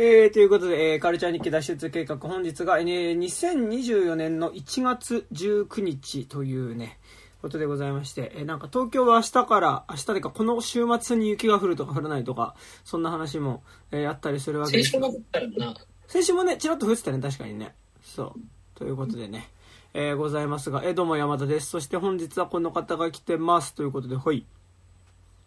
[0.00, 7.00] えー、ということで、えー、カルチャー日記脱出計画、本日が、えー、2024年の1月19日というね、
[7.42, 14.92] ことでございまして、えー、なんか東京は明日から、明日でか、この週末に雪が降るとか降らないとか、そんな話も、えー、あったりするわけです。
[14.92, 15.74] 先週も降ったよな。
[16.06, 17.74] 先週もね、ちらっと降ってたね、確かにね。
[18.00, 18.40] そう。
[18.76, 19.50] ということでね、
[19.94, 21.70] えー、ございますが、えー、どうも山田です。
[21.70, 23.74] そして本日はこの方が来てます。
[23.74, 24.46] ということで、はい。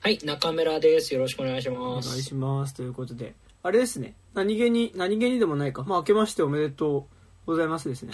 [0.01, 1.13] はい、中村です。
[1.13, 2.09] よろしくお願いします。
[2.09, 2.73] お願いします。
[2.73, 3.33] ということで、
[3.63, 4.13] あれですね。
[4.33, 5.83] 何気に、何気にでもないか。
[5.83, 7.07] まあ、明けましておめでと
[7.45, 8.11] うございますですね。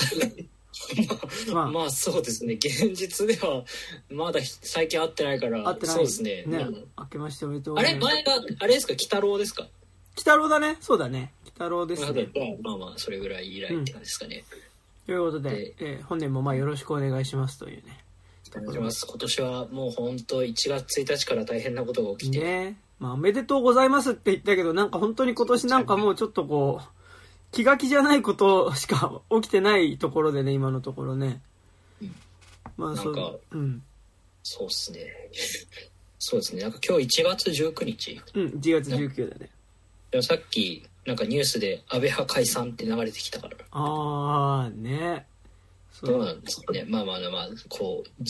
[1.54, 2.54] まあ、まあ、そうですね。
[2.56, 3.64] 現実では、
[4.10, 6.44] まだ最近会ってないから、会ってないそうですね。
[6.46, 6.68] ね。
[6.98, 7.96] 明けましておめでとうあれ？
[7.96, 8.94] 前が、あれですか？
[8.94, 9.64] 鬼太郎ですか？
[9.64, 9.70] 鬼
[10.18, 10.78] 太郎だね。
[10.82, 11.34] そうだね。
[11.44, 12.30] 鬼太郎ですね。
[12.62, 14.44] まあまあ、それぐらい以来って感じですかね。
[14.52, 14.60] うん、
[15.08, 18.04] ということで、えー、本年もまあよろしくお願いしますというね。
[18.56, 19.06] お願いします。
[19.08, 22.40] 今年はもう本当1月1日から大変なことが起きて。
[22.44, 26.88] ねまあ、おめでとうございますって言ったけど、なんか本当に今年なんかもうちょっとこう、
[27.52, 31.42] 気が気じゃないことしか 起きてないところでね、今のところね。
[32.02, 32.16] うん、
[32.78, 33.42] まあ、そう。
[33.52, 33.84] うん。
[34.44, 35.08] そうっすね。
[36.20, 36.62] そうですね。
[36.64, 38.22] なんか今日1月19日。
[38.34, 39.50] うん、1月19だね。
[40.12, 43.58] でもさっき、なんかニュースで安倍派解散って流れてきたから。
[43.72, 45.28] ああ、ね。
[45.92, 46.86] そうなんですね。
[46.88, 48.24] まあまあまあ、こう、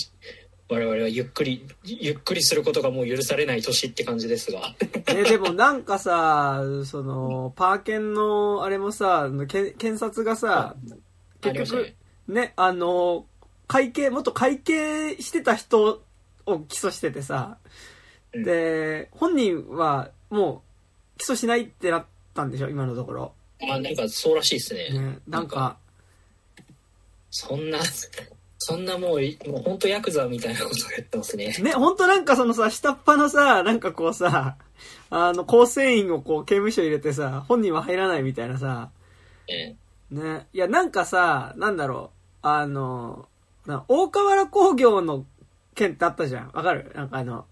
[0.69, 4.75] 我々はゆっくり、ゆっくりすることがもう許されない年って感じですが。
[5.07, 10.75] え、 でもなんかさ、その、パーケンの、あれもさ、け検察がさ、
[11.39, 11.93] 結局、
[12.27, 13.25] ね、あの、
[13.67, 16.01] 会計、もっと会計してた人
[16.45, 17.57] を起訴しててさ、
[18.33, 20.63] で、本人はも
[21.15, 23.33] う起訴しないってなったんでしょ、今のところ。
[23.65, 24.89] まあなんかそうらしいですね。
[24.89, 25.77] ねなんか、
[27.31, 27.79] そんな
[28.67, 31.55] そんなもう、もう本当ヤクザみたいなことをやってますね。
[31.61, 34.57] ね、本当なんかそのさ、下っ端のさ、なんかこうさ、
[35.09, 38.89] あの、構成員をこう刑務所入れてさ、本人は入らないみたいなさ、
[39.47, 39.73] え
[40.11, 40.47] え、ね。
[40.51, 42.11] いや、なんかさ、なんだろ
[42.43, 43.29] う、あの、
[43.65, 45.25] な大河原工業の
[45.73, 46.52] 件ってあったじゃん。
[46.52, 46.92] わかる？
[46.93, 47.45] なんかあの、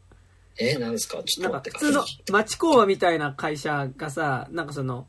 [0.60, 1.24] えー、なんですか？
[1.24, 5.08] ちょっと待って普通の町工場みたいな会社がさ、なんかその、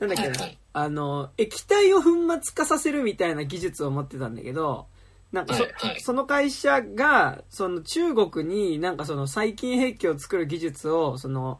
[0.00, 2.10] なんだっけな、はいはい、あの、液体を粉
[2.42, 4.86] 末化させるみたいな技術を持ってたんだけど、
[5.34, 11.58] なんかそはいはい、その会社が、その中国になんかその細菌兵器を作る技術を、その、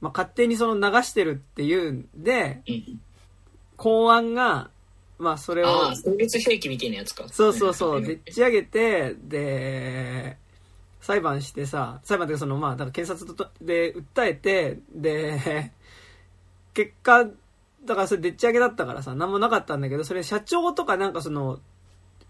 [0.00, 3.00] まあ、勝手にその流してるっていうんで、うん、
[3.76, 4.70] 公安が、
[5.18, 5.92] まあそれを。
[5.92, 7.28] 生物兵器みたいなやつか。
[7.28, 10.36] そうそうそう、でっち上げて、で、
[11.00, 15.72] 裁判してさ、裁判っていうかその、まあ、だから検察で訴えて、で、
[16.74, 17.24] 結果、
[17.84, 21.58] だからそれでっち上げだったからさ、何もなかったんだけど、それ社長とかなんかその、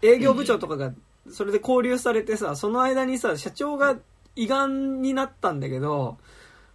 [0.01, 0.93] 営業部長とかが
[1.31, 3.97] それで交流されてさ、その間にさ、社長が
[4.35, 6.17] 胃がんになったんだけど、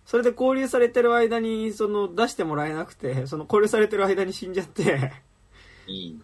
[0.04, 5.12] それで交流されてる間に、その、出してもらえなくて、その交流されてる間に死んじゃって。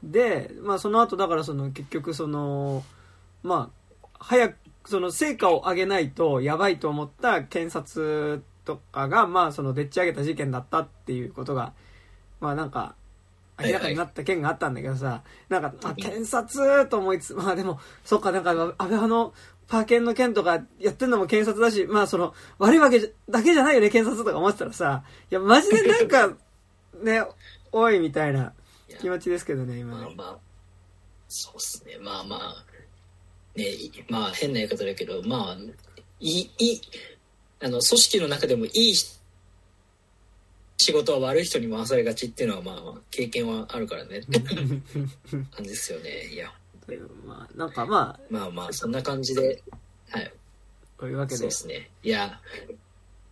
[0.03, 2.83] で、まあその後だからその、結局その、
[3.43, 3.71] ま
[4.03, 11.73] あ、早く、その成果を上げないとやばいと思った検察とかが、まあその、でっち上げた事件だったっていうことが、
[12.41, 12.97] まあなんか、
[13.59, 19.33] 明らかになった件があったんだけどさ、なんか、あ、検察と思いつつ、まあでも、そっか、なんか、安倍派の
[19.67, 26.37] パーケンの件とかやってんのも検察だし、まあその、悪いわけだけじゃないよね、検察とか思ってたらさ、いや、マジでなんか、
[27.03, 27.25] ね、
[27.73, 28.53] おい、みたいな
[29.01, 30.03] 気持ちですけどね、今ね。
[30.03, 30.39] まあまあ、
[31.29, 32.65] そうっすね、まあまあ、
[33.57, 33.67] ね、
[34.11, 35.57] まあ変な言い方だけど、まあ、
[36.21, 36.81] いい、いい、
[37.61, 38.95] あの、組織の中でもいい
[40.79, 44.19] 仕事は悪い人に回されがちっていうのはまあ経験はあるからね。
[44.19, 44.83] っ て感
[45.61, 46.29] じですよね。
[46.29, 46.53] いや。
[47.25, 49.63] まあなんかまあまあまあそんな感じで
[50.11, 50.33] はい。
[50.99, 51.39] というわけで。
[51.39, 51.91] そうですね。
[52.03, 52.41] いや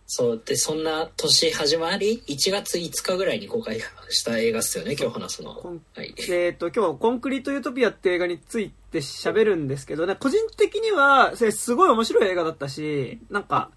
[0.07, 3.79] そうでそんな年始まり1月5日ぐらいに公開
[4.09, 5.49] した映画っすよね今日話すの。
[5.95, 13.71] はい、えっ、ー、と今日「コンクリート・ユートピア」って映画について喋るんですけど、ね、個人的にはすごい面白い映画だったしなんか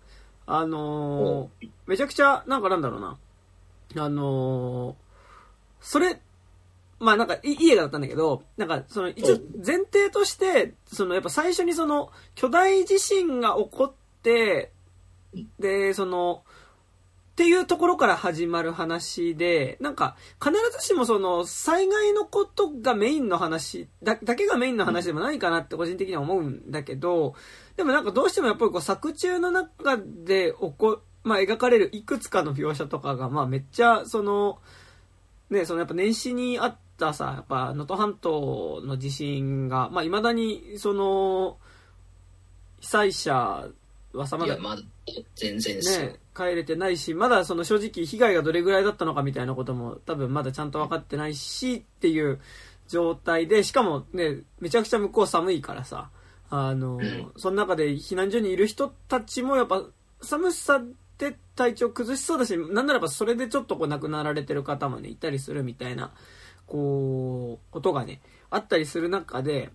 [0.44, 3.16] あのー、めちゃくちゃなんかなんだろうな
[3.96, 4.94] あのー、
[5.80, 6.20] それ、
[7.00, 13.92] まあなんかいい映画だったんだけど、なんかその一応前提として、そのやっぱ最初にその巨大地震が起こっ
[14.22, 14.72] て、
[15.58, 16.42] で、その、
[17.32, 27.36] っていうところから始まる話で、なんか必ずしもその災害のことがメインの話だ、だけがメインの話でもないかなって個人的には思うんだけど、
[27.76, 34.58] でもなんかどうしてもやっぱりこう作中の中で起こ、まあ、描かれるいくつかの描写とかが、まあ、めっちゃ、その、
[35.50, 41.58] ね、そのやっぱ年始にあったさ、やっぱ能登半島の地震が、まあ、未だに、その、
[42.80, 43.68] 被災者
[44.12, 44.82] はさ、まだまだ、
[45.34, 45.76] 全然。
[45.80, 52.40] ね、帰れてないし、まだその正直被害がどれぐらいだったのかみたいなことも多分まだちゃんと分かってないしっていう
[52.88, 56.10] 状態で、しかもね、めちゃくちゃ向こう寒いからさ、
[56.50, 59.82] あの、んその中で避難所にいる人たちもやっぱ
[60.22, 60.82] 寒さ
[61.18, 66.12] で体調崩しそうだし、なんならばそれでちょっとこう亡くなられてる方もね、いたりするみたいな、
[66.66, 68.20] こう、ことがね、
[68.50, 69.70] あったりする中で、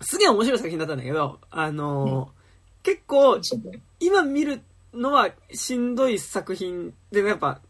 [0.00, 2.30] すげえ面白い作品だったんだけど、あの、
[2.82, 3.40] 結構
[4.00, 4.62] 今見る
[4.92, 7.60] のはしんどい作品で、やっぱ、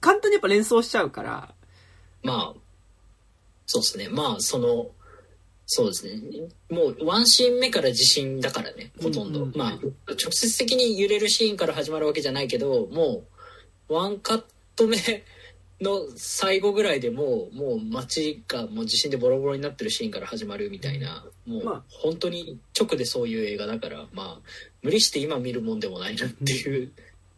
[0.00, 1.54] 簡単にやっぱ連想しちゃうから、
[2.22, 2.60] まあ、
[3.66, 4.08] そうですね。
[4.08, 4.90] まあ、その、
[5.74, 6.20] そうですね。
[6.68, 9.44] もう、ワンシーン目から地震だからね、ほとんど。
[9.44, 13.24] うんうんまあ、直接的に揺れるシーンから始まるわけじゃないけど、も
[13.88, 14.44] う、ワンカッ
[14.76, 14.98] ト目
[15.80, 24.38] の最後ぐらいでもう、もう街がもう地震でボロボロになってるシーンから始まるみたいな、もう、まあ本当に直でそういう映画だから、まあ、
[24.82, 26.92] 無理して今見るもんでもないなっていう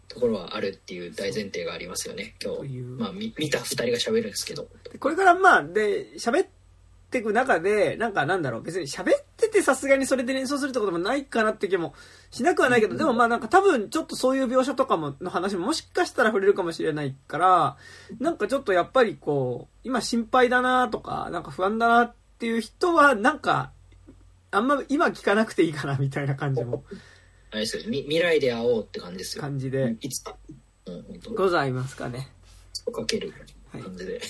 [0.09, 2.79] ところはあるっていう大前提がありますよね、今日。
[2.81, 4.67] まあ、み見た二人が喋るんですけど。
[4.91, 6.64] でこれからまあ、で、喋って
[7.19, 11.95] いく中で、なんかなんだろう、別に喋っててさすがにそれで連想するってこともないかなって気も
[12.31, 17.77] しなくはないけど、でもまあなんか多分ちょっとそういう描写とかも、の話ももしかしたら触れるかもしれないから、
[18.19, 23.73] なんかちょっとやっぱりこう、今心配だなとか、なんか不安だなっていう人は、なんか、
[24.51, 26.85] あんま今聞かなくていいかなみたいな感じも、
[27.51, 29.43] あれですよみ未来で会おうって感じですよ。
[29.43, 30.37] 感じでいつか。
[30.87, 32.29] うん、ございますかね。
[32.93, 33.33] かける
[33.73, 34.21] はい感じで。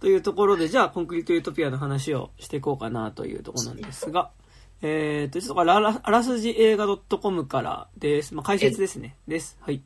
[0.00, 4.30] というところで、じゃあ、コンクリートユートピアの話をしていこうかなというところなんですが、
[4.82, 8.34] えっ、と、ちょっとあらあらすじ映画 .com からです。
[8.34, 9.16] まあ、解説ですね。
[9.26, 9.56] です。
[9.60, 9.82] はい。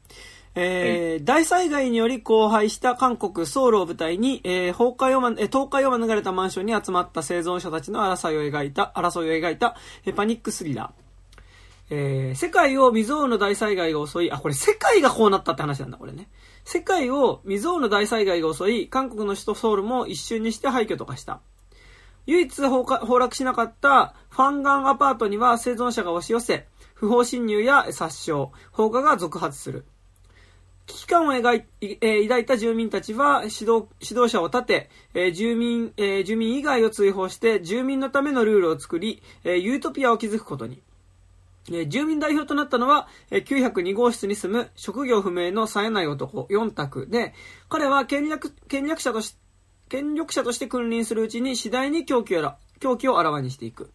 [0.56, 11.42] えー大災害により荒廃した韓国ソウルを舞台に、えー崩壊をま、えー倒壊を免れたマンションに集まった生存者たちの争いを描いた、争いを描いた、えーパニックスリラー。
[11.90, 16.28] えー世界を未曾有の大災害が襲い、あ、これ世界がこうなったって話なんだ、これね。
[16.72, 21.40] 世界を未曾有の大災害が襲い、韓国の首都ソウルも一瞬にして廃墟と化した。
[22.26, 22.84] 唯一崩
[23.18, 29.84] 落しなかったファンガンアパートには生存者が押し寄せ、不法侵入や殺傷、放火が続発する。
[30.86, 40.80] 危機感を描い、えー抱いた住民たちは指導指導者を立て、えー住民、えー住民以外を追放して住民のためのルールを作り、えユートピアを築くことに。
[41.72, 47.34] え住民代表となったのは、え902号室に住む職業不明の冴えない男、4択で、
[47.68, 49.36] 彼は権力、権力者とし、
[49.88, 53.92] 権力者として君臨するうちに次第に狂気をあら狂気をあらわにしていく。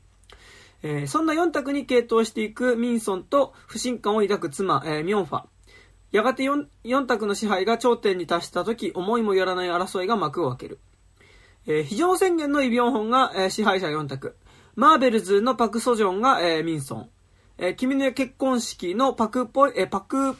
[0.83, 5.44] えーそんな4択に傾倒していくミンソンと不信感を抱く妻、えーミョンファ。
[6.12, 10.80] やがて 4, 4択の支配が頂点に達した時、思いもよらない争いが幕を開ける。
[11.66, 14.38] えー非常宣言のイ・ビョンホンが、え支配者4択。
[14.75, 17.10] マーベルズのパク・ソジョンが、えーミンソン。
[17.57, 20.36] えー君の結婚式のパクポイ、えーパク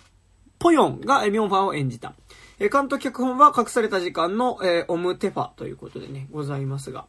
[0.60, 2.14] ポヨンが、えーミョンファンを演じた。
[2.60, 7.06] えー監督脚本は隠された時間の、えーオム・テファということでね、ございますが。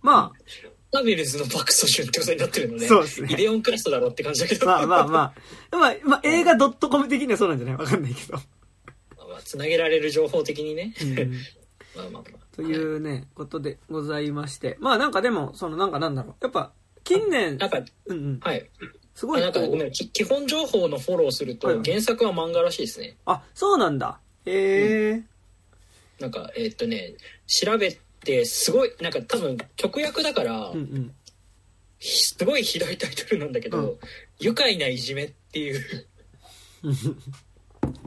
[0.00, 0.38] まあ、
[0.92, 2.86] マーベルズのバックソシュンってことになってるのね。
[2.88, 4.66] そうですねイデオンクラストだろって感じだけど。
[4.66, 5.20] まあまあま
[5.70, 5.76] あ。
[5.76, 7.76] まあ、まあ、映画 .com 的にはそうなんじゃない？
[7.76, 8.34] わかんないけど。
[8.36, 8.42] ま
[9.24, 10.92] あまあつなげられる情報的にね。
[11.00, 11.14] うん
[11.94, 12.56] まあまあまあ。
[12.56, 14.76] というね、ことでございまして。
[14.80, 16.34] まあなんかでも、そのなんかなんだろう。
[16.42, 16.72] やっぱ、
[17.04, 18.40] 近年、なんか、うんうん。
[18.40, 18.68] はい。
[19.14, 23.16] すごいなんかごめん、き基本情報のフォローすると、はいはい原作は漫画らしいですね。
[23.26, 24.18] あ、そうなんだ。
[24.46, 25.22] へえ。
[26.18, 27.14] なんか、えーっとね、
[27.46, 31.14] 調べて、すごい、なんか多分、直訳だから、うんうん。
[31.98, 33.98] ひすごいひどいタイトルなんだけど、うん
[34.38, 36.08] 愉快ないじめっていう、
[36.82, 37.00] なんか、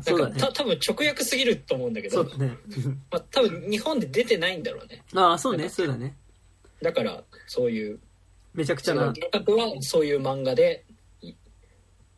[0.01, 0.51] そうだねた。
[0.51, 2.57] 多分直訳すぎると思うんだけど、そうだね。
[3.09, 5.01] まあ、多分日本で出てないんだろうね。
[5.13, 6.17] ああ、そうね、そうだね。
[6.81, 7.99] だから、そういう、
[8.53, 9.13] めちゃくちゃな。
[9.13, 10.94] 原作はそういう漫画で、い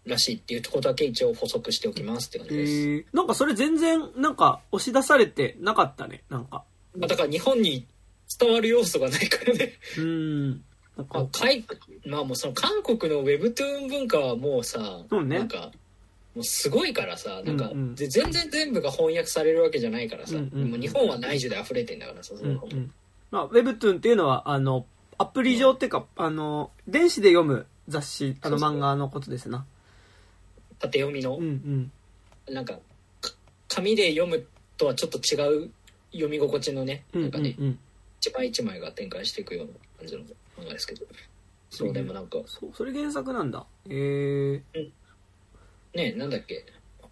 [0.07, 2.89] らしいっていうところだけ一応補足しておきますって感へじです。
[2.89, 3.05] え。
[3.13, 6.23] なんかそれ全然、なんか押し出されてなかったね。
[6.29, 6.63] なんか。
[6.97, 7.85] まあ、だから日本に
[8.39, 9.73] 伝わる要素がないからね。
[9.97, 10.63] うーん。
[10.97, 11.63] まかあ、かい
[12.05, 15.71] まあもうその韓国のウェブトゥーン文化はもうさ、そうねなんか、
[16.35, 22.91] もうすごいからさ、なんか、うんうんで全然全部が翻訳されるわけじゃないからさ、うんうんうんもう日本は内需で溢れてんだからさ、そうんうん。
[23.29, 24.85] まあ、ウェブトゥーンっていうのは、あの、
[25.17, 29.65] アプリ上っていうか、あの、電子で読む雑誌、あの漫画のことですな。
[30.79, 31.91] 縦読みのうん
[32.47, 32.53] う、ん。
[32.53, 32.79] なんか、
[33.21, 33.31] か
[33.67, 34.45] 紙で読む
[34.77, 35.71] とはちょっと違う
[36.11, 37.79] 読み心地のね、うんなんかね、うんうん。
[38.19, 41.05] 一枚一枚が展開していくような感じの漫画ですけど。
[41.69, 43.65] そう、でもなんか、そう、それ原作なんだ。
[43.89, 44.89] へえ。
[45.93, 46.65] ね、なんだっけ、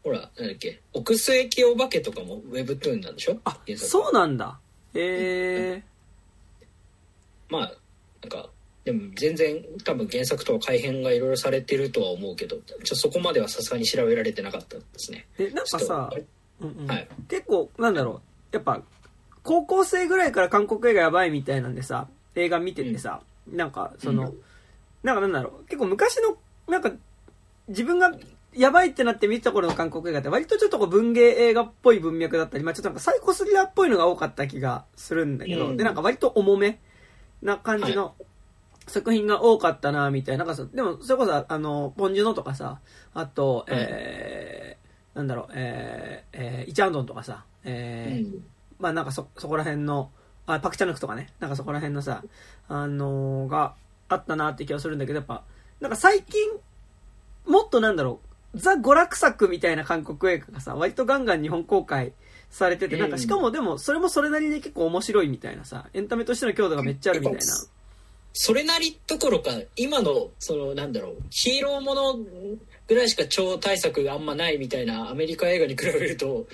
[0.03, 3.39] ほら、なんだっけ、奥須駅お化けとかもウェブトゥーンなんでしょ？
[3.43, 4.59] あ、そうなんだ。
[4.93, 5.83] へえ。
[7.49, 7.73] まあ、
[8.21, 8.49] なんか、
[8.85, 15.25] でも全然多分原作とは改変がいろいろされてるとは思うけどちょそこまではさすがに調べられてなかったですね。
[15.37, 16.09] でなんかさ
[16.61, 16.87] うんうん。
[16.87, 17.07] はい。
[17.27, 18.55] 結構なんだろう。
[18.55, 18.81] やっぱ
[19.43, 24.41] 高校生ぐらいから韓国映画やばいみたいなんでさ映画見ててさ、なんかその、うん。
[25.03, 25.65] なんかなんだろう。
[25.65, 26.37] 結構昔の
[26.67, 26.91] なんか
[27.67, 28.11] 自分が
[28.53, 35.77] やばいってなって見てた頃の韓国映画って割とちょっとこう文芸映画っぽい文脈だったり、まあちょっとなんかサイコスリラーっぽいのが多かった気がするんだけど、うん。
[35.77, 36.79] でなんか割と重め
[37.41, 38.15] な感じの
[38.87, 40.45] 作品が多かったなみたいな。
[40.45, 42.79] なんかさでもそれこそあの、ポンジュノとかさ、
[43.13, 48.45] あと、えー、なんだろう、えー、えー、イチャンドンとかさ、えーうん
[48.77, 50.11] まあなんかそ、そこら辺の、
[50.45, 52.23] あ、パクチャヌクとかね、なんかそこら辺のさ、
[52.67, 53.73] あのーが
[54.09, 55.43] あったなって気がするんだけど、やっぱ、
[55.79, 56.41] なんか最近、
[57.45, 58.19] もっとなんだろ
[58.53, 62.13] う、ザ・娯楽作みたいな韓国映画がさ、割とガンガン日本公開
[62.49, 67.41] されてて、なんかしかもでも、それもそれなりに結構面白いみたいなさ、エンタメとしての強度がめっちゃあるみたいな。
[68.37, 72.17] それなりどころか今のそのなんだろうヒーローもの
[72.85, 76.45] ぐらいしか超大作があんまないみたいなアメリカ映画に比べると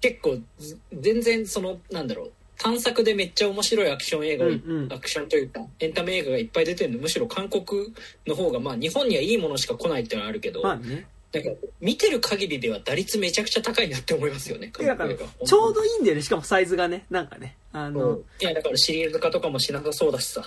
[0.00, 7.92] 結構ず全然そのなんだろう探索でめっちゃ面白いアクション映画を、うんうんアクションというかエンタメ映画がいっぱい出てるのむしろ韓国
[8.24, 11.06] の方がまあ日本にはいいものしか来ないっていうのはあるけど、まあね。
[11.36, 14.68] なんか見てる限りでは打率めちゃくちゃ高いなって思いますよね。
[14.68, 15.46] てかなんか韓国映画。
[15.46, 17.56] ちょうどいいんだよね、しかもサイズがね、なんかね。
[17.72, 20.42] あのうん、いやだからシリーズ化とかもしなさそうだしさ。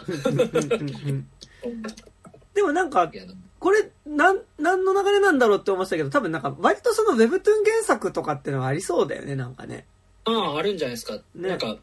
[2.55, 3.11] でもなんか
[3.59, 7.27] これ、なん、何の流れなんだろうって思ってたけど、多分なんか、割とその Webtoon
[7.65, 9.85] 原作とかってのはありそうだよね、なんかね。
[10.23, 11.15] ああ、あるんじゃないですか。
[11.35, 11.49] ね。
[11.49, 11.77] なんか、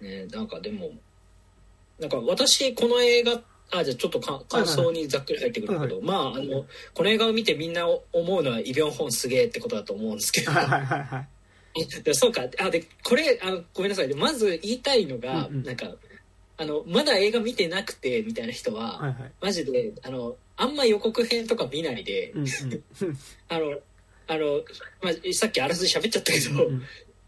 [0.00, 0.90] ねなんかでも、
[1.98, 8.02] なんか私、この映画、あ、じゃあちょっとか感想にざっくり入ってくるけど、まあ、あの、この映画を見てみんな思
[8.38, 11.28] うのはイ・ビョンホンすげえってことだと思うんですけど、はいはいはいはい。
[12.02, 14.08] でそうか、あ、で、これ、あの、ごめんなさい。
[14.08, 15.94] でまず言いたいのが、うんうんなんか、
[16.58, 19.32] あの、まだ映画見てなくて、みたいな人は、はいはい。
[19.42, 22.48] マジで、あの、あんま予告編とか見ないで、うんうん。
[23.48, 23.78] あの、
[24.28, 24.64] あの、
[25.02, 26.82] まあ、さっきあらすじ喋っちゃったけど、うん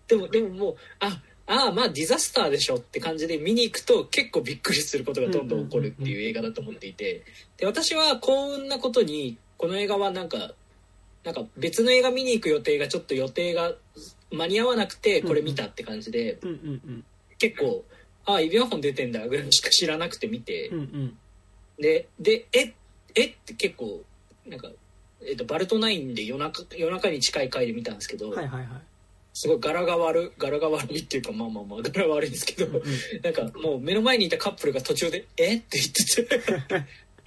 [0.09, 7.25] でも、でももう、あ、ああ、まあディザスターでしょって感じで見に行くと結構びっくりすることがどんどん起こるっていう映画だと思っていて、
[7.57, 10.53] で、私は幸運なことに、この映画はなんか、
[11.25, 13.75] なんか別の映画見に行く予定がちょっと予定が
[14.31, 16.39] 間に合わなくてこれ見たって感じで。
[17.39, 17.85] 結構、
[18.27, 20.71] ああ、イ・ビョンホン出てんだぐらいしか知らなくて見て。
[21.79, 22.75] で、で、え、
[23.15, 24.03] えって結構、
[24.47, 24.69] なんか、
[25.25, 28.69] えっと、バルトナインで夜中、夜中に近い回で見たんですけど、はいはいはい。
[29.35, 32.83] すごい柄が悪柄が悪いっていうかまあまあまあ柄悪いんですけど、うんうん
[33.23, 36.41] なんかもう目の前にいたカップルが途中で「えっ?」て言ってて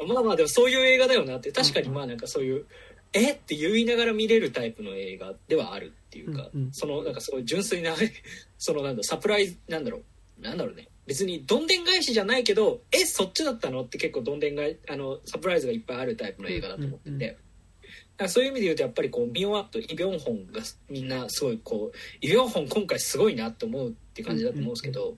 [0.06, 2.66] まあまあでもそういう映画だよなって確かにまあなんかそういう
[3.14, 7.96] 「えっ?」て言いながら見れるタイプの映画ではあるっていうか、うんうんそのなんかすごい純粋な
[8.58, 10.02] そのなんだサプライズなんだろ
[10.40, 17.12] うなんだろうね別にどんでん返しじゃないけど「えそっちだったの?」って結構どんでん返あのサプライズがいっぱいあるタイプの映画だと思ってて。
[17.12, 17.36] うんうん
[18.30, 25.16] そういう意味で言うとやっぱりこう見終わったイ・ビョンホンがみんなすごいこうイ・ビョンホン今回すごいなって思うって感じだと思うんですけど、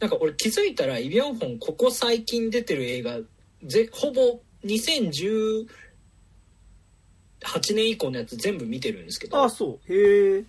[0.00, 3.18] なんか俺気づいたらイ・ビョンホンここ最近出てる映画
[3.64, 5.66] ぜほぼ2018
[7.74, 9.92] 年以降のやつ全部見てるんですけどああ、そう。
[9.92, 10.44] へえ。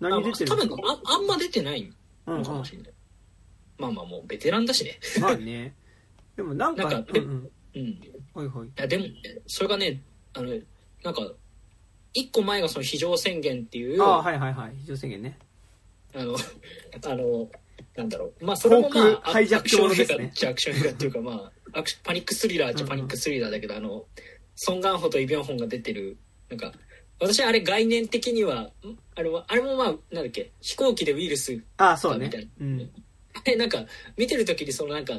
[0.00, 1.92] 何出てる多分ああんま出てない
[2.26, 2.92] うんうんのかもしれない、
[3.78, 5.74] まあまあもうベテランだしねまあね。
[6.36, 7.50] でもなんか、なんかうんうん。
[7.74, 8.68] うんいはいはい。
[8.76, 9.12] やでもね
[9.46, 10.00] それがね
[10.34, 10.54] あの
[11.02, 11.22] なんか
[12.14, 14.72] 一個前がその非常宣言っていうああ、はいはいはい。
[14.78, 15.38] 非常宣言ね。
[16.14, 16.36] あの、
[17.04, 17.50] あの、
[17.96, 18.44] なんだろう。
[18.44, 24.06] まあ、それもまあ、ハイジャックものですねアクション映画っちゃアクション映画っていうか、まあ、 アクシパニックスリラーっちゃパニックスリラーだけど、あの、
[24.56, 26.16] ソン・ガンホとイ・ビョンホンが出てる、
[26.48, 26.72] なんか、
[27.20, 28.72] 私あれ概念的には、ん
[29.14, 32.50] あれは、あれもまあ、なんだっけ、飛行機でウイルス、ああ、そうねみたいな。
[32.60, 32.90] うん。
[33.44, 33.84] え、なんか、
[34.16, 35.14] 見てる時にそのなんか、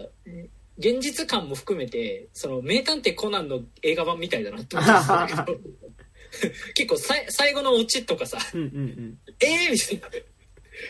[0.79, 5.59] 現実感も含めて、その、名探偵コナンの映画版みたいだなって思ったんですけど、
[6.73, 9.17] 結構さい最後のオチとかさ、うんうんうん。
[9.39, 10.19] えー、みたい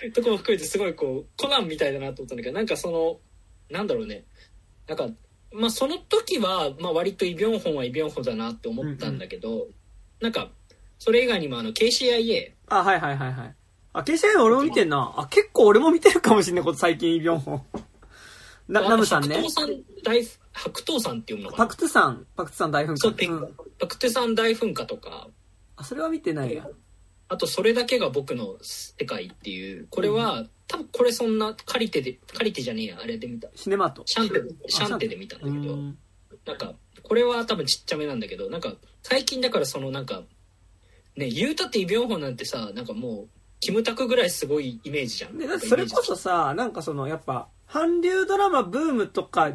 [0.08, 3.20] なとこも含めてすごいこうコナンみたいだなと思ったんだけどなんかその
[3.70, 4.26] なんだろうね
[4.88, 5.10] なんか
[5.52, 9.68] まあその時は、まあ、割とイ・ビョンホンはイ・ビョンホンだなって思ったんだけど、
[10.22, 10.52] なんか
[11.00, 13.56] それ以外にもあの KCIA あ、はいはいはいはい。
[13.94, 15.14] あ、KCI 俺も見てんな。
[15.18, 17.66] あ、結構俺も見てるかもしんないこと最近、イ・ビョンホン。
[18.70, 19.42] な、ナムさんね白。
[19.42, 20.24] 桃さん大
[20.54, 23.26] 白桃さんっていうのかパなクトゥさん、パクトゥさん大噴そう火。
[23.26, 23.56] うん。
[23.80, 25.28] パクテさん大噴火とか
[25.76, 26.68] あ、それは見てないや。
[27.28, 34.04] あとそれだけが僕の世界っていうこれは、多分これそんなカリテでカリテじゃねえやあれで見たシネマート。
[34.06, 35.98] シャンテシャンテで見たんだうけど、ん。
[36.46, 40.24] なんか、これは多分ちっちゃめなんだけど、なんか、最近だからそのなんか、
[41.16, 45.38] ね、言うたってイ・ビョンホンなんてさ、なんかもう、キムタクぐらいすごいイメージじゃん。
[45.38, 49.52] で、だってそれこそさ、なんかその、やっぱ、韓流ドラマブームとか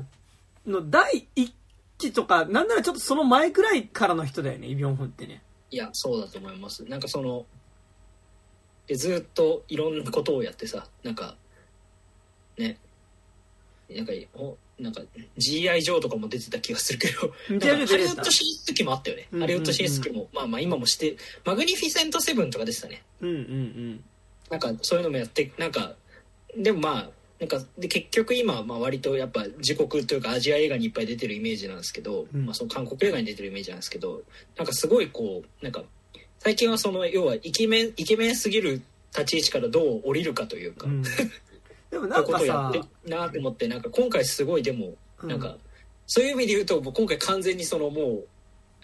[0.67, 1.55] の第一
[1.99, 5.43] 期とか、なんならちょっとその前くらいからの人だよね、イ・ビョンホンってね。
[5.75, 7.45] いやそうだと思いますなんかその
[8.87, 11.35] でずっといろんなことをやってさなんか
[12.57, 12.79] ね
[13.91, 15.03] なんかおなんか
[15.39, 17.29] GI 上とかも出てた気がするけど。
[17.29, 23.03] ハリウッド進出期もあったよね、うんうんうんハリウッド進出期もまあまあ今もしてマグニフィセントセブンとか出てたね。
[23.21, 24.05] うんうんうん。
[24.51, 25.95] なんかそういうのもやってなんか
[26.57, 32.47] でもまあなんかで結局今まあ割とやっぱ自国というかアジア映画にいっぱい出てるイメージなんですけど、うん。
[32.47, 34.23] まあ、その韓国映画に出てるイメージなんですけど
[34.57, 35.83] なんかすごいこうなんか
[36.39, 38.83] 最近はその要はイケメンイケメンすぎる
[39.17, 41.03] 立ち位置からどう降りるかというか、うん、
[41.95, 45.57] でもないんかうことをやさっ、てなと思ってなんか今回すごいでもうなんか、
[46.07, 48.27] そういう意味で言うともう今回完全にそのもう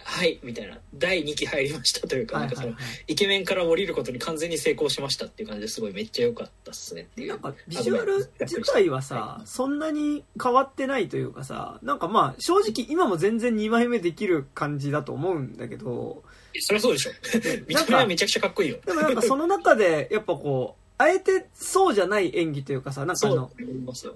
[0.03, 0.77] はいみたいな。
[0.95, 2.75] 第2期入りましたというか,、なんかそのはい。
[2.75, 7.29] はいはいイケメンから降りることに完全に成功しましたっていう感じですごいめっちゃ良かったっすねっていう。
[7.29, 16.23] なんかビジュアル自体はさ、そんなに変わってないというかさ、なんかまあ正直今も全然2枚目できる感じだと思うんだけど、
[16.59, 17.11] そりゃそうでしょ。
[17.67, 18.79] 見た目はめちゃくちゃかっこいいよ。
[18.85, 23.49] でもなんかその中でやっぱこう、あえてそうじゃない演技というかさ、なんかあの、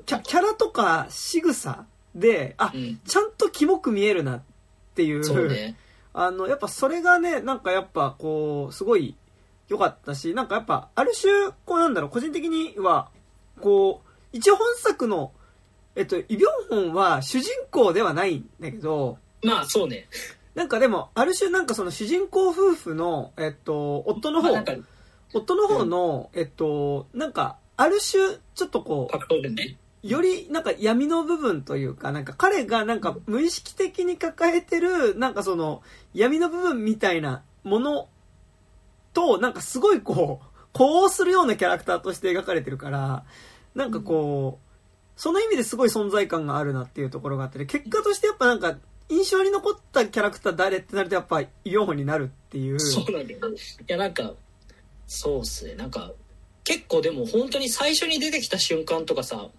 [0.05, 2.99] キャキャラとか仕草で、あう、ん。
[3.05, 4.41] ちゃんとキモく見えるなっ
[4.93, 5.75] ていう、ね。
[6.13, 9.15] あの、やっぱそれがね、なんかやっぱこう、すごい
[9.67, 11.31] 良かったし、なんかやっぱ、ある種、
[11.65, 13.09] こうなんだろう、個人的には、
[13.61, 15.31] こう、一応本作の、
[15.95, 20.07] えっと、イ・ビョンホンは主人公ではないんだけど、まあそうね。
[20.53, 24.63] なんかでも、ある種なんかその主人公夫婦の、えっと、夫の方まあ
[25.35, 29.77] 夫の方の、えっと、なんか、ある種、ちょっとこう、格闘でね。
[30.01, 35.81] よりなんか闇の部分というか、なんか彼がなんか無意識的に抱えてる、なんかその
[36.13, 38.07] 闇の部分みたいなもの
[39.13, 43.23] と、なんかすごいこう、呼応するようなキャラクターとして描かれてるから、
[43.73, 48.77] なんかこう、その意味ですごい存在感があるなっていうところがあって、結果としてやっぱなんか
[49.09, 52.79] 印象に残ったキャラクター誰ってなるとやっぱイ・ヨンホンになるっていう。
[52.79, 53.53] そうなんだよい
[53.87, 54.33] やなんか
[55.07, 55.75] そうっすね。
[55.75, 56.11] なんか
[56.63, 59.49] 結構でも本当に最初に出てきた瞬間とかさ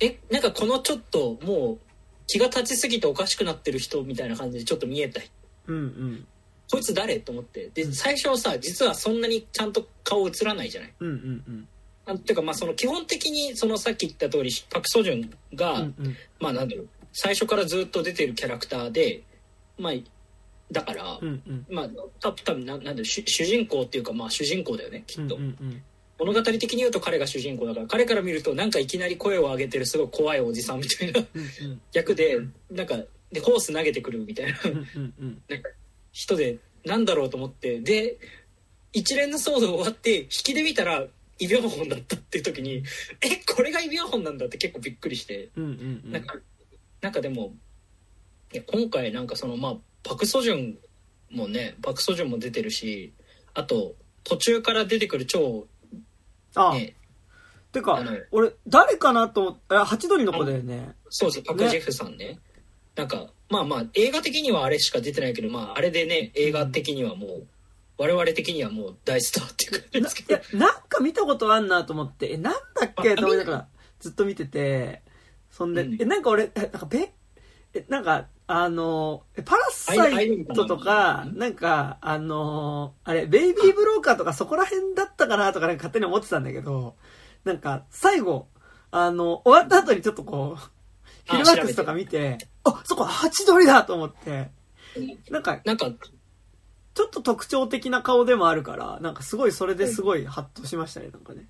[0.00, 1.78] えなんかこのちょっともう
[2.26, 5.20] 気が立ちすぎておかしくなってる人みたいな感じでちょっと見えた。
[5.66, 6.26] うんうん。
[6.70, 7.20] こいつ誰？
[7.20, 7.70] と思って。
[7.74, 7.92] でうん。
[7.92, 10.92] 最初はさ実はそんなにちゃんと顔映らないじゃない？
[11.00, 11.68] うんうんうん。
[12.06, 16.16] あていうかまあその基本的にそのさっき言った通りパク・ソジュンが、うんうん。
[16.40, 16.88] まあなんだろう。
[17.12, 19.22] 最初からずっと出てるキャラクターで
[19.78, 19.92] まあ
[20.72, 21.66] だから、うんうん。
[21.70, 25.82] まあ多分ななんだ主主人公っていうかまあ主人公だよねきっと、うんうん
[26.18, 32.38] 物語的に言うと彼が主人公だから彼から見るとなんかいきなり声を上げてるすごい怖いおじさんみたいなうんうん 役で
[32.70, 32.96] なんか
[33.32, 35.42] でホース投げてくるみたいなうんうんうん。
[36.12, 38.18] 人でなんだろうと思ってで
[38.92, 41.04] 一連の騒動終わって引きで見たら
[41.40, 42.84] イ・ビョンホンだったっていう時に
[43.20, 46.12] えこれがイ・ビョンホンなんだって結構びっくりしてうんうんうん。
[46.12, 46.38] なんか
[47.00, 47.52] なんかでも
[48.70, 50.78] 今回なんかそのまあパク・ソジュン
[51.30, 53.12] もねパク・ソジュンも出てるし
[53.54, 55.66] あと途中から出てくる超
[56.54, 56.94] あ、ね
[57.72, 60.94] てか俺、誰かなと思っハチドリの子だよね。
[61.08, 62.38] そうですパク・ジェフさんね。
[62.94, 67.46] なんかまあまあ映画的にはあれしか出てないけどまああれでね映画的にはもう
[67.98, 70.34] 我々的にはもう大スターっていう感じですけど。
[70.34, 73.14] いや、なんか見たことあんなと思って、え、なんだっけ？
[73.14, 73.68] と思いながら、
[74.00, 75.02] ずっと見てて、
[75.50, 75.98] そんで、うん。
[76.00, 77.12] え、なんか俺、えなんかべ、
[77.74, 86.96] え、なんか、あの、えパラサイトとか、なんか、あの、あれ、ベイビーブローカーとかそこら辺だったかなとかなんか勝手に思ってたんだけど、
[87.44, 88.48] なんか、最後、
[88.90, 94.50] あの、終わった後にちょっとこう、フィルマックスとか見て、あ、そこ、ハチドリだと思って、
[95.30, 95.90] なんか、なんか
[96.94, 101.48] ちょっと特徴的な顔でもあるから、なんかすごいそれですごいハッとしましたね、なんかね。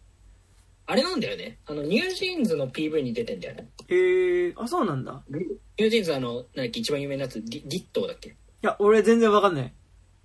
[0.87, 1.59] あれなんだよね。
[1.67, 3.69] あの NewJeans の PV に出てんだよね。
[3.89, 5.23] えー、あ、そうなんだ。
[5.31, 8.31] NewJeans あのなんだっけ一番有名なやつリリットーだっけ？
[8.31, 9.73] いや、俺全然わかんない。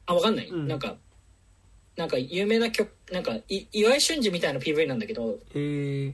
[0.07, 0.67] あわかんない、うん。
[0.67, 0.95] なんか
[1.95, 6.13] なんか有名な曲なんかい岩井俊二みたいな PV なんだけどえー、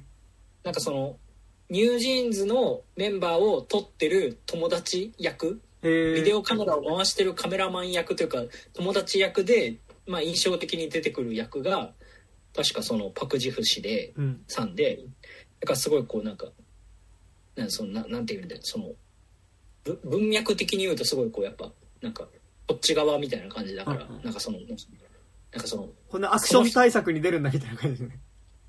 [0.64, 1.18] なんかその
[1.70, 5.62] NewJeans のメンバーを撮ってる友達役？
[5.82, 9.76] えー、ビデオカメラを回してるカメラマン役というか友達役で、
[10.08, 11.92] まあ、印象的に出てくる役が
[12.56, 14.44] 確かそのパク・ジフ氏でうん。
[14.48, 15.00] さんで
[15.60, 16.48] だからすごいこうなんか
[17.56, 18.92] なんそのななんていうんだよその
[19.84, 22.28] ぶ文脈的に言うとすごいこうやっぱなんか
[22.68, 28.20] こっち側みたいな感じだから、うんうんなんかそのなんかそのこんなアクション対策に出るんだみたいな感じですね。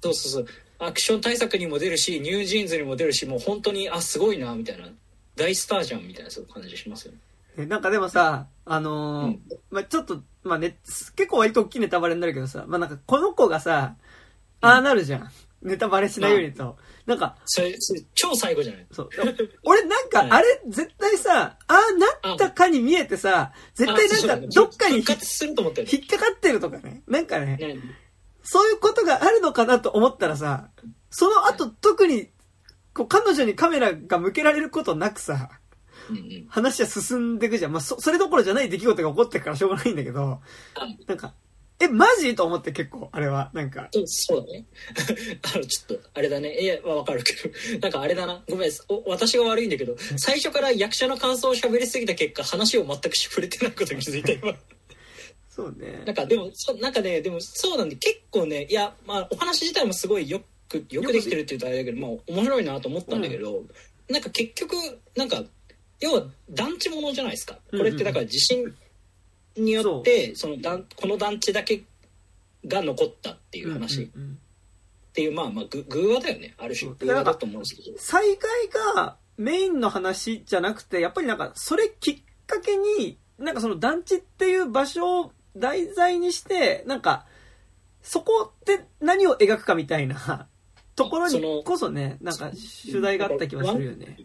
[0.02, 4.88] そうそうそうアクション対策にも出るしニュージーンズにも出るしもう本当にあすごいなみたいな
[5.34, 7.18] 大スターじゃんみたいなそういう感じしますよね。
[7.56, 13.96] えなんかでもさ、あのーうんまあちょっと、まあね、結構割と大きいネタバレになるけどさ、まあなんかこの子がさ、
[14.60, 15.30] ああなるじゃん。
[15.62, 16.76] ネタバレしないようにと。
[17.06, 18.86] なんか、それ、それ超最後じゃない？
[18.92, 19.08] そう。
[19.62, 25.02] 俺なんか、 あれ、絶対さ、ああ、なったかに見えてさ、絶対なんか、どっかに。
[25.90, 27.02] 引っかかってるとかね。
[27.06, 27.78] なんかね、ね
[28.42, 30.68] そういうことがあるのかなと思ったらさ、
[31.10, 32.30] その後特に、
[32.92, 35.48] こう、彼女にカメラが向けられることなくさ。
[36.48, 37.72] 話は進んでいくじゃん。
[37.72, 40.40] まあ、そ、それどころじゃない出来事が起こってるからしょうがないんだけど、
[40.74, 41.34] あなんか、
[41.80, 42.34] え、マジ？
[42.36, 44.64] と思って結構、あれは、なんか、そうそうだね。
[45.54, 46.60] あの、ちょっと、あれだね。
[46.60, 47.50] いや、まあわかるけど。
[47.80, 48.44] なんかあれだな。
[48.48, 54.54] ごめん、お私が悪いんだけど、最初から役者の感想を喋りすぎた結果、話を全く触れてないことに気づいた今。
[55.50, 56.14] そうねなん。
[56.14, 63.64] かでも、そなんかね、でもそうなんで、結構ね、いや、まあお話自体もすごいよく、よくできてるって言うとあれだけど、まあ面白いなと思ったんだけど、
[64.08, 64.76] なんか結局、
[65.16, 65.42] なんか、
[66.00, 67.58] 要は団地ものじゃないですか。
[67.70, 68.74] これってだから地震
[69.56, 71.84] によって、その団、この団地だけ
[72.66, 74.02] が残ったっていう話。
[74.02, 74.08] っ
[75.14, 87.26] ていうまあまあぐ偶話だよねある種偶話だと思うんですけど災害がメインの話じゃなくて、やっぱりなんか、それきっかけに、なんかその団地っていう場所を題材にして、なんか、
[88.02, 90.46] そこで何を描くかみたいな
[90.94, 94.18] ところにこそね、なんか主題があった気はするよね。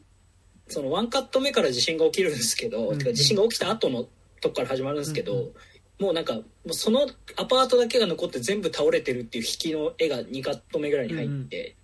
[0.70, 4.06] そのワンカット目から地震が起きるんですけど、うんてか地震が起きた後の
[4.42, 5.54] とこから始まるんですけど、うんう
[6.00, 11.76] もうなんかもうそのアパートだけが残って全部倒れてるっていう引きの絵が2カット目ぐらいに入って、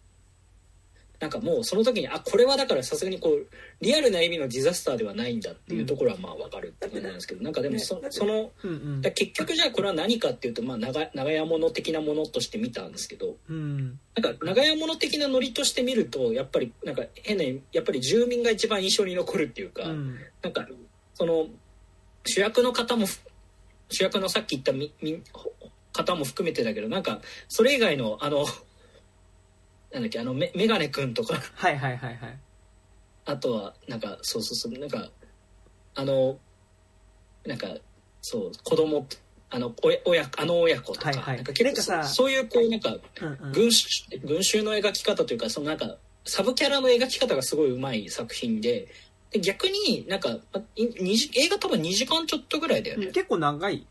[1.26, 3.48] なんかもうその時にあこれはだからさすがにこう
[3.82, 14.00] リアルな意味のディザスターではないんだっていうところはまあ分かるって感じなんですけど、なんかでもそのうんうん結局じゃあこれは何かっていうと、まあ、長長屋物的なものとして見たんですけどうん。
[14.16, 20.20] なんか長屋物的なノリとして見るとやっぱりなんか変なやっぱり住民が一番印象に残るっていうか、うん。
[20.44, 20.68] なんか
[21.16, 21.48] その
[22.24, 23.08] 主役の方も
[23.90, 25.24] 主役のさっき言ったみみ
[25.92, 28.46] 方も含めてだけどなんかそれ以外のあの
[29.96, 32.38] なんだっけあのメメガネ君とかはいはいはいはい。
[33.24, 35.10] あとはなんかそうそうそうなんか
[35.96, 36.38] あの
[37.46, 37.68] なんか
[38.22, 39.08] そう子供
[39.50, 43.52] あの親親あの親子とか,、はいはいなんか結構さそそういうこうなんかうんうん。
[43.54, 43.88] 群衆
[44.22, 48.90] 群衆の描き方というかそのなんかサブキャラの描き方がすごい上手い作品で
[49.32, 50.38] で逆になんか
[50.76, 53.88] 映画多分2時間ちょっとぐらいだよね、結構長い。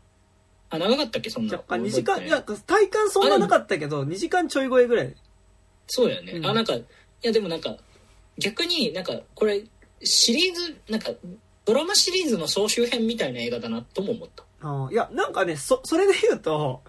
[0.69, 5.15] あ長かったっけそんな若干2時間、いや、体感そんななかったけど、2時間ちょい超えぐらい。
[5.87, 6.45] そうだよね、うん。
[6.45, 6.83] あなんかい
[7.21, 7.75] やでもなんか
[8.37, 9.63] 逆になんかこれ
[10.01, 11.11] シリーズなんか
[11.65, 14.43] ドラマシリーズの総集編みたいな映画だなとも思った。
[14.61, 16.83] あーいや、なんかね、そ、それで言うと、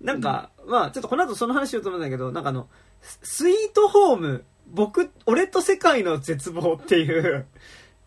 [0.00, 2.68] なんか、まあ、ちょっとこの後その話しようと思うんだけど、なんかあの、
[3.02, 7.46] ススイートホーム、僕、俺と世界の絶望っていう、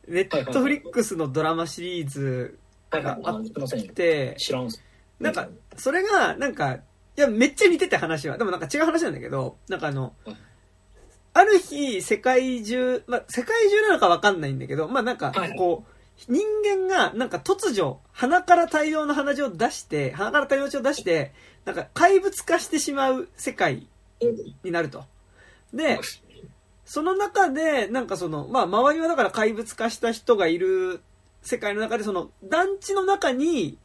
[0.07, 2.57] ネットフリックスのドラマシリーズ
[2.89, 3.43] はいがあっ
[3.93, 4.81] て、知らんす。
[5.19, 6.79] なんか、それが、なんか、
[7.17, 8.37] いや、めっちゃ似てて話は。
[8.37, 10.37] でもなんか違う話なんだけど、なんかあのはい、
[11.33, 15.95] ある日、世界中、まあ、世界中なのかわかんないんだけど、まあなんかはい、こう、
[16.29, 21.33] 人間が、なんか突如、鼻から大量の鼻血を出して、鼻から大量の血を出して、
[21.65, 23.87] なんか怪物化してしまう世界
[24.63, 25.03] になると。
[25.73, 25.99] で、
[26.85, 31.01] その中で、なんかその、まあ周りはだから怪物化した人がいる
[31.41, 33.77] 世界の中で、その団地の中に、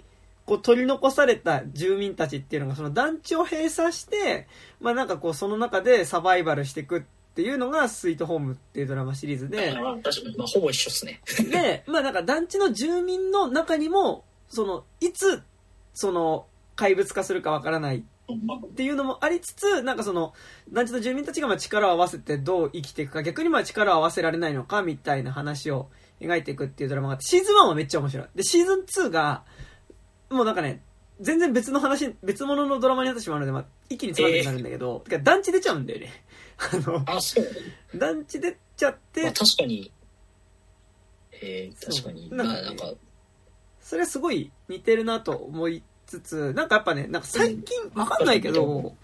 [0.50, 4.48] こう取り残された住民たちっていうのが、その団地を閉鎖して、
[4.80, 7.02] まあなんかこうその中でサバイバルしていくっ
[7.36, 11.20] ていうのがスイートホームっていうドラマシリーズで、あ確かに、まあ、ほぼ一緒っすね。
[11.48, 15.40] で、まあなんか団地の住民の中にも、その、いつ、
[15.94, 20.34] その、怪物化するかわからないっていうのもありつつ、なんかその、
[20.72, 28.26] 団地の住民たちがまあ力を合わせてどう生きていくか、逆にまあ力を合わせられないのかみたいな話を描いていくっていうドラマがあって、シーズン1はめっちゃ面白い。
[28.34, 29.44] で、シーズン2が、
[30.31, 30.83] もうなんかね、
[31.21, 36.25] 全然別の話、別物のドラマになってしまうので、まあ、一気につまんなくなるんだけど、てか団地出ちゃうんだよね。
[36.59, 37.47] あの、あそう、
[37.95, 39.93] 団地出ちゃって、まあ、確かに。
[41.43, 42.31] えー、確かに。
[42.31, 42.93] なんかねあなんか。
[43.81, 48.95] それはすごい似てるなと思いつつ、なんかやっぱね、なんか最近わかんないけど、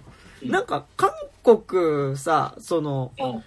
[0.42, 0.50] うん。
[0.50, 1.10] なんか韓
[1.42, 3.40] 国さ、その、あ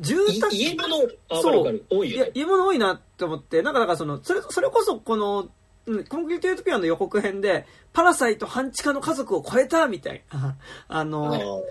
[0.00, 0.96] 住い宅、家物
[1.28, 1.84] あそう。
[1.90, 5.48] 多いよね、家物多いなって思って、なんかだからその、それ、それこそこの、
[5.86, 10.54] うんコンクリートユートピアの予告編で、パラサイト半地下の家族を超えたみたいな、あ
[11.00, 11.62] あの、ー。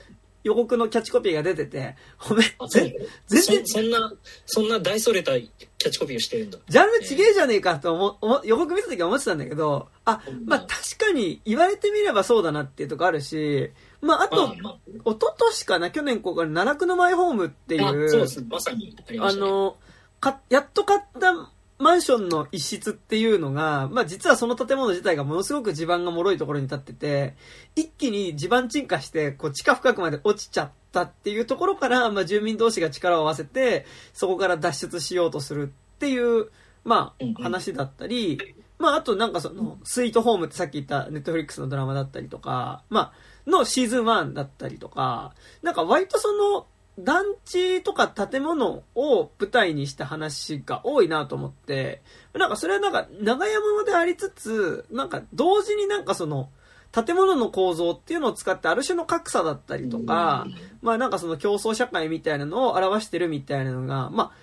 [0.43, 1.95] 予告のキャッチコピーが出てて、
[2.27, 2.93] ごめん、全
[3.27, 4.11] 然そそんな
[4.47, 6.57] そんな大それたキャッチコピーをしてるんだ。
[6.67, 13.69] ジャンルちげえじゃねえかと思う思う、予告見た時は思ってたんだけど、あ、まあ確かに言われてみればそうだなっていうとこあるし、
[14.01, 14.77] まああとまあ、ま
[15.11, 18.43] 一昨年かな、去年公開の奈落のマイホームっていあう、あそうです。
[18.49, 19.47] まさにありまあしたね。
[19.47, 19.77] の、
[20.19, 27.35] か、やっと買ったマンションの一室っていうのが、まあ実はその建物自体がものすごく地盤が脆いところに立ってて、
[27.75, 36.51] 一気に地盤沈下して、こう地下深くまで落ちちゃっったっていうところから、まあ、住民同士が力を合わせて、そこから脱出しようとするっていう、
[36.83, 38.37] まあ、話だったり、
[38.77, 43.13] まあ、あとなんかその、スイートホームってさっき言ったネットフリックスのドラマだったりとか、ま
[43.47, 46.67] あ、のシーズン1だったりとか、なんか割とその、
[46.99, 52.01] 団地とか建物を舞台にした話が多いなと思って、
[52.33, 56.49] なんかそれはなんか長山でありつつ、なんか同時になんかその、
[56.91, 60.45] 建物の構造っていうのを使ってある種の格差だったりとか、
[60.81, 64.33] まあなんかその競争社会みたいなのを表してるみたいなのが、ま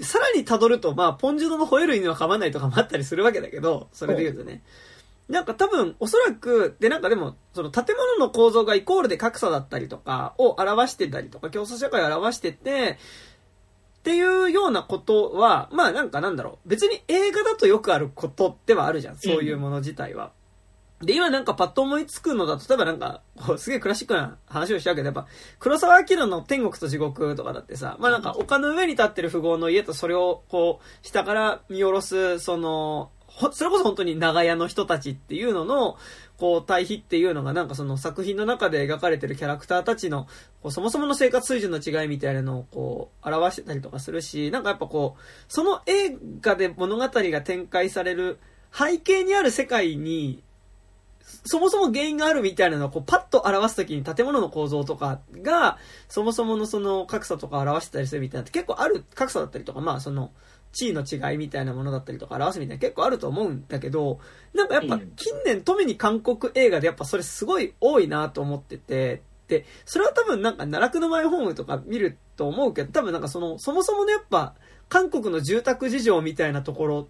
[0.00, 4.62] あ、さらに辿ると、まあ、ポンジュドの吠える犬は噛まないとかもあったりするわけだけど、それで言うとね。
[5.28, 12.98] なんか多分、おそらく、で、なんかでも、その建物の構造がイコールで格差だったりとかを表してたりとか、競争社会を表してて、
[13.98, 20.30] っていうようなことは、まあなんかなんだろう、別に映画だとよくあることではあるじゃん、そういうもの自体は。
[21.02, 23.20] で、今なんかパッと思いつくのだと、例えばなんか、
[23.58, 25.26] すげえクラシックな話をしちゃうけど、やっぱ、
[25.58, 33.10] 黒沢明の天国と地獄とかだってさ、まあなんか丘の上に立ってる富豪の家とそれをこう、下から見下ろす、その、
[33.52, 35.98] それこそ本当に長屋の人たちっていうのの、
[36.38, 40.26] こう、対比っていうのがなんかその作品の中で描かれてるキャラクターたちの、
[40.62, 48.38] こうそもそもの生活水準の違いみたいなのをこう、表してたりとかするし、なんかやっぱこう、その映画で物語が展開される
[48.72, 50.42] 背景にある世界に、
[51.44, 60.30] そもそも原因があるみたいなのをこうパッと表すときに建物の構造とかが、そもそものその格差とか表してたりするみたいなって結構ある格差だったりとか、まあその
[60.76, 64.20] 地位の違いみたいなものだったりとか表すみたいな結構あると思うんだけど、
[64.54, 65.12] なんかやっぱうん。
[65.16, 74.54] 近年特に韓国映画でやっぱそれすごい多いなと思ってて、で、それは多分なんか奈落のマイホームとか見ると思うけど、多分なんかその、そもそものやっぱ
[74.90, 77.08] 韓国の住宅事情みたいなところ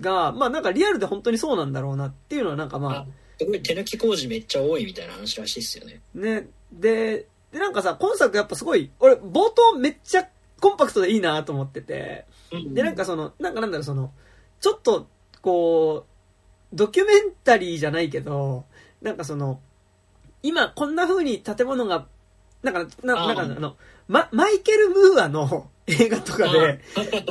[0.00, 3.06] が、まあなんかリアルで本当にそうなんだろうなっていうのはなんかまああ、
[3.38, 6.00] すごい手抜き工事めっちゃ多いみたいな話らしいっすよね。
[6.14, 10.28] ね、で、でなんかさ、今作やっぱすごい、俺冒頭めっちゃ
[10.60, 12.26] コンパクトでいいなと思ってて、
[12.72, 14.12] でなんかその、なんかなんだろうその、
[14.60, 15.08] ちょっと、
[15.42, 16.06] こ
[16.72, 18.64] う、ドキュメンタリーじゃないけど、
[19.02, 19.60] なんかその、
[20.42, 22.06] 今こんな風に建物が、
[22.62, 23.76] なんか、ななんかあの、
[24.08, 26.80] ま、マイケル・ムーアの 映画とかで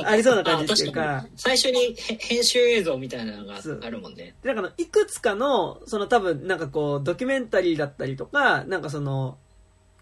[0.04, 4.36] ありそうな感じっていうあか、最初にへ編集映像みたいなのがあるもんね。
[4.42, 9.38] でなんかあの、いくつかの、その多分、なんかこう、ドキュメンタリーだったりとか、なんかその、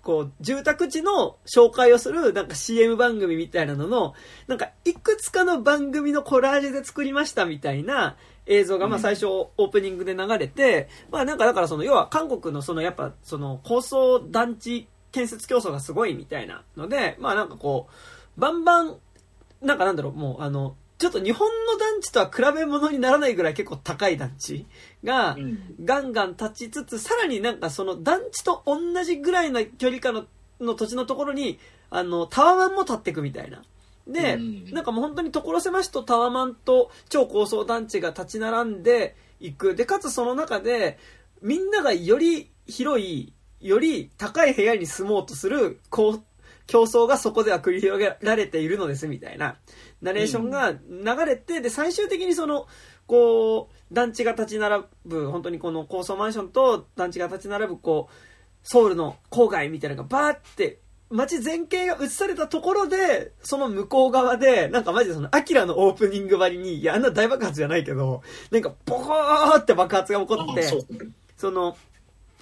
[0.02, 4.14] こう、住宅地の紹介をする、なんか CM 番組みたいなのの、
[4.48, 9.02] なんか、いくつかの番組のコラージュで作りましたみたいな映像が、まあうん。
[9.02, 17.88] 最初オープニングで流れて、まあなんかだからその、要は韓国のそのやっぱ、その高層団地建設競争がすごいみたいなので、まあなんかこ
[18.36, 18.96] う、バンバン、
[19.60, 24.66] なんかなんだろう、もうあの、ちょっと日本の団地とは比べ物にならないぐらい結構高い団地
[25.02, 30.26] が、うんガンガン立ちつつ、さらになんかその団地と同じぐらいの距離感の
[30.60, 31.58] の土地のところに、
[31.90, 33.64] あの、タワマンも立っていくみたいな。
[34.06, 39.74] で、うんなんかもう本当に所狭しとタワマンと超高層団地が立ち並んでいく。
[39.74, 41.00] で、かつその中で、
[41.40, 46.22] みんながより広い、より高い部屋に住もうとする、こう、
[46.66, 49.56] 競争がそこでは繰り広げられているのですみたいな。
[50.00, 52.66] ナレーションが流れて、で、最終的にその、
[53.06, 58.14] こう、団地が立ち並ぶ、本当にこの高層マンションと団地が立ち並ぶ、こう、
[58.62, 60.78] ソウルの郊外みたいなのがバーって、
[61.10, 70.62] 街全景が映されたところで、その向こう側で、なんかマジでその、アキラのオープニング張りに、いや、あんな大爆発じゃないけど、なんか、ボコーって爆発が起こって、
[71.36, 71.76] その、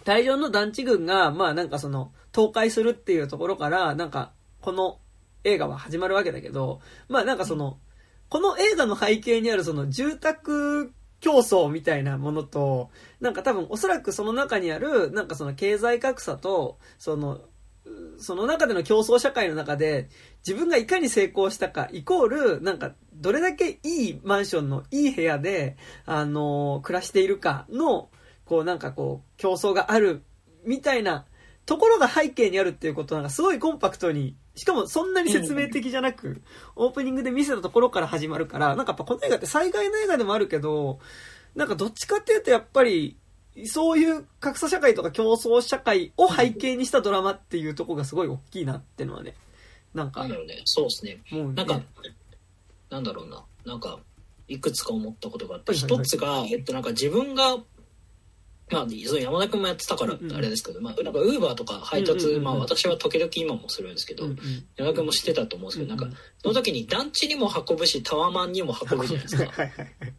[0.04, 4.98] 大量の団地軍が、まあなんかその、倒壊するっていうところから、なんか、この
[5.44, 7.78] 映画は始まるわけだけど、まあなんかその、
[8.28, 17.40] この映画の背景にあるその住宅競争みたいなものと、なんか多分おそらくその中にある、なんかその経済格差と、その、
[18.18, 20.08] その中での競争社会の中で、
[20.46, 28.10] 自分がいかに成功したか、イコール、なんか、どれだけいいマンションのいい部屋で、あの暮らしているかの、
[28.50, 30.24] こうなんかこう、競争がある、
[30.64, 31.24] みたいな
[31.66, 36.42] ところが背景にあるっていうことなんかすごいコンパクトに、しかもそんなに説明的じゃなく、
[36.74, 40.98] オープニングで見せたところから始まるから、なんかやっぱこの映画って災害の映画でもあるけど、
[41.54, 43.16] なんかどっちかっていうとやっぱり、
[43.66, 49.36] そういう格差社会とか競争社会を背景にしたドラマっていうところがすごい大きいなってのはね、
[49.94, 50.60] なんかなんだろうね。
[50.64, 51.22] そうですね。
[51.30, 51.80] もうね、なんか、
[52.90, 53.44] なんだろうな。
[53.64, 54.00] なんか、
[54.48, 57.56] いくつか思ったことがあって、一つが、えっと、なんか自分が、
[58.70, 60.36] まあ、山田君もやってたからうんうん。
[60.36, 62.44] あれですけど、まあ、なんか、ウーバーとか配達、うんうんうんうん。
[62.44, 64.38] まあ、私は時々今もするんですけど、うんうん。
[64.76, 66.10] 山田君も知ってたと思うんですけど、なんかうん。
[66.12, 69.44] うん、その時に団地にも運ぶし、タワマンにも運ぶじゃないですか。
[69.50, 70.14] はいはいはい。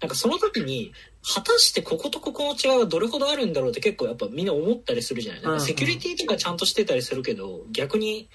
[0.00, 0.92] なんかその時に、
[1.34, 5.42] 果たしてこことここの違いはどれほどあるんだろうって結構やっぱみんな思ったりするじゃない。
[5.42, 8.28] なんかセキュリティとかちゃんとしてたりするけど、逆に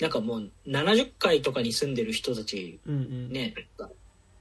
[0.00, 3.32] なんかもう70階とかに住んでる人たち、うんうん。
[3.32, 3.54] ね、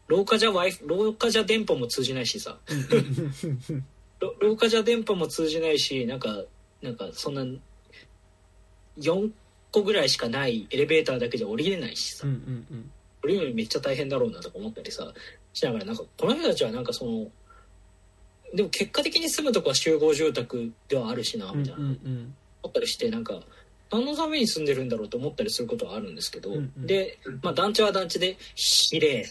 [0.07, 3.81] 廊下じゃ廊下じゃ電波も通じないしさ、ろ
[4.39, 6.43] 廊下じゃ電波も通じないし、なんか、
[6.81, 7.43] なんかそんな、
[8.97, 9.31] 4
[9.71, 12.91] 個ぐらいしかないエレベーターだけじゃ降りれないしさ、うんうんうん。
[13.23, 15.11] 降りるのにめっちゃ大変だろうなとか思ったりさ、
[15.53, 17.27] しながらなんか、この人たちはなんかその、
[18.53, 23.41] でも結果的に住むとこは集合住宅ではあるしな、みたいな、うんうん思ったりして、なんか、
[23.91, 26.85] 何のために住んでるんだろうと思ったりすることはあるんですけど、うんうん。
[26.85, 29.27] で、まあ団地は団地で、ひれ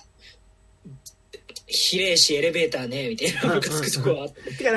[1.70, 4.28] ひれしエレベーターね、みたいな、ムカつくとこは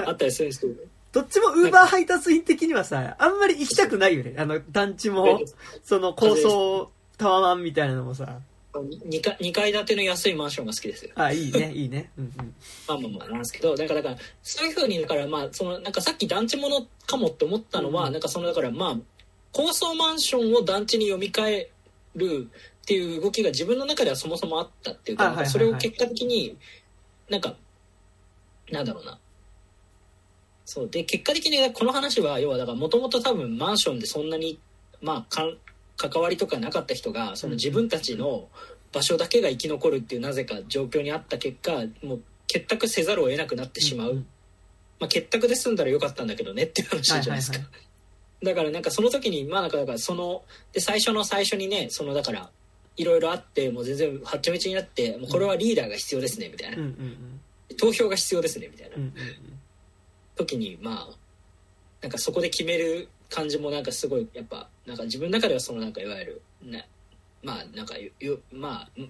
[0.08, 0.74] あったりするんですけど、
[1.14, 4.36] どっちもウーバー配達員的にはさ、あんまり行きたくないよね。
[4.38, 5.42] あの、団地も、
[5.84, 8.40] その高層タワマンみたいなのもさ。
[8.74, 11.12] 2階 ,2 階建ての安いマンションが好きですよ。
[11.14, 12.10] あ、いいね、いいね。
[12.18, 12.56] うんうん。
[12.88, 18.98] まあまあまあなんですけど、だから、だから、そういうふうに、だからまあ、その、なんかさっき団地ものかもって思ったのは、うんなんかその、だからまあ、
[19.52, 21.70] 高層マンションを団地に読み替え
[22.16, 22.50] る
[22.82, 26.58] っていう動きが自分の中ではそもそもあったっていうか、それを結果的に、
[27.30, 27.56] なんか、
[28.72, 29.20] なんだろうな。
[30.66, 30.90] そう。
[30.90, 34.60] で、結果的にこの話は、要はだからもともと多分マンションでそんなに、
[35.02, 35.58] まあ、
[35.98, 38.48] 関わりとかなかった人が、その自分たちの
[38.92, 41.72] 場所だけが生き残るっていうなぜか状況にあった結果、
[42.06, 44.14] もう結託せざるを得なくなってしまう。
[44.14, 44.26] んん
[45.00, 47.58] まあ、結託で済んだらよかったんだけどねっていう話じゃないですか。
[47.58, 47.72] はいは
[48.44, 52.50] だからなんかその時に、まあなんかだからその、で最初の最初にね、そのだから、
[52.96, 56.78] いろいろあって、もう全然はっちゃめちゃになって、もうこれはリーダーが必要ですね、みたいな。
[56.78, 57.40] うんうん
[57.76, 59.02] 投票が必要ですね、みたいなうん。
[59.02, 59.14] うんうん
[60.36, 61.10] 時に、まあ、
[62.02, 66.88] なんかそこで決める感じもなんかすごい、やっぱ、なんか自分の中ではそのなんかいわゆる、ね、
[67.44, 69.10] まあなんかよ、よまあ、ん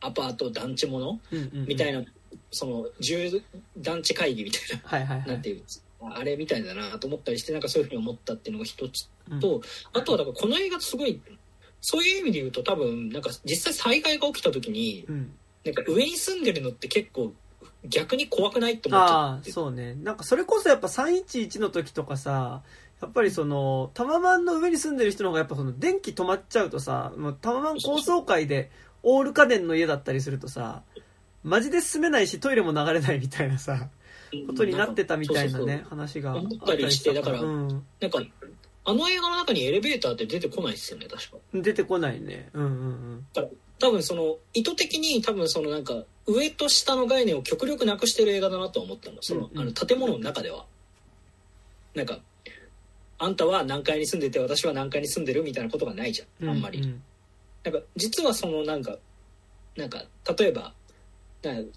[0.00, 1.66] アパート団地ものうんうんうん。
[1.66, 2.02] みたいな、
[2.50, 3.42] その、住
[3.78, 4.82] 団地会議みたいな。
[4.84, 5.28] はいはいはい。
[5.28, 5.62] なんていう
[6.10, 9.60] あれみたいだなと思ったりしてなんかそういうふうに思ったっていうのが一つうんと、
[9.92, 11.20] あとはだからこの映画すごい
[11.82, 15.32] そういう意味で言うと多分なんか実際災害が起きた時にうん。
[15.64, 17.32] なんか上に住んでるのって結構
[17.84, 19.94] 逆に怖くないって思っちゃああ、ってそうね。
[19.94, 22.62] なんかそれこそやっぱ311の時とかさ、
[23.00, 28.70] やっぱりその、タワマンの上に住んでる人の方がやっぱその電気止まっちゃうとさ、もうタワマン高層階で
[29.02, 30.82] オール家電の家だったりするとさ、
[31.42, 33.88] マジで住めないしトイレも流れないみたいなさ、
[34.46, 37.68] ことになってたみたいなね、話があ思ったりしてだからうん。
[38.00, 38.22] なんか
[38.84, 41.36] あの映画の中にエレベーターって出てこないですよね確か。
[41.54, 42.48] 出てこないね。
[42.52, 49.58] うんうんだから多分その意図的に多分そのなんか上と下の概念を極力なくしてる映画だなとは思ったのそのうんうん。
[49.60, 50.66] あの建物の中では。
[51.94, 52.20] なんか
[53.18, 56.50] あんたは何階に住んでて私は何階に住んでるみたいなことがないじゃうんん。
[56.50, 57.00] あんまり、うう
[57.64, 58.96] なんか実はそのなんか
[59.76, 60.04] なんか
[60.38, 60.72] 例えば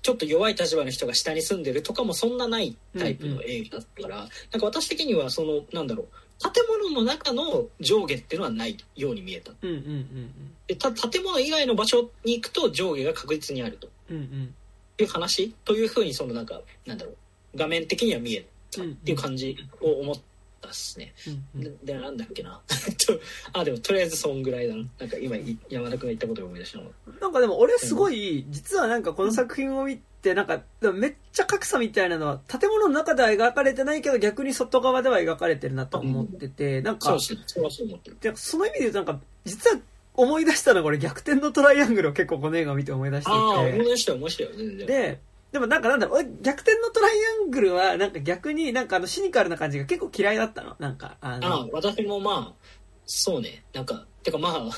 [0.02, 6.08] ちょっと弱い立場の人が下に住んでるとかもそんなないタイプの映画だったから、なんか私的にはそのなんだろう
[6.40, 9.52] 建物の中の上下っていうのはないように見えた。
[9.62, 10.30] うんうんうん
[10.68, 13.88] でた建物以外の場所に行くと上下が確実にあると。
[14.10, 14.18] うん。
[14.18, 14.24] うん。
[14.24, 14.56] うん。
[14.98, 17.16] いう話というふうにそのなんかなんだろう
[17.56, 20.16] 画面的には見えたっていう感じを思っ
[20.62, 21.14] たっすね。
[21.28, 21.78] うんうん。
[21.86, 22.62] ででなんだっけな。
[23.06, 23.20] と
[23.54, 24.84] あでもとりあえずそんぐらいだな。
[25.00, 30.62] なんか今い山田君が言ったことを思い出したのなんかでも俺すごい、実はなんかこの作品を見て、なんか、
[30.94, 39.82] めっちゃ格差みたいなのは、建物の中では描かれてないけど、逆に外側では描かれてるなと思ってて、なんかその意味で言うとなんか、実は
[40.16, 44.88] 思い出したのが俺逆転のトライアングルを結構この映画を見て思い出してああ思い出したよ面白いよ全然。
[44.88, 47.12] で、でもなんかなんだろう、俺逆転のトライ
[47.42, 50.76] アングルはなんか逆になんかあのシニカルな感じが結構嫌いだったの。
[50.80, 52.66] なんか、あの、ああ私もまあ
[53.06, 53.64] そうね。
[53.74, 54.70] なんかてかまあ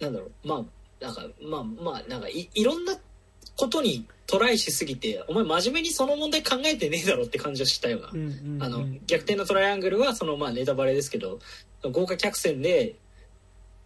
[0.00, 0.48] なんだろう。
[0.48, 0.64] まあ
[1.04, 2.94] なんかまあまあなんかいいろんな
[3.56, 11.38] ことにトライしすぎてお前真面目にその問題考えてねえだろって感じはしたよな、うんうんうんあの逆転のトライアングルはそのまあネタバレですけど
[11.82, 12.96] 豪華客船で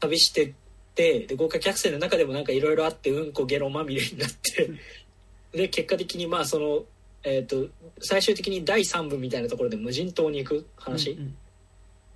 [0.00, 0.52] 旅してっ
[0.94, 4.70] てで豪華客船の中でもなんかいろいろあってうんこゲロまみれになって
[5.52, 6.84] で結果的にまあその
[7.22, 7.68] えっ、と
[8.00, 11.36] 最終的に第3部みたいなところで無人島に行く話、うんうん。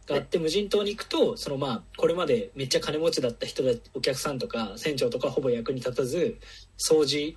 [0.06, 6.38] があって無人島に行くとそのまあこれまでめっちゃ金持ちだった人だお客さんとか船長とかほぼ役に立たず
[6.78, 7.36] 掃除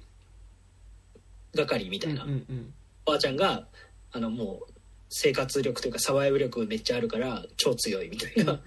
[1.58, 2.74] 係みたいな、うんうんうん。
[3.06, 3.66] おばあちゃんが
[4.12, 4.74] あのもう
[5.10, 8.60] 生活力というかサバイブ力めっちゃあるから超強いみたいな、うん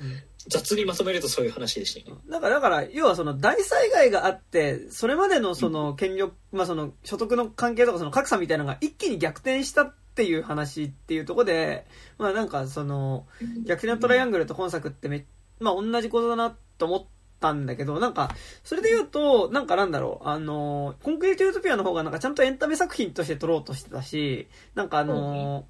[0.49, 2.23] 雑にまとめるとそういう話でしたよね。
[2.31, 11.87] だから、だから、要はその大災害があって、それまでのその権力、まあその所得の関係とかその格差みたいなのが一気に逆転したっていう話っていうところで、
[12.17, 13.27] まあなんかその、
[13.67, 15.27] 逆転のトライアングルと本作ってめ、
[15.59, 17.07] まあ同じことだなと思っっ
[17.41, 18.31] たんだけど、なんか、
[18.63, 25.67] それで言うと、なんかなんだろう、あの、コンクリートユートピアの方がなんかちゃんとエンタメ作品として撮ろうとしてたし、なんかあの、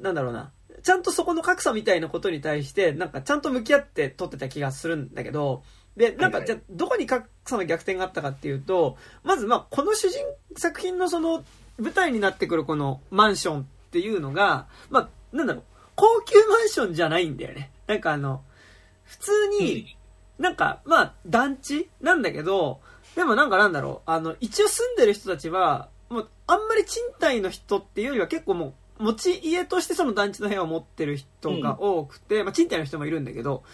[0.00, 5.62] なんだろうな、ちゃんとそこの格差みたいなことに対して、なんかちゃんと向き合って撮ってた気がするんだけど、
[5.96, 10.20] で、なんか、じゃどこに格差の逆転があったかっていうと、まず、まあ、この主人
[10.56, 11.44] 作品のその、
[11.76, 15.64] 舞台になってくるこのマンションっていうのが、まあ、なんだろう、
[15.96, 17.72] 高級マンションじゃないんだよね。
[17.88, 18.42] なんかあの、
[19.02, 19.97] 普通に、
[20.38, 22.80] なんか、まあ、団地なんだけど、
[23.16, 33.64] でもなんかなんだろう、あの、一応住んでる人たちは、もう、あんまり賃貸の人っていうよりは結構もう、持ち家としてその団地の部屋を持ってる人が多くて、うん、まあ、賃貸の人もいるんだけど、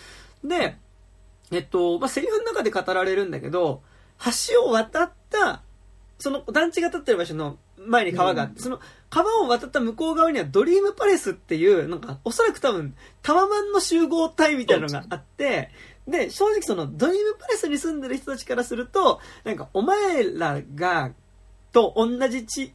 [0.42, 0.76] で、
[1.50, 3.82] えっと、まあ、セリフの中で語られるんだけど、
[4.50, 5.62] 橋を渡った、
[6.18, 15.70] その団地が立ってる場所の前に川があって、うん、その川を渡った向こう側にはドリームパレスっていう、なんか、おそらく多分、タワマンの集合体みたいなのがあって、
[16.07, 21.12] で、正直そのドリームパレスに住んでる人たちからすると、なんか、お前らが、
[21.72, 22.74] と同じ地、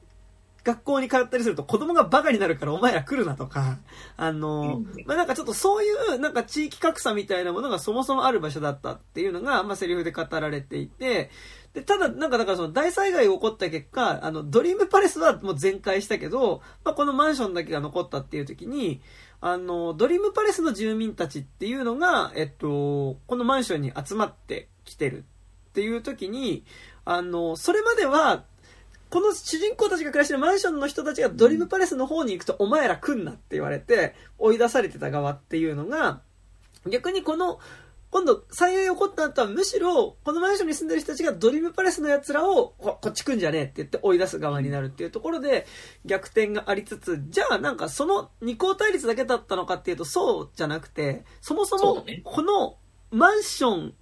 [0.64, 3.78] 学校に通ったりすると子供がバカになるからお前ら来るなとか、
[4.18, 11.32] あの、まあ、なんかちょっとそういうなんか地域格差みたいなものがそもそもある場所だったっていうのが、まあ、セリフで語られていて、
[11.74, 19.02] で、ただ、なんかだからその大災害が起こった結果、あの、ドリームパレスはもう全壊したけど、まあ、このマンションだけが残ったっていう時に、
[19.42, 25.20] あの、ドリームパレスの住民たちっていうのが、えっと、このマンションに集まってきてる
[25.70, 26.66] っていう時に、
[27.06, 28.44] あの、それまでは、
[29.10, 36.22] この主人公たちが暮らしてるマンションの人たちがドリームパレスの方に行くと、お前ら来んなって言われて、追い出されてた側っていうのが、
[36.88, 37.60] 逆にこの、
[38.12, 45.68] 今度、災害起こった後は、むしろ、このマンションに住んでる人たちがドリームパレスの奴らをこ、こっち来んじゃねえって言って追い出す側になるっていうところで、
[46.06, 52.78] 逆転がありつつ、じゃあなんかその二項対立だけだったのかっていうと、そうじゃなくて、そもそも、この
[53.12, 53.94] マンション、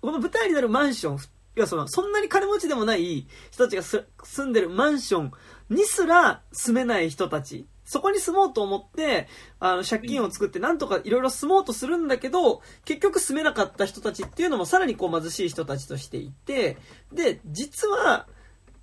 [0.00, 1.18] この舞台になるマンション、い
[1.60, 5.32] やその、そんなに金持ちでもない人たちが住んでるマンション
[5.68, 9.28] にすら住めない人たちそこに住もうと思って、
[9.60, 16.76] あの、借金を作ってなんとかいろいろ住もうとするんだけど、結局住めなかった人たちっていうのもさらにこう貧しい人たちとしていて、
[17.12, 18.26] で、実は、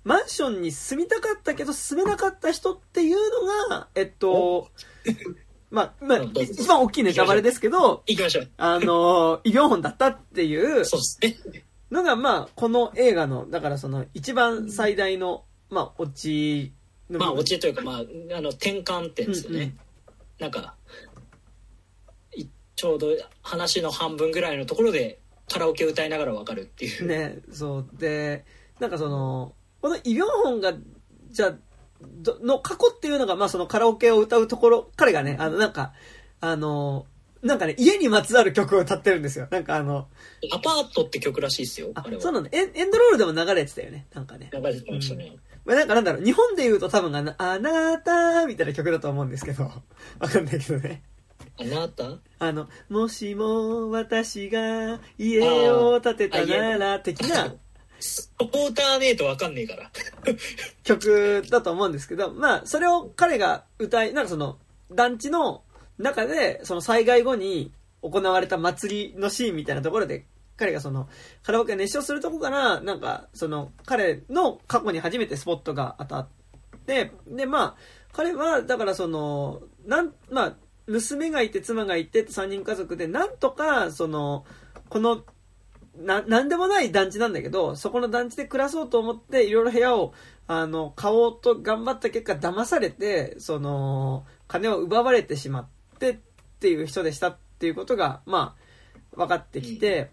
[0.04, 3.16] マンションに住みたかったけど住めなかった人っていう
[3.70, 4.68] のが、えっと、
[5.70, 8.50] まあ、まあ、一番大きいネタバレですけど、行きましょう。
[8.58, 11.64] あの、イ・ビョンホンだったっていう、そうですね。
[11.90, 16.72] のが、まあ、この映画の、だからその、一番最大の、まあ、オチ
[17.08, 19.78] まあオチというか、まあ、あの転換点ですよね、うんうん、
[20.38, 20.74] なんか
[22.76, 23.08] ちょうど
[23.42, 28.44] 話の半分ぐらいのところでカラオケ歌いながら分かるっていうねそうで
[28.80, 30.72] なんかそのこのイ・ビョンホンが
[31.30, 31.54] じゃ
[32.42, 35.92] の過去っていうのが、まあ、そのカラオケを歌うところ彼がねあのなんか
[36.40, 37.06] あの
[37.42, 39.46] なんかね、家にまつわる曲を歌ってるんですよ。
[39.50, 40.08] なんかあの、
[40.50, 41.90] アパートって曲らしいですよ。
[41.94, 42.70] あそうなんだエン。
[42.74, 44.06] エンドロールでも流れてたよね。
[44.14, 44.48] なんかね。
[44.50, 45.26] 流れてましたね。
[45.26, 49.64] うんまあ、なんかなんだろう、日本で言うと多分あの、あなたみたいな曲だと思うんですけど、
[50.18, 51.02] わかんないけどね。
[51.58, 52.18] あなた？
[52.38, 57.54] あの、もしも私が家を建てたなら、的な。
[58.00, 59.90] スポーターねえとわかんねえから。
[60.84, 64.58] 曲だと思うんですけど、まあ、それを彼が歌い、なんかその、
[64.92, 65.62] 団地の
[65.98, 70.26] 中で、その災害後に行われた祭りのシーンみたいなところで
[70.56, 71.08] 彼がその、
[71.42, 76.28] カラオケ熱唱するとこから、なんか、その、彼の過去に初めてスポットが当たっ
[76.86, 77.76] て、で、まあ、
[78.12, 84.44] 彼は、だからその、なん、まあ、娘がいて、妻がいて、3人家族で、なんとか、その、
[84.88, 85.24] この、
[85.96, 90.12] な、なんでもない団地なんだけど、そこの団地で暮らそうと思って、いろいろ部屋を、
[90.46, 96.18] あの、買おうと頑張った結果、騙されて、その、金を奪われてしまってっ
[96.60, 98.54] ていう人でしたっていうことが、ま
[99.12, 100.10] あ、分かってきて、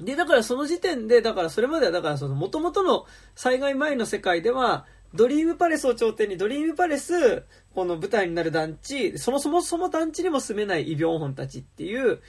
[0.00, 7.44] で、だからその時点で、だからそれまでは、だからその元々の災害前の世界では、ドリームパレスを頂点に、ドリームパレス、
[7.74, 12.20] この舞台になる団地、そもそもそも団地にも住めないイ・ビョンホンたちっていう、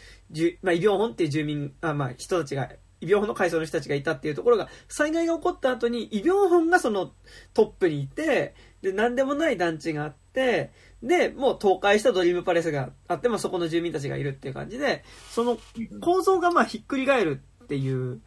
[0.64, 2.70] まあ、イ・ビョンホンっていう住民、あまあ、人たちが、
[3.00, 7.12] イ・ビョンホンの階層の人たちがいたっていうところが、災害が起こった後に、イ・ビョンホンがその
[7.54, 10.72] トップにいて、で、なんでもない団地があって、
[11.04, 15.60] で、もう倒壊したドリームパレスがあって、まあ、そこの住民たちがいるっていう感じで、その
[16.00, 17.42] 構造がまあひっくり返る
[17.72, 18.20] っていう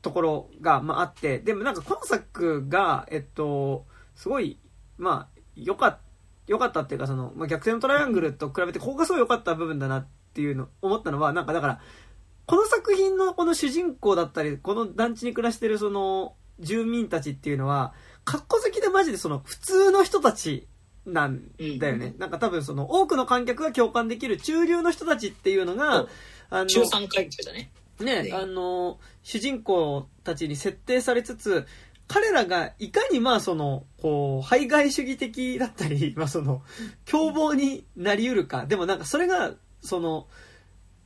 [0.00, 4.58] ところが、まあ、あって、でもなんか今作が、えっと、すごい、
[4.96, 5.98] まあ、良かった、
[6.46, 11.80] 良かったっていうか、その、まあ、逆転のトライアングルと比べて、ここがすごい良かった部分だなっていうの、思ったのは、なんかだから、
[12.46, 17.92] この作品のこの主人公だったり、この団地に暮らしてるその、住民たちっていうのは、
[18.24, 20.66] 格好好きでマジでその、普通の人たち
[21.06, 22.06] なんだよね。
[22.06, 26.06] うん、なんか多分その、多くの観客が共感できる中流の人たちっていうのが、
[26.50, 27.70] あの、中産階級だね。
[28.04, 31.66] ね、ねあの、主人公たちに設定されつつ、
[32.08, 36.62] 彼らがいかにまあその、こう、排外主義的だったり、 まあその、
[37.04, 38.66] 凶暴になり得るか。
[38.66, 40.26] でもなんかそれが、その、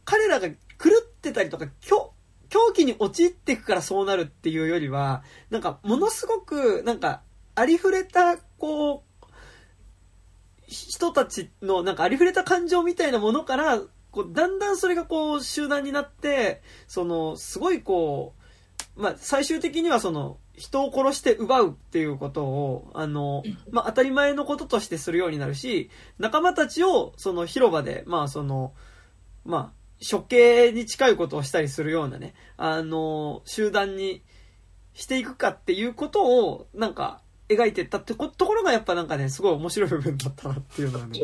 [0.07, 0.55] 彼らが狂
[1.01, 2.15] ってたりとか、狂、
[2.49, 7.21] 狂気に陥っていくからそうなるっていうよりは、なんかものすごく、なんか、
[7.55, 9.25] ありふれた、こう、
[10.67, 13.83] 人たちのなんかありふれた感情みたいなものから、
[14.15, 18.35] こう、だんだんそれがこう、集団になって、その、すごいこ
[18.97, 23.43] う、まあ、最終的にはその、人を殺して奪うっていうことを、あの、
[23.73, 28.73] まあ、当たり前のこととしてするようになるし、仲間たちを、その広場で、まあ、その、
[29.45, 34.23] まあ、処刑に近いことをしたりするようなね、あの、集団に
[34.93, 41.19] していくかっていうことを、なんか、描いてったってこところがやっぱなんかね、すごい面白い部分だったなっていうのはね。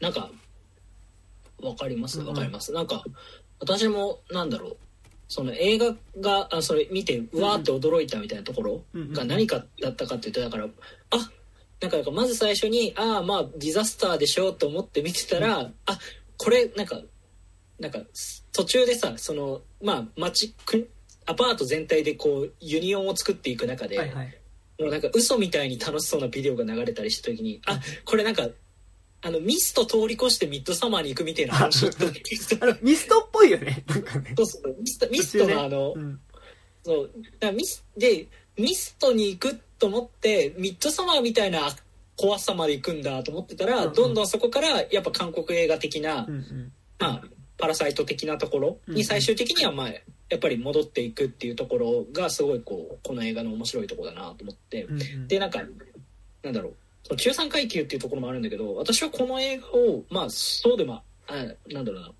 [0.00, 0.30] なんか
[1.62, 2.20] わかります？
[2.20, 2.26] うん。
[2.26, 3.04] うんわかります、なんか
[3.58, 4.76] 私もなんだろう。
[5.32, 8.82] その映画があそれ見てうわーって驚いたみたいなところ
[9.12, 10.68] が何かだったかっていうとだからあ
[11.80, 15.98] なんかなんかまず最初にああまあディザスターでしょと思って見てたら、あ
[16.36, 17.00] これなんか
[17.78, 18.00] なんか
[18.52, 20.90] 途中でさそのまあ町く
[21.26, 24.36] アパート全体でこうユニオンを作っていく中で、はいはい。
[24.80, 28.48] もうなんか嘘みたいに楽しそうなビデオが流れたりした時にあこれなんか
[29.22, 33.84] あのミスト通り越してミッドサマーに行くみたいな話あの、ミストっぽいよね。
[33.88, 34.34] なんかね。
[34.36, 36.20] そうそうミストミストのあの、うん。
[36.82, 37.10] そう。
[37.52, 41.74] ミスでミストに行くと思ってミッドサマーみたいな
[42.16, 43.94] 怖さまで行くんだと思ってたら、うんうん。
[43.94, 46.72] どんどんそこからやっぱ韓国映画的な、うんうん。
[46.98, 47.22] まあ、
[47.58, 50.00] パラサイト的なところに最終的にはまあや
[50.36, 55.28] っぱり戻っていくっていうところがすごいこうこの映画の面白いところだなと思って、うんうん。
[55.28, 55.62] でなんか
[56.42, 61.34] なんだろうその中産階級っていうところもあるんだけど私はこの映画をまあそうでもあ
[61.68, 62.10] なんだろうな。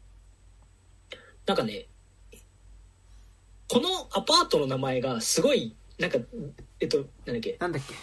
[1.46, 1.86] なんかね
[3.68, 6.18] このアパートの名前がすごいなんか
[6.80, 7.56] えっとなんだっけ？
[7.60, 7.94] なんだっけ？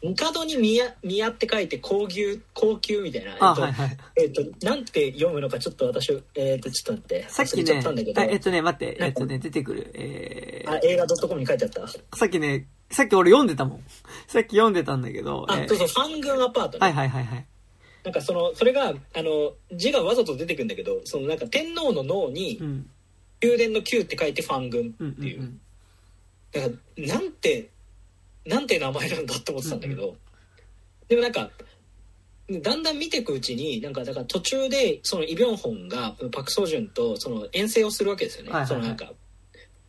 [0.00, 3.36] 帝に宮宮って書いて高級高級みたいな。
[3.40, 3.96] あ、えっとはいはい。
[4.16, 7.26] えっとなんて読むのかちょっと私えっとちょっと待って。
[7.28, 7.82] さっきね
[8.30, 9.90] えっとね、待って、えっとね、出てくる。
[9.94, 11.80] えあ映画 .com に書いてあった。
[11.80, 13.84] ー、さっきね、さっき俺読んでたもん。
[14.26, 15.64] さっき読んでたんだけど、えー。
[15.64, 16.86] あそうそうファン軍アパートね。
[16.86, 17.46] はいはいはいはい。
[18.04, 22.90] なんかそのそれがあの字がわざと出てくるんだけどそのなんか天皇の脳にうん。
[23.40, 25.60] 宮殿の宮って書いてファン軍うんっていう、うん
[26.50, 27.68] だからなんて
[28.46, 30.16] なんて名前なんだって思ってたんだけど、
[31.06, 31.50] でもなんか
[32.50, 38.80] だんだん見ていくうちになんかだから途中でそのイ・ビョンホンがパク・ソジュンとその遠征をするわけですよね、はいはいはい。
[38.80, 39.12] そのなんか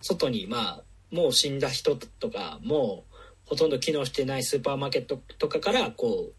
[0.01, 6.33] 外にまあもう死んだ人とかもうほとんど機能してないスーパーマーケットとかからこう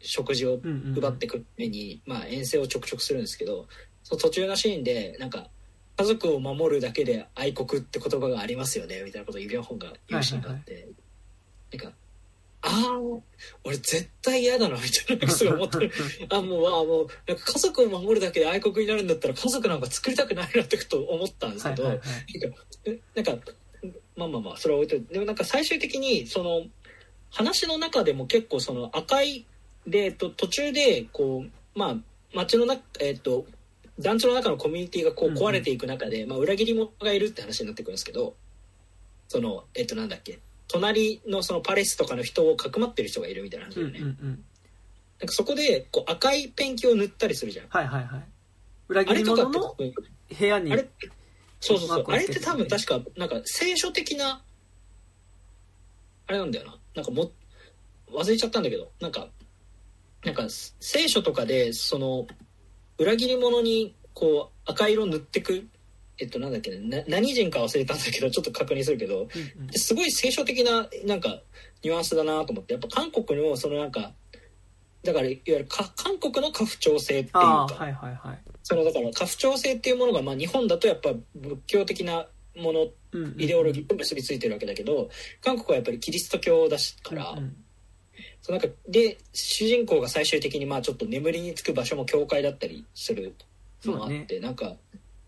[0.00, 3.66] 食事をうんうんうん奪ってくる目に、まあ、遠征をちょくちょくするんですけど
[4.02, 5.48] その途中のシーンでなんか
[5.96, 10.88] 家族を守るだけで愛国って言葉がありますよねみたいなことをイ・ビョンホンが言うシーンがあって、
[11.72, 11.92] なんか
[12.62, 13.20] ああ
[13.64, 15.92] 俺絶対嫌だなみたいなすごい思ってる
[16.30, 23.00] あもうあもうなんか家族を守るだけで愛国になるんだったら家族なんか作りたくないなってことを思ったんですけど、はいはいはい。
[23.14, 23.52] なんか
[24.16, 26.62] まあまあまあそれは置いといてでもなんか最終的にその
[27.30, 29.46] 話の中でも結構その赤い
[29.86, 31.96] で、と、途中でこうまあ
[32.34, 33.46] 街の中えっと
[33.98, 38.34] 団地の中のコミュニティがこううんうん壊れていく中で、まあ、裏切り者がいるって話になってくるんですけど
[39.28, 44.44] そのえっとなんだっけ隣のそのパレスとかの人をかくまってる人がいるみたいな話だよね、うんうんうん。
[45.20, 48.24] なんかそこでこう赤いペンキを塗ったりするじゃんはいはいはい。
[48.88, 50.88] 裏切り者の部屋にあれ
[51.62, 52.04] そうそうそう。
[52.08, 54.42] あれってて多分確かなんか聖書的な
[56.26, 56.76] あれなんだよな。
[56.96, 57.30] なんかも
[58.12, 58.90] 忘れちゃったんだけど。
[59.00, 59.28] なんか
[60.24, 62.26] なんか聖書とかでその
[62.98, 65.66] 裏切り者にこう赤色塗ってく
[66.18, 66.76] えっとなんだっけ
[67.08, 69.22] 何人か忘れたんだけどちょっと確認するけど。
[69.22, 69.72] うんうん。
[69.72, 71.40] すごい聖書的ななんか
[71.84, 72.72] ニュアンスだなと思って。
[72.72, 74.12] やっぱ韓国のそのなんか
[75.04, 77.66] だからいわゆるか韓国の家父長制っていうか。
[77.66, 78.38] はいはいはい。
[78.62, 82.26] そのだから家父長制っていうものが、まあ、日本だとやっぱ仏教的な
[82.56, 85.10] ものうんうんイデオロギーと結びついてるわけだけど
[85.42, 87.38] 韓国はやっぱりキリスト教だしから、うん。
[87.38, 87.56] うん
[88.42, 93.34] そうなんかで主人公が最終的にまあちょっと眠りにつく場所も教会だったりする
[93.84, 94.74] のもあって、なんか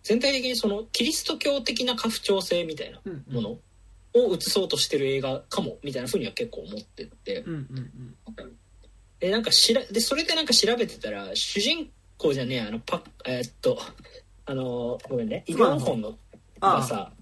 [0.02, 3.34] 全体的にそのキリスト教的な家父長制みたいなうんうん。
[3.34, 7.42] ものを映そうとしてる映画かもみたいなふうには結構思ってて。
[7.42, 8.14] うんうん
[9.20, 13.78] でなんかしらでそれでなんか調べてたら主人公じゃねえあのパえーっと
[14.46, 16.14] あのごめんねイ・ビョンホンの
[16.60, 17.12] がさ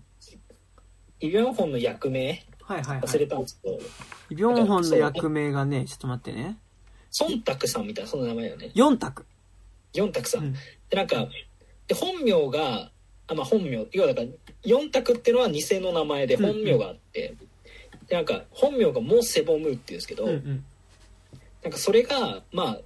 [1.21, 3.29] イ・ビョンホンの役名はいはいは忘れい。
[3.29, 3.79] たんですけど、
[4.31, 6.59] イ・ビョンホンの役名がね、ちょっと待ってね。
[7.11, 8.71] ソンタクさんみたいなその名前よね。
[8.75, 9.27] 4択。
[9.95, 10.53] ヨンタクさん、うん。
[10.53, 11.27] でなんか
[11.87, 12.91] で本名が
[13.27, 13.87] あまあ本名。
[13.93, 14.27] 要はだから
[14.65, 17.35] 4択っていうのは偽の名前で本名があって、
[18.09, 20.65] でなんか本名がモーセボムっていうんですけど、うんうん
[21.63, 22.79] なんかそれがまあ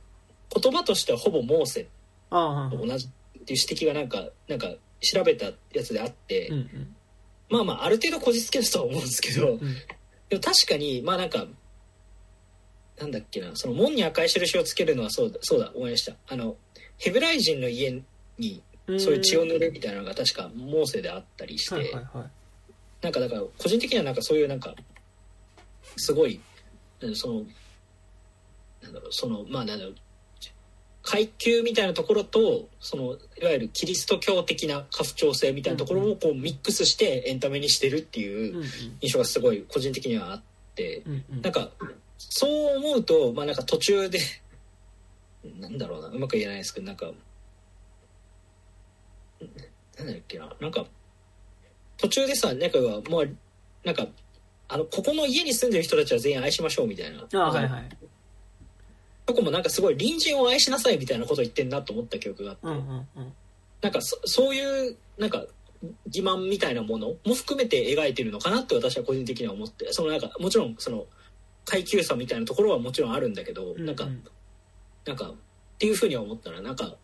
[0.61, 1.89] 言葉としてはほぼモーセ
[2.31, 4.69] と同じっていう指摘がなんかなんか
[5.01, 6.97] 調べたやつであって、うんうん。
[7.49, 9.61] まあまあある程度こじつけるとは思うんですけど、うん。
[10.29, 11.47] でも確かにまあなんか
[12.99, 16.15] なんだっけなその門に赤い印をつけるのはそうだそうだ思い出した。
[16.29, 16.57] あの
[16.99, 18.03] ヘブライ人の家
[18.39, 22.31] にそういう血を塗るみたいなのが確かモーセであったりして、はいはいはい。
[23.03, 24.75] なんかだから個人的にはなんかそういうなんか
[25.97, 26.41] すごい
[27.01, 27.43] うんその
[28.87, 29.95] なんだろうそのまあなんだろう
[31.03, 38.63] 階級みたいなところとそのいわゆるキリスト教的な家父長制みたいなところをこうミックスしてエンタメにしてるっていう
[39.01, 40.43] 印象がすごい個人的にはあっ
[40.75, 41.05] て
[41.43, 41.71] なんか
[42.19, 44.19] そう思うとまあなんか途中で
[45.61, 47.13] なんだろうなうまく言えないですけどなんか
[49.97, 50.87] なんだっけななんか
[51.99, 53.37] 途中でさなんかはもう
[53.85, 54.09] なんか
[54.69, 57.21] あのここの家に住んでる人たちは全員愛しましょうみたいな。
[57.21, 57.89] ああはいはい
[59.27, 63.33] とこもなんかすごい隣人を愛しなさいみたいなこと言ってんなと思った記憶があって、うんうんうん。
[63.83, 65.45] なんかそそういうなんか
[66.09, 69.93] 欺瞞みたいなものも含めて描いてるのかなって私は個人的には思って。
[69.93, 71.07] そのなんかもちろんその
[71.65, 74.25] 階級差みたいなところはもちろんあるんだけど、なんかうん。
[75.05, 75.35] なんかっ
[75.79, 76.97] ていうふうには思ったらなんか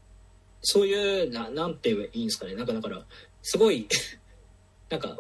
[0.63, 2.55] そういうななんて言えばいいんですかね。
[2.55, 3.03] なんかだから
[3.43, 3.87] すごい
[4.89, 5.19] なんか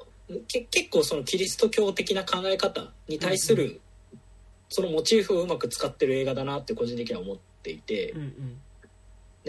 [0.49, 3.81] け結構そのキリスト教的な考え方に対する、
[4.73, 8.61] そのモチーフをうまく使ってる映画だなって個人的には思っていて、うんうん。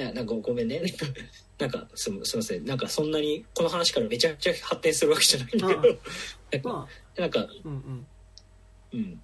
[0.05, 0.81] ななんかごめんね。
[1.57, 2.65] なんかすみすいません。
[2.65, 5.81] なんかそんなにこの話からめちゃくちゃ発展するわけじゃないんだけど、
[6.51, 8.07] なんかまなんかあうんうん。
[8.93, 9.21] うん。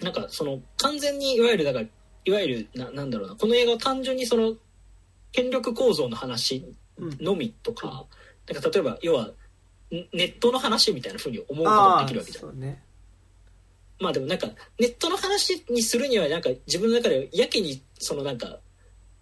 [0.00, 1.86] なんかその完全にいわゆるだから
[2.24, 3.36] いわゆるななんだろうな。
[3.36, 4.56] この映画は単純にその
[5.30, 6.64] 権力構造の話
[6.96, 7.18] うん。
[7.20, 8.06] のみとか,、
[8.50, 9.34] なんか例えば要はん
[10.12, 12.58] ネットの話みたいなふうに思うことああができるわけじゃん。
[12.58, 12.82] ね
[14.02, 14.48] まあでもなんか
[14.78, 18.58] ネットの話にするにはなんか自分の中でやけにそのなんか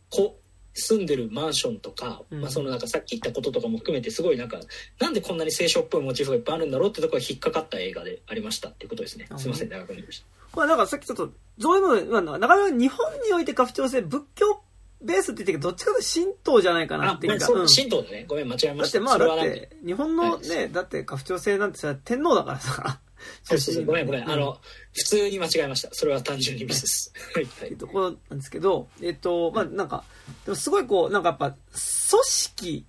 [0.09, 0.37] こ
[0.75, 2.41] 住んでるマンションとか、うん。
[2.41, 4.59] まあそのなんかさっき言ったこととかも含めてすごいなんか
[4.99, 9.27] なんでこんなに聖書っぽいモチーフがいっぱいあるんだろうってところが引っかかった映画でありましたっていうことですね。
[9.31, 10.27] あすいません長くなりました。
[10.57, 14.63] まあだからさっきちょっとそういうの、まあ、なかなか日本において家父長制仏教
[15.03, 17.67] ベースって言ってどどっちかというと神道じゃないかなっていうんかうん。
[17.67, 18.25] 神道だね。
[18.29, 19.01] ごめん間違えました。
[19.01, 23.01] だってまあだって日本のねだって家父長制なんてさ天皇だからさ
[23.43, 23.85] そうそうそう。
[23.85, 24.59] ごめんごめん、うあの
[24.93, 25.89] 普通に間違えました。
[25.93, 27.13] それは単純にミスです。
[27.35, 27.77] はいい。
[27.77, 30.05] ところなんですけど、えっと、まあ、なんか、
[30.45, 31.59] でもすごいこう、なんかやっぱ、組
[32.25, 32.87] 織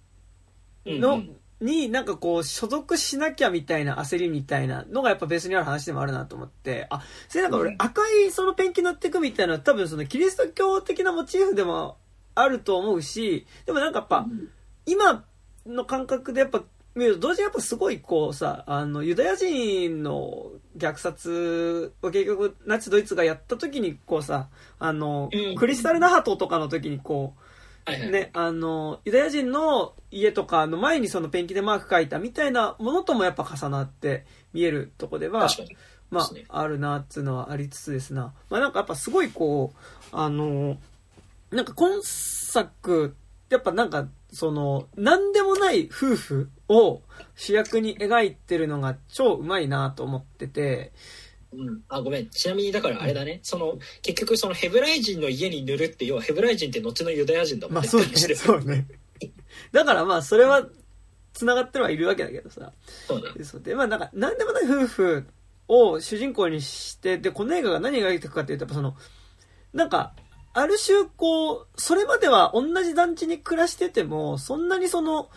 [0.86, 7.75] の、うんになんかこう、所属しなきゃみたいな焦りみたいなのがやっぱベースにある話でもあるなと思って、あ、それなんか俺うん。
[7.77, 11.97] 赤いそのペンキ塗っていくみたいなのは多分そのキリスト教的なモチーフでも
[12.34, 14.27] あると思うし、でもなんかやっぱ、
[14.88, 15.23] 今
[15.65, 16.63] の感覚でやっぱ
[16.95, 25.55] 見ると同時にやっぱすごいこうさあのユダヤ人の虐殺を結局ナチスドイツがやった時にこうさあの、うん。
[25.55, 27.33] クリスタルナハトとかの時にこ
[27.85, 28.11] はいうはい。
[28.11, 35.49] ねあのユダヤ人の家とかの前にそのペンキでマーク書いたみたいなものともやっぱ重なって見えるとこでは
[36.11, 38.33] まあ、あるなっていうのはありつつですな。
[38.49, 39.77] まあなんかやっぱすごいこう、
[40.11, 40.77] あの、
[41.51, 43.15] なんか今作、
[43.49, 47.01] やっぱなんか、その、なんでもない夫婦を
[47.36, 50.93] 主役に描いてるのが超うまいなと思ってて、
[51.53, 52.30] うん、あごめん。
[52.30, 57.80] ちなみにだからあれだね、その結局そのヘブライ人の家に塗るって要はヘブライ人って後のユダヤ人だもんね。
[57.82, 58.88] まあそうね、そうね。
[59.72, 60.65] だからまあそれは
[61.34, 62.72] 繋がってはいるわけだけどさ。
[63.07, 63.30] そうね。
[63.63, 65.28] でまあなんか何でもない夫婦
[65.67, 68.95] を主人公にしてでこの映画が何を描いていくかっていうとやっぱその
[69.74, 70.13] なんか
[70.53, 75.30] ある種こうそれまでは同じ団地に暮らしててもそんなにその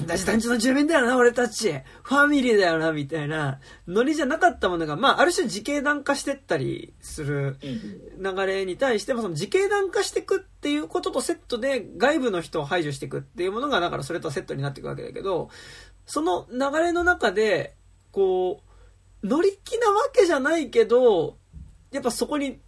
[0.00, 1.72] 同じ団地の住民だよな俺たち。
[2.02, 3.60] ファミリーだよなみたいな。
[3.86, 7.56] ノリじゃなかったものがまあある種自警団化してったりする
[8.18, 8.34] うん。
[8.36, 15.50] 流れに対してもその自警団化していくっていうこととセットで外部の人を排除していくっていうものがだからそれとセットになっていくわけだけど
[16.06, 17.74] その流れの中で
[18.12, 18.62] こ
[19.22, 21.36] う乗り気なわけじゃないけど
[21.92, 22.60] やっぱそこに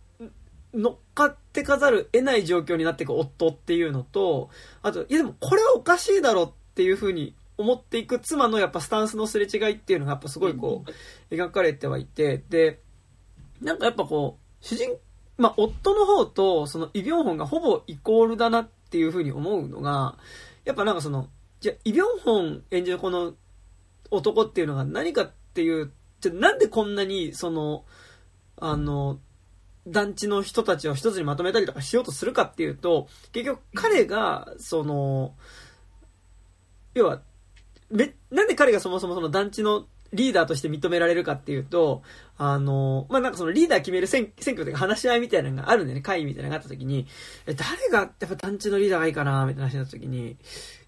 [0.74, 4.50] 乗っかってかざる得ない状況になっていく夫っていうのと
[4.82, 12.78] あといやでもこれはおかしいだろっていうふうに思っていく妻のやっぱスタンスのすれ違いっていうのがやっぱすごいこう描かれてはいてで
[13.60, 14.96] なんかやっぱこう主人
[15.38, 20.16] まあ、夫の方とそのイ・ビョンホンがほぼイコールだなっていうふうに思うのが
[20.64, 21.28] やっぱなんかその
[21.60, 23.34] じゃあイ・ビョンホン演じるこの
[24.10, 27.84] 男っていうのが何かっていうじゃあなんでこんなにその
[28.56, 29.18] あの
[29.86, 35.34] 団地の人たちを一つにまとめたりとかしようとするかっていうと結局彼がそのいわ
[36.98, 37.22] 要は、
[37.90, 42.02] め、なんで彼がそもそもその団地のリーダーとして認められるかっていうと、
[42.36, 47.06] あの、まあ、なんかそのリーダー決める選選挙というか話し合いみたいなのがあるんだよね、会議みたいなのがあった時に、
[47.46, 50.36] え、誰がやっぱ団地のリーダーがいいかな、みたいな話になった時に、い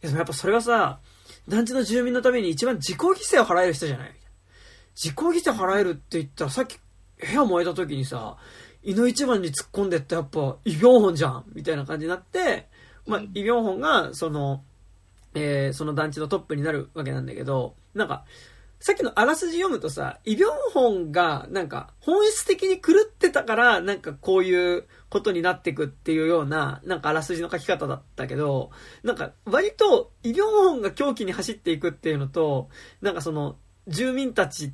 [0.00, 1.00] や、やっぱそれはさ、
[1.48, 4.12] 団地の住民のために一番自己犠牲を払える人じゃない？
[4.94, 6.78] 自己犠牲払えるって言ったらさっき
[7.18, 8.36] 部屋燃えた時にさ、
[8.82, 12.68] 井の一番に突っ込んでってやっぱイ・ビョンホンじゃんみたいな感じになって、
[13.06, 14.62] まあ、イ・ビョンホンが、その、
[15.34, 18.24] えー、その団地のトップになるわけなんだけど、なんか、
[18.80, 28.70] さっきのあらすじ読むとさ、イ・ビョンホンが、なんか、本質的に狂ってたから、なんかこういうことになってくっていうような、なんかあらすじの書き方だったけど、
[29.02, 32.70] なんか、割と、イ・ビョンホンが狂気に走っていくっていうのと、
[33.02, 34.72] なんかその、住民たち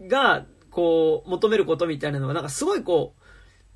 [0.00, 3.22] が、こう、求めることみたいなのが、なんかすごいこう、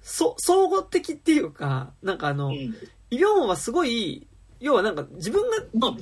[0.01, 2.71] そ、総合的っていうか、なんかあの、うん、イ・
[3.11, 4.29] ビョンホンはすごい、
[4.61, 5.97] 要はなんか自分が、まあ、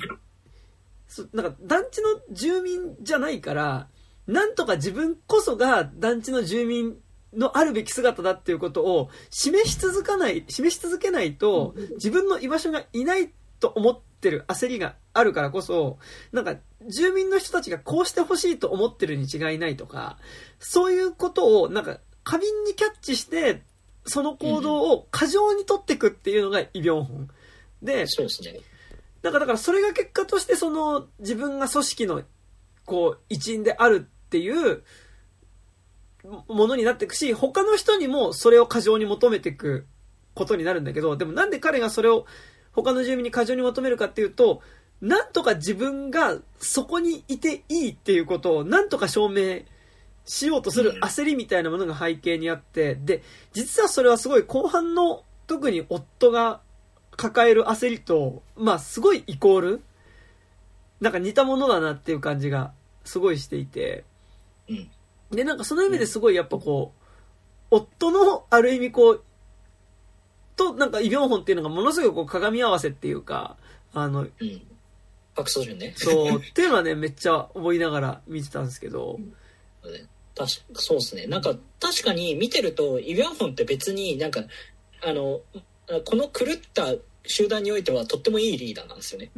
[1.32, 3.88] なんか団地の住民じゃないから、
[4.26, 6.96] なんとか自分こそが団地の住民
[7.34, 13.30] のあるべき姿だっていうことを示し続かない、示し続けないと自分の居場所がいない
[13.60, 15.98] と思ってる焦りがあるからこそ、
[16.32, 16.56] なんか
[16.88, 20.18] 住民の人たちがこうしてほしいと思ってるに違いないとか、
[20.58, 23.62] そういうことをなんか過敏にキャッチして、
[24.06, 27.28] その行動を過剰に取っていくっていうのがイ・ビョンホン。
[27.84, 28.58] で、そうですね。
[29.22, 32.22] だから、だからそれが結果としてその自分が組織の
[32.84, 34.82] こう一員であるっていう
[36.48, 39.86] ものになっていくし、他の人にもそれを過剰に求めていく
[40.34, 42.26] ことになるんだけど、でもなんで彼がそれを
[42.72, 44.62] 他の住民に過剰に求めるかっていうと、
[45.00, 49.60] なんとか自分がそこにいていいっていうことをなんとか証明
[50.24, 53.22] しようとする焦りみたいなものが背景にあって、で、
[53.52, 56.60] 実はそれはすごい後半の特に夫が
[57.16, 59.82] 抱える焦りと、まあすごいイコール、
[61.00, 62.72] なんか似たものだなっていう感じが
[63.04, 64.04] すごいしていて、
[65.30, 66.92] で、なんかその意味ですごいやっぱこ
[67.70, 69.24] う、夫のある意味こう、
[70.56, 73.56] となんかイ・ビョンホンっていうのがものすごくこう鏡合わせっていうか、
[73.92, 74.30] あの、うん。
[75.34, 75.94] パクソジュンね。
[75.96, 79.18] そう、っていうのはね、めっちゃ思いながら見てたんですけど、
[80.36, 81.26] 確かそうですね。
[81.26, 84.42] なんか、確かに見てると、イ・ビョンホンって別になんか、
[85.02, 85.40] あの、
[86.04, 86.94] この狂った
[87.26, 89.30] 集団においてはとってもいいリーダーなんですよね。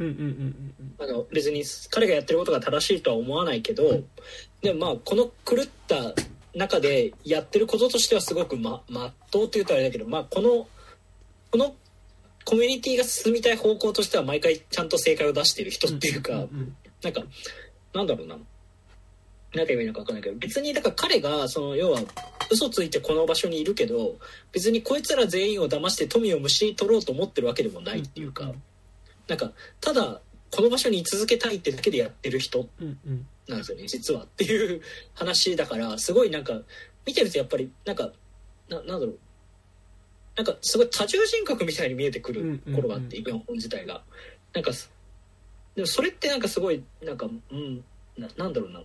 [0.99, 4.05] あの別に彼がやってることが正しいとは思わないけど、うん、
[4.61, 6.13] でもまあこの狂った
[6.53, 10.67] 中でやってることとしてはすごくままっとうって言うとあれだけど、まあ、この
[11.51, 11.75] この
[12.43, 16.31] コミュニティが進みたい方向としては毎回ちゃんと正解を出してる人っていうか、
[17.03, 17.21] なんか
[17.93, 18.37] なんだろうな
[19.53, 22.01] 何て言えばいいのか分かんないけど別にだから彼がその要は
[22.51, 24.17] 嘘ついてこの場所にいるけど
[24.51, 28.51] 別にこいつら全員を騙して富をむしり取ろうと思ってるわけでもないっていうか、
[29.27, 30.21] なんかただ
[30.51, 32.67] この場所に居続けたいってだけでやってる人
[33.47, 34.81] なんですよね、実はっていう
[35.13, 36.53] 話だからすごいなんか
[37.05, 38.11] 見てるとやっぱりなんか
[38.69, 39.19] ななんだろう。
[40.35, 44.03] なんかすごい多重人格みたいに見えてくる頃があって、イ・ビョンホン自体が。
[44.53, 44.71] なんか
[45.75, 47.83] でもそれってなんかすごいなんかうん
[48.17, 48.83] ななんだろうな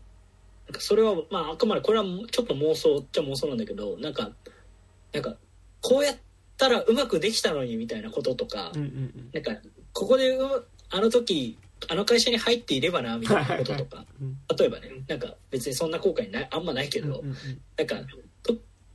[0.67, 4.31] なんかそれはまああくまでこれはちょっと妄想っちゃ妄想なんだけどなんか
[5.13, 5.37] なんか
[5.81, 6.17] こうやっ
[6.57, 9.53] たらうまくできたのにみたいなこととか、うんうんうん、なんか
[9.93, 10.39] ここで
[10.91, 11.59] あの時
[11.91, 14.05] あの会社に入っていればなみたいなこととか、
[14.57, 17.37] 例えばねなんか別にそんな後悔ないあんまないけど、うんうんうん、
[17.77, 17.97] なんか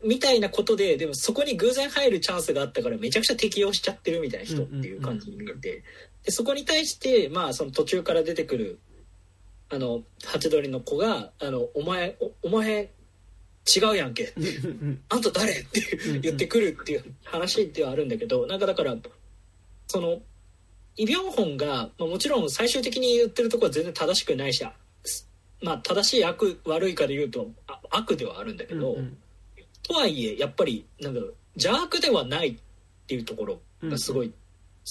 [0.04, 5.84] みたいなことででもそこに偶然入るチャンスがあったからめちゃくちゃ適応しちゃってるみたいな人っていう感じに見えて、
[6.24, 8.80] でそこに対してまあその途中から出てくる
[9.70, 12.90] あのハチドリの子が「あのお前おお前
[13.76, 14.34] 違うやんけ」
[15.10, 18.96] あんた誰?」って言ってくるっていう話ではあるんだけどなんかだから
[19.88, 20.22] その
[20.96, 24.64] イ・ビョンホンが、まあ、もちろん最終的に言ってるところは全然正しくないし
[25.62, 27.50] まあ正しい悪悪いかで言うと
[27.90, 29.18] 悪ではあるんだけど、うんうん、
[29.84, 32.58] とはいえやっぱりなんだろう邪悪ではないっ
[33.08, 34.32] ていうところがすごい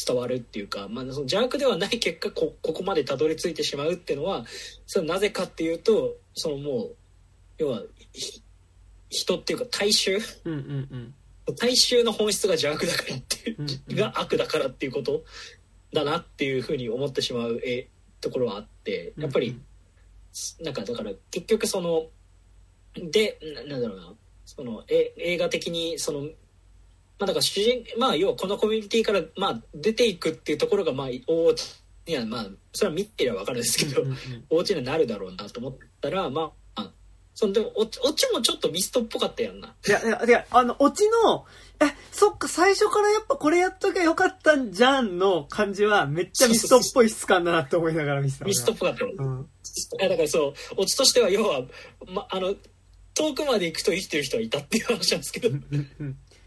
[0.06, 4.44] 伝わるっていうか、まあ、その邪悪ではない結果こここまでたどり着いてしまうっていうのは
[4.86, 6.96] それなぜかっていうとそのもう
[7.58, 7.82] 要は
[9.08, 11.14] 人っていうか大衆、うんうん
[11.48, 15.24] うん、大衆の本質が邪悪だからっていう、うんうん、が悪だからっていうこと？
[15.92, 17.88] だなっていうふうに思ってしまうえ
[18.20, 19.62] ところはあってやっぱり、うん
[20.60, 22.06] うん、なんかだから結局その
[22.94, 23.38] で
[23.68, 24.12] なんだろうな。
[24.48, 26.28] そのえ映画的にその
[27.18, 31.54] まあだから主人、まあ要はこのコミュニティから、まあ出ていくっていうところが、まあ、大
[32.08, 34.02] いや、まあ、それは見てりゃ分かるんですけど、
[34.48, 36.90] お家になるだろうなと思ったら、まあ、
[37.34, 38.00] そのでもオチ
[38.32, 39.74] もちょっとミストっぽかったやんな。
[39.86, 41.44] いや、いや、いやあの、オチの、
[41.80, 48.44] え、そっか、最初からやっぱこれやっときゃよかったんじゃんの感じは、めっちゃミストっぽい質感だなって思いながら見てた。
[48.44, 49.48] ミストっぽかったのうん。
[50.00, 51.62] あだからそうオチとしては要は、
[52.06, 52.54] ま、あの
[53.14, 55.50] 遠くまで行くと生きてる人はいたっていう話なんですけど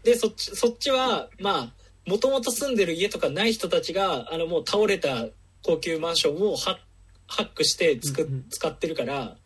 [0.02, 1.72] でそっちそっちはまあ
[2.06, 5.26] もともと住んでる家とかない人たちがあのもう倒れた
[5.62, 6.76] 高級マンションをハッ
[7.26, 8.44] ハックしてつく、うんうん。
[8.48, 9.36] 使ってるから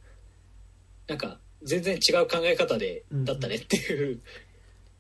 [1.07, 3.25] なんか全然違う考え方でうんうん。
[3.25, 4.21] だったねっていう。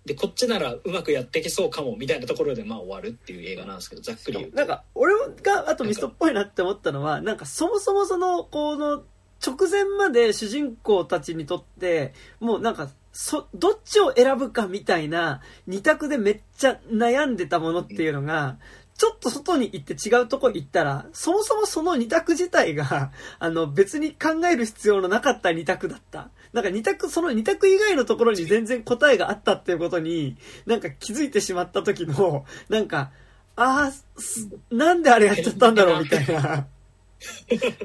[0.04, 4.56] でこっちならうまくやっていけそうかもみたいなところでまあ終わるっていう映画なんですけどざっくり言うと。
[4.56, 9.02] なんか、俺が、あとミストっぽいなって思ったのは、なんかそもそもその、この、
[9.44, 18.58] 直前まで主人公たちにとって、もうなんか、そ、どっちを選ぶかみたいな、二択でめっちゃ悩んでたものっていうのが、
[18.98, 26.30] ちょっと外に行って違うとこ行ったら、そもそもその二択自体が、あの、別に考える必要のなかった二択だった。
[26.52, 30.36] なんか二択、その二択以外のところに全然答えがあったっていうことに、
[30.66, 33.12] なんか気づいてしまった時の、なんか、
[33.54, 36.66] ああ、すなんであれやっちゃったんだろうみたいな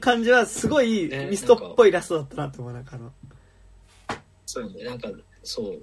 [0.02, 2.74] 感じはすごいねミストっぽいラストだったなと思う。
[2.74, 3.12] なんかあの、
[4.52, 5.10] そうねなんか
[5.44, 5.74] そう。
[5.76, 5.80] い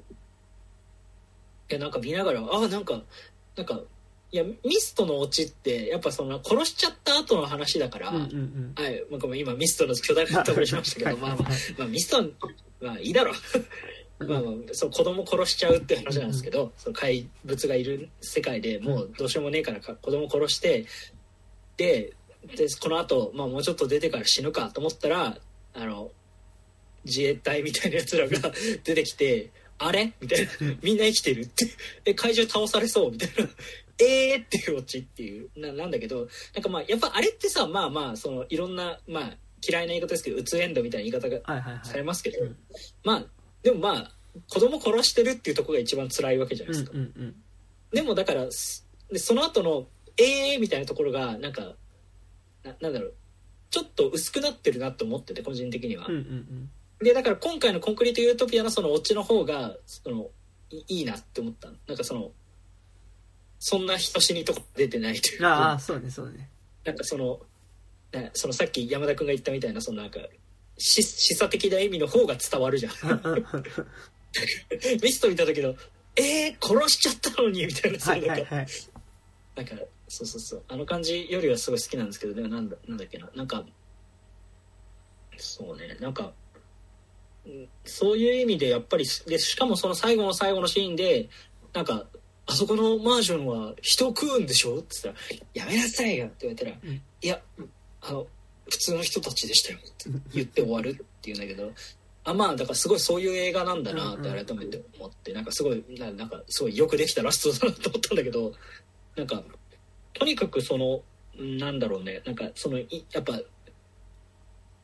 [1.69, 3.01] やなんか見ながらあなんか
[3.57, 3.81] なんか
[4.33, 8.73] いやミストのオチってやっぱその殺しちゃった後の話だから、うんうんうん。
[8.77, 11.39] はい、まあ、ごめん今ミストの巨大なところしましたけど、まあまあ、
[11.79, 12.25] まあ、ミストは
[12.81, 13.33] まあいいだろ。
[14.19, 20.87] うまあまあそう子供殺しちゃうって話なんですけど、その怪物がいる世界でもうどうしようもねえからか子供殺して
[21.77, 22.13] で
[22.57, 25.37] でこの後、まあもうちょっと出てから死ぬかと思ったら
[25.75, 26.11] あの
[27.07, 28.53] 自衛隊みたいなやつらが
[28.85, 30.51] 出てきて「あれ?」みたいな
[30.83, 31.67] 「みんな生きてる?」って
[32.05, 33.51] 「え怪獣倒されそう?」みたいな
[33.99, 39.37] 「えー!」っていうオチっていうななんだけどなんかまあやっぱあれってさまあまあそのいろんなまあ
[39.67, 41.87] 嫌いな言い方ですけど「うつエンド」みたいな言い方がはいはいはい。
[41.89, 42.57] されますけど、うん
[43.05, 43.27] まあ
[43.63, 44.13] でもまあ
[44.51, 47.35] 子供殺してるっていうところが一番辛いわけじゃなうんいですか、うんうん。
[47.91, 49.89] でもだからすでその後の
[50.19, 51.75] 「えー!」みたいなところがなんか
[52.63, 53.15] ななんだろう
[53.71, 56.71] ちょっと薄くなってるなと思ってて個人的には、うんうんうん。
[57.01, 60.31] でだから今回の「コンクリート・ユートピア」のそのオチの方がその
[60.71, 62.33] いいいなって思ったなんかその
[63.59, 66.51] そんな人死にとか出てないというああ、かそうね、そうね。
[66.85, 67.41] なんかその
[68.13, 70.21] ねそのさっき山田君が言ったみたいなそのなんか
[70.79, 72.93] し示唆的な意味の方が伝わるじゃん。
[75.03, 75.75] ミスト見た時の
[76.17, 78.39] 「えー、殺しちゃったのに」みたいなそはうなんか。
[78.39, 78.67] いはいはい。
[79.57, 79.75] なんか
[80.09, 80.63] そうそうそう。
[80.69, 83.31] あの感じよりはすごい好きなんですけどでもなんだなんだっけな。
[83.35, 83.65] なんか
[85.39, 86.33] そうねなんかうん
[87.85, 91.29] そういう意味でやっぱりでしかもその最後の最後のシーンで
[91.73, 92.07] なんか
[92.47, 97.41] 「あそこのマンションは人を食うんでしょ?」って言ったら「やめなさいよ」って言われたら「うんいや
[98.03, 98.27] あの
[98.69, 101.73] 普通の人たちでしたよ」って言って終わるっていうんだけど
[102.25, 108.53] あまあだからすごいそういう映画なんだなって改めて思ってなんかすごいななんかすごいよくできたラストだなと思ったんだけど
[109.15, 109.45] なんか
[110.13, 111.03] とにかくその
[111.39, 113.41] うんなんだろうねなんかそのいやっぱ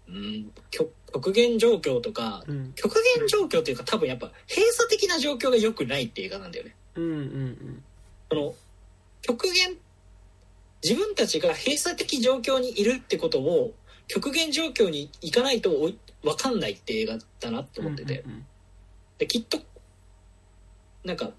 [0.08, 6.74] うん極極限状況とかうん極限状況っていうか多分やっぱ閉鎖的な状況が良くないって映画なんだよね。
[6.96, 7.84] うんうんうん。
[8.30, 8.54] その
[9.20, 9.76] 極限
[10.82, 13.72] 自分たちが閉鎖的状況にいるってことを
[14.08, 18.46] 極限状況に行かないと分かんないって映画だなって思ってて、うんうん
[19.18, 19.58] できっと
[21.04, 21.30] なんか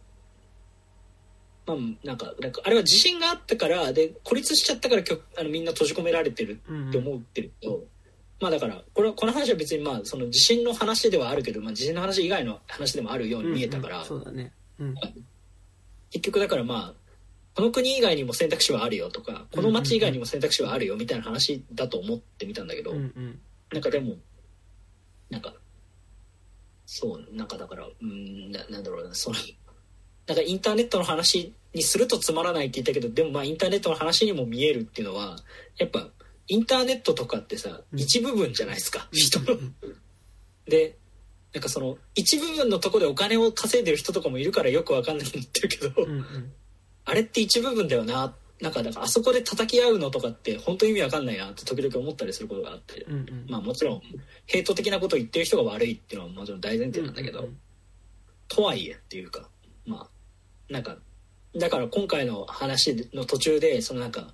[1.66, 6.90] まあなんかなんかあれは自信があったからで孤立しちゃったからきょあのみんな閉じ込められてるうん。
[6.90, 7.84] って思ってるけど、
[8.44, 14.52] まあだからこれはこの話は別にまあその地震の話ではあるけど、まあ、地震の話以外の話でもあるように見えたから、うんうんそうだね。
[14.80, 14.96] うん。
[16.12, 16.94] 結局だからまあ
[17.56, 23.40] この国以外にも選択肢はあるよとかこの町以外にも選択肢はあるよみたいな話だと思ってみたんだけど、うんうん。
[23.72, 24.16] なんかでも
[25.30, 25.54] なんか
[26.86, 29.38] そうなんかだからうんななんだろうなその
[30.28, 35.38] なんかインターネットの話にするとつまらないって言ったけどでもまあインターネットの話にも見えるっていうのは
[35.78, 36.08] やっぱ
[36.48, 39.54] インターネットとかってさ、うん一部分じゃないですか人の。
[39.54, 39.76] うん
[40.66, 40.98] で
[41.54, 46.52] なんかその一部分のとこでお金を稼いでる人とかもいるからよくわかんないと思ってるけど、うんうん。
[47.06, 53.46] あれって一部分だよななんかだからあそこで叩き合うのとかって本当意味わかんないなって時々思ったりすることがあって、うんうん。
[53.50, 54.02] まあもちろん
[54.48, 57.58] ヘイト的なことを言ってる人が悪いっていうのはもちろん大前提なんだけど、うんうん
[58.50, 59.50] とはいえっていうか
[59.86, 60.08] ま
[60.70, 60.98] あなんか
[61.56, 64.28] だから今回の話の途中でそのなんか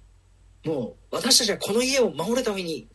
[0.66, 2.88] もう私たちはこの家を守るために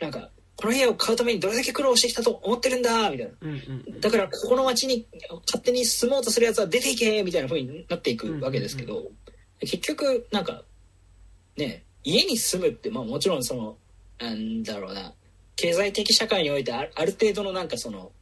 [0.00, 3.32] なんかこの家を買うためにどれだけ苦労してきたと思ってるんだみたいな。
[3.40, 3.52] うんう
[3.96, 5.06] んだからここの町に
[5.46, 9.04] 勝手に住もうとするやつは出ていけみたいな風になっていくわけですけど、
[9.60, 10.62] 結局なんか
[11.56, 13.76] ね家に住むってまあもちろんその
[14.18, 15.12] なんだろうな
[15.56, 18.12] 経済的社会においてあある程度のなんかその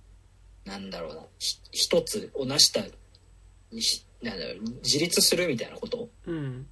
[0.64, 2.80] なんだろうなひ一つを成した
[3.72, 4.54] ひなんだろう
[4.84, 6.08] 自立するみたいなこと。
[6.26, 6.66] うん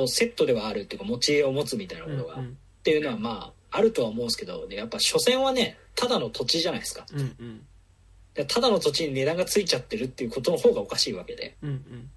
[0.00, 2.44] とセットではあるっていうか持ち家を持つみたいなうんことが、っ
[2.82, 7.06] ていうのはまああるとは思うんですけどでやっぱ所詮はねただの土地じゃないですか。
[7.12, 7.66] うんうん。
[8.34, 11.56] でただの土地に値段がついちゃってるっていうことの方がおかしいわけで。
[11.62, 12.10] うんうん。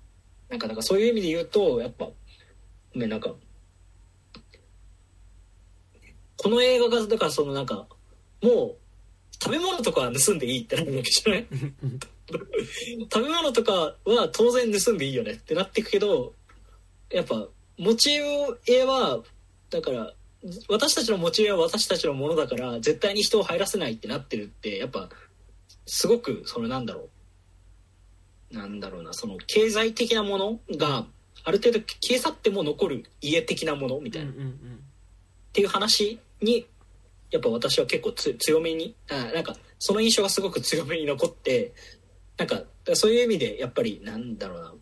[0.50, 2.14] なんかだからそういう意味で言うとやっぱご
[2.96, 3.34] めんなんか
[6.38, 7.86] この映画がだからそのなんか
[8.44, 8.76] もう
[9.44, 11.46] 食べ物とかは盗んでいいってなるわけじゃない？
[13.12, 16.34] 食べ物とかは当然盗んでいいよねってなっていくけど
[17.12, 17.48] やっぱ
[17.78, 18.20] 持ち
[18.68, 19.20] 家は
[19.70, 20.14] だから
[20.70, 25.10] 私たちの持ち家は私たちのものだから絶対に人を入らせないってなってるってやっぱ
[25.86, 27.10] すごくそのなんだろ
[28.52, 31.06] うなんだろうなその経済的なものが
[31.44, 34.34] ある程度消え去っても残る家的なものみたいな、っ
[35.54, 36.66] ていう話に
[37.32, 41.74] やっぱ私は結構強めにあなんかその印象がすごく強めに残って
[42.38, 42.62] なんか
[42.94, 44.74] そういう意味でやっぱりなんだろうな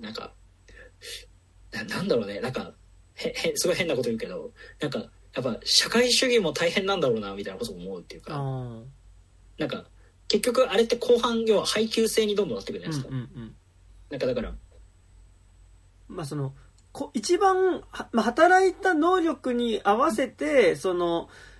[0.00, 0.32] なんか
[1.72, 2.40] な なんだろうね。
[2.40, 2.72] なんか
[3.14, 4.98] へへすごい変なこと言うけどなんか
[5.34, 8.34] やっぱ社会主義も大変なんだろうなみたいなことを思うっていうか。
[8.36, 8.82] あ
[9.58, 9.86] なんか
[10.28, 13.54] 結局あれって後半要は配給制にどんどんなってくるじゃないですか、んうんうん
[14.10, 14.54] なんかだから
[16.06, 16.54] まあその
[16.92, 21.51] こ一番は、まあ、働いた能力に合わせてそのあ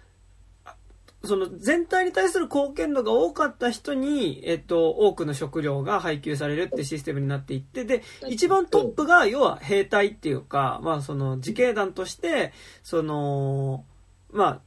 [1.25, 12.53] その全体に対する貢献度が多かった人に、えっと、多くの食料が配給されるってシステムになっていってで一番トップが要は兵隊っていうか、まあ、その自警団として
[12.83, 13.85] その
[14.33, 14.61] まあ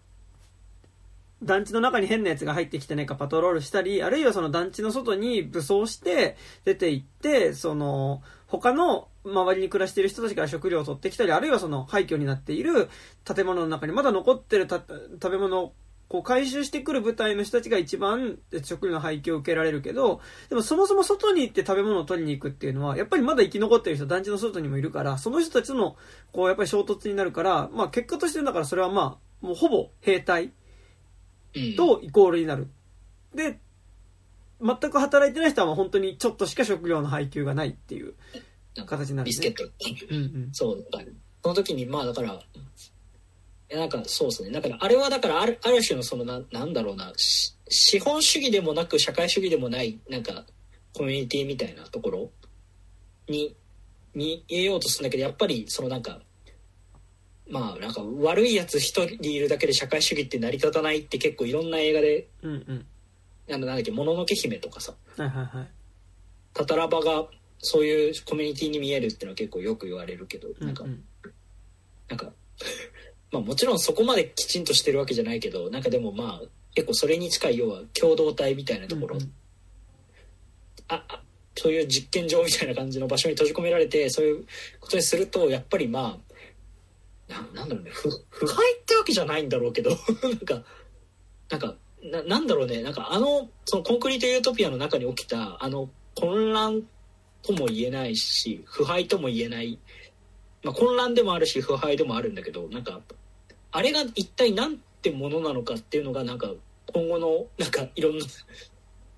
[1.43, 12.89] 団地の中に変なやつが入ってきてないかパトロールしたり、あるいはその団地の外に武装して出て行って、その他の周りに暮らしている人たちから食料を取ってきたり、あるいはその廃墟になっている
[13.24, 15.74] 建物の中にまだ残ってるた食べ物を
[16.08, 25.95] こう回収してくる部隊の人たちが一番食料の配給を受けられるけど、でもそもそも外に行って食べ物を取りに行くっていうのは、やっぱりまだ生き残ってる人、団地の外にもいるから、その人たちとの、
[26.32, 30.51] こう、やっぱり衝突になるから、まあ結果としてだからそれはまあ、もうほぼ兵隊
[31.56, 32.68] うんとイコールになる。
[33.34, 33.60] で、
[34.62, 38.14] 全く働いてない人はもう本当にちょっとしか食料の配給がないっていう
[38.86, 39.30] 形になる、ね。
[39.30, 40.49] ビスケットうんうん。
[40.51, 40.99] そうだ
[41.43, 42.41] その時にまあだから
[43.76, 44.51] なんかそうですね。
[44.51, 47.13] だからあれはだからあるある種のそのななんだろうな。
[47.17, 50.45] し資本主義でもなく社会主義でもないなんか
[50.93, 52.30] コミュニティみたいなところ？
[53.28, 53.55] に
[54.13, 56.21] に入れようとするんだけどやっぱりそのなんか
[57.49, 62.86] まあなんか悪いやつ一人いるだけで社会主義って成り立たないって結構いろんな映画でうんうん。
[63.51, 64.93] あのなんだっけ「もののけ姫」とかさ。
[65.17, 65.67] はいはいはい。
[66.53, 67.28] タタラバが
[67.59, 71.03] そういうコミュニティに見えるっていうのは結構よく言われるけどなんか、うんうん。
[72.07, 72.32] なんか
[73.36, 79.31] まあもちろんそこまできちんとしてるわけじゃないけどなんかでもまあ結構それに近い要は共同体みたいなところ、うんうん。
[80.88, 81.21] ああ
[81.57, 84.45] そういう実験場みたいな感じの場所に閉じ込められてそういう
[84.79, 86.17] ことにするとやっぱりま
[87.29, 90.63] あななんだろうね不腐敗ってわけじゃないんだろうけど なんか
[91.49, 96.83] なんかななんだろうねなんかあのそのコンクリートユートピアの中に起きたあの混乱
[97.41, 99.79] とも言えないし腐敗とも言えない、
[100.63, 103.01] まあ、混乱でもあるし腐敗でもあるんだけどなんか
[103.76, 106.49] あれが一体なんてものなのかっていうのがなんか
[106.93, 108.26] 今後のなんかいろんな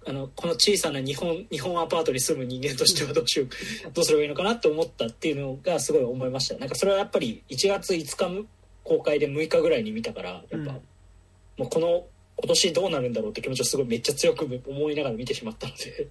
[0.07, 3.49] あのこの小さな日本日本アパートに住む人間としてはどうしよう
[3.93, 6.57] どうすればいいのかなって思ったっていうのがすごい思いました。
[6.57, 8.47] なんかそれはやっぱり1月5日
[8.83, 10.65] 公開で6日ぐらいに見たからやっぱ、うん。
[10.65, 10.73] も
[11.65, 12.05] うこの
[12.37, 16.07] 今年どうなるんだろうって気持ちをすごいめっちゃ強く思いながら見てしまったので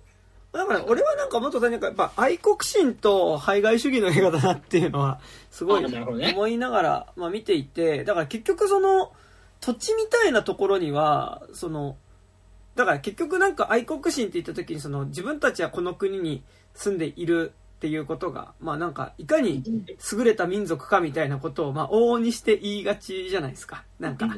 [0.56, 9.12] だから俺はなんかもっとんかやっぱ愛国心と排外主義の映画だなっていうのはすごい思いながら、まあ、見ていてだから結局その
[9.60, 11.96] 土地みたいなところにはその
[12.74, 16.42] だから結局なんか愛国心って言った時にその自分たちはこの国に
[16.74, 19.62] 住んでいるっていうことがまあなんかいかに
[20.12, 23.84] 優れた民族かみたいなことをまあ往々にして言いがちじゃないですか。
[23.98, 24.28] なんか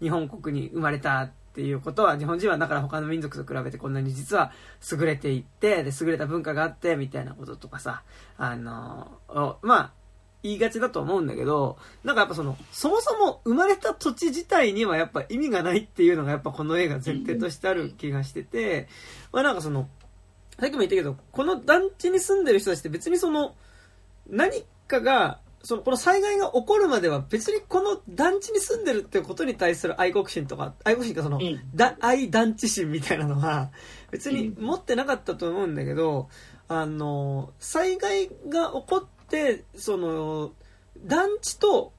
[0.00, 4.50] 日本国に生まれたっていうことは日本人はだから他の民族と比べてこんなに実は
[4.90, 8.02] 優れていってで優れた文化があってみたいなこととかさ
[8.36, 9.20] あの
[9.62, 9.92] まあ
[10.42, 18.88] 言いがちだと思うんだけどなんかやっぱそのそもそも生まれた土地自体にはやっぱ意味がないっていうのがやっぱこの映画前提としてある気がしてて
[19.32, 19.88] まあなんかその
[20.58, 23.54] さっきも言ったけどこの団地に住んでる人たちって別にその
[24.28, 33.70] 何かがそのこの災害が起こるまでは別にこの団地に住んでるってことに対する愛国心とか愛国心かその、うんだ愛団地心みたいなのは
[34.10, 36.28] 別に持ってなかったと思うんだけど
[36.68, 40.52] あの災害が起こってその
[40.98, 41.92] 団地と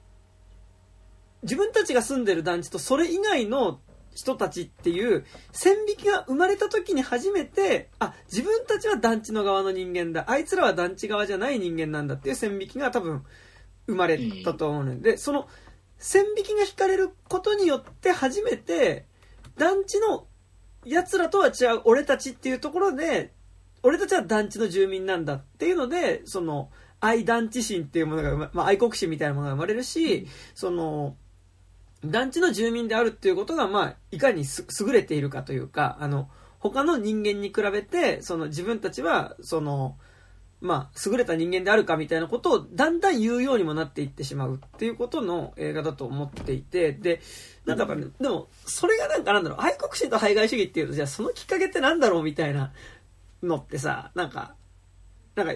[1.42, 3.80] 自分たちが住んでる団地とそれ以外の
[4.14, 10.24] 人たちっていう線引きが生まれた時に初めて、あ、自分たちは団地の側の人間だ。
[10.26, 13.24] あいつらは団地側じゃない人間なんだっていう線引きが多分
[13.86, 15.48] 生まれたと思うので、その
[15.98, 19.06] 線引きが引かれることによって初めて
[19.56, 20.26] 団地の
[20.84, 23.32] 奴らとは違う俺たちっていうところで、
[23.82, 26.70] 俺たちは団地の住民なんだっていうので、その、
[27.00, 31.16] 愛団地心っていうものが、まあ、愛国心みたいなものが生まれるし、その、
[32.04, 36.28] 団地の住民であるっていうことが、まあ、いかに優れているかというか、あの、
[36.58, 39.96] 他の人間に比べて、その自分たちは、その、
[40.60, 47.20] まあ、優れた人間であるかみたいなことをだんだん言うようにもなっていってしまうっていうことの映画だと思っていて、で、
[47.66, 52.72] なんかやっぱね、でも、それがなんかなんだろう、愛国心と排外主義っていうと、じゃあそのきっかけってなんだろうみたいな
[53.42, 54.54] のってさ、なんか、
[55.34, 55.52] なんか、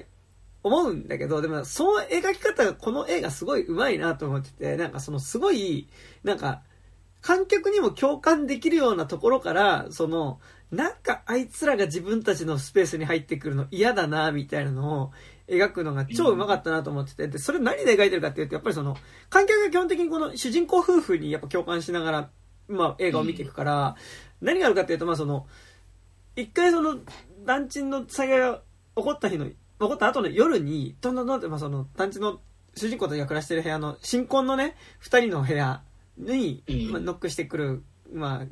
[0.62, 5.88] 思うんだけど、でも、その描き方がこの映画すごい上手いなと思ってて、なんかそのすごい、
[6.22, 6.62] なんか、
[7.22, 10.40] 観客にも共感できるようなところから、その、
[10.70, 15.12] なんかあいつらが自分たちのスペースに入ってくるの嫌だな、みたいなのを
[15.48, 18.96] 描くのが超うまかったなと思ってて、で、それ何で描いてるかっていうと、やっぱりその、
[19.28, 22.30] 観客が基本的にこの主人公夫婦にやっぱ共感しながら、
[22.68, 23.96] まあ映画を見ていくから、
[24.40, 25.46] 何があるかっていうと、まあその、
[26.36, 26.98] 一回その、
[27.44, 28.62] 団地の災害が
[28.96, 32.40] 起こった日の、起こった後の夜に、どんどんどんって、まあその、団地の
[32.76, 35.82] 主人公たちが暮らしてる部屋の、新婚のね、二人の部屋
[36.16, 36.62] に、
[36.92, 38.46] まあ、ノックしてくる、まあ、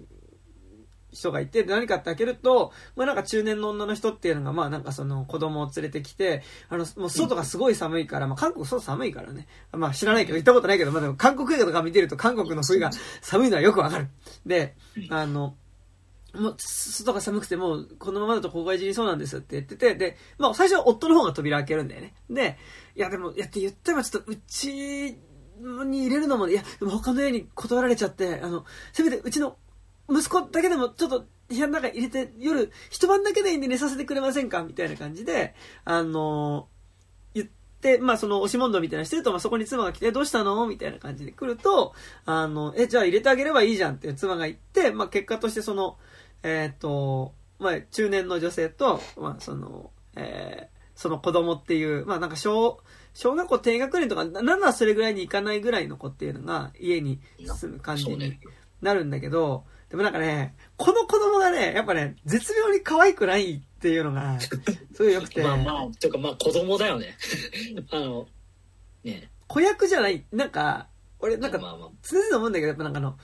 [1.12, 9.46] 人がいて、何かって開けると、まあなんか中年の女の人っていうのが、まあなんかその子供を連れてきて、あの、もう外がすごい寒いから、まあ韓国外寒いからね。
[9.72, 12.90] まあ知らないけど、行ったことないけど、まあでも韓国映画とか見てると韓国の冬が
[13.20, 14.08] 寒いのはよくわかる。
[14.46, 14.74] で、
[15.10, 15.54] あの、
[16.34, 22.14] もう、外が寒くてもう、このままだとここがいじりそうなんですって言ってて、で、まあ最初は夫の方が扉開けるんだよね。
[22.28, 22.58] で、
[22.94, 25.18] いやでも、やって言ってもちょっとうち
[25.60, 29.56] に入れるのも、いや、でも他の家に断られちゃって、あの、せめてうちの
[30.10, 35.54] 息子だけでもちょっと部屋の中入れて、夜、一晩だけでいいんで寝させてくれませんかみたいな感じで、
[35.84, 36.68] あの
[37.34, 37.48] 言っ
[37.80, 41.94] て、まあその押し問答みたいなしてると、まあそこに妻が来て、どうしたのみたいな感じで来ると、
[42.26, 45.96] あの、え、じゃあ入れてあげればいいじゃんっていう妻が言って、まあ結果としてその、
[46.42, 52.78] えっ、ー、と、まあ中年の女性と、まあその、えー、その子供っていう、まあなんか小、
[53.14, 58.38] 小学校低学年とか、なんならそれぐらいに行かないぐらいの子っていうのが家に住む感じに
[58.82, 64.50] なるんだけど、でもなんかね、この子供がね、やっぱね、絶妙に可愛くないっていうのが、す
[64.98, 65.42] ごい良くて。
[65.42, 67.16] まあまあ、というかまあ子供だよね。
[67.90, 68.26] あの、
[69.02, 69.30] ね。
[69.46, 70.88] 子役じゃない、なんか、
[71.20, 73.18] 俺なんか、常々思うんだけど、やっぱなんかあの、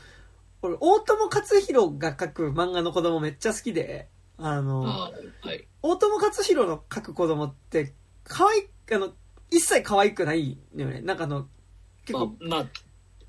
[0.62, 4.08] 俺、大友克弘が描く漫画の子供めっちゃ好きで、
[4.38, 5.10] あの、あ
[5.42, 7.92] はい、大友克弘の描く子供って、
[8.24, 8.62] 可愛い、
[8.92, 9.12] あの、
[9.50, 11.02] 一切可愛くないのよね。
[11.02, 11.46] なんかあの、
[12.06, 12.66] 結構、まあ、まあ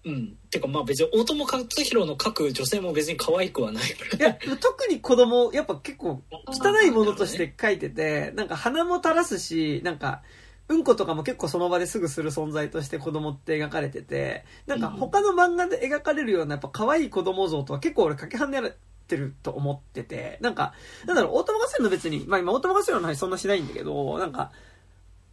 [0.05, 0.37] うん。
[0.51, 10.21] てかまあ別に大友克洋の書く女性も別に可愛くはないいや、特に子供、やっぱ結構汚いものとして書いてて、なんか鼻も垂らすし、なんか、
[10.67, 18.75] うんことかも結構その場ですぐする存在として子供って描かれてて、なんか他の漫画で描かれるようなやっぱ可愛い子供像とは結構俺かけ離れ
[19.07, 20.73] てると思ってて、なんか、
[21.05, 24.51] なんだろう、大友克洋の別に、まあ今大友克洋の話そんなしないんだけど、なんか、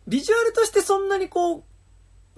[0.07, 1.65] ビジュアルとしてそんなにこう、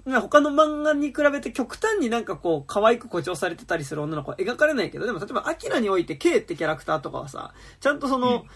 [0.05, 8.49] 他の漫画に比べて極端になんかこう、可愛く誇張されてたりする女の子は描かれないけど、でも例えば、アキラにおいて K ってキャラクターとかはさ、ちゃんとその、うん、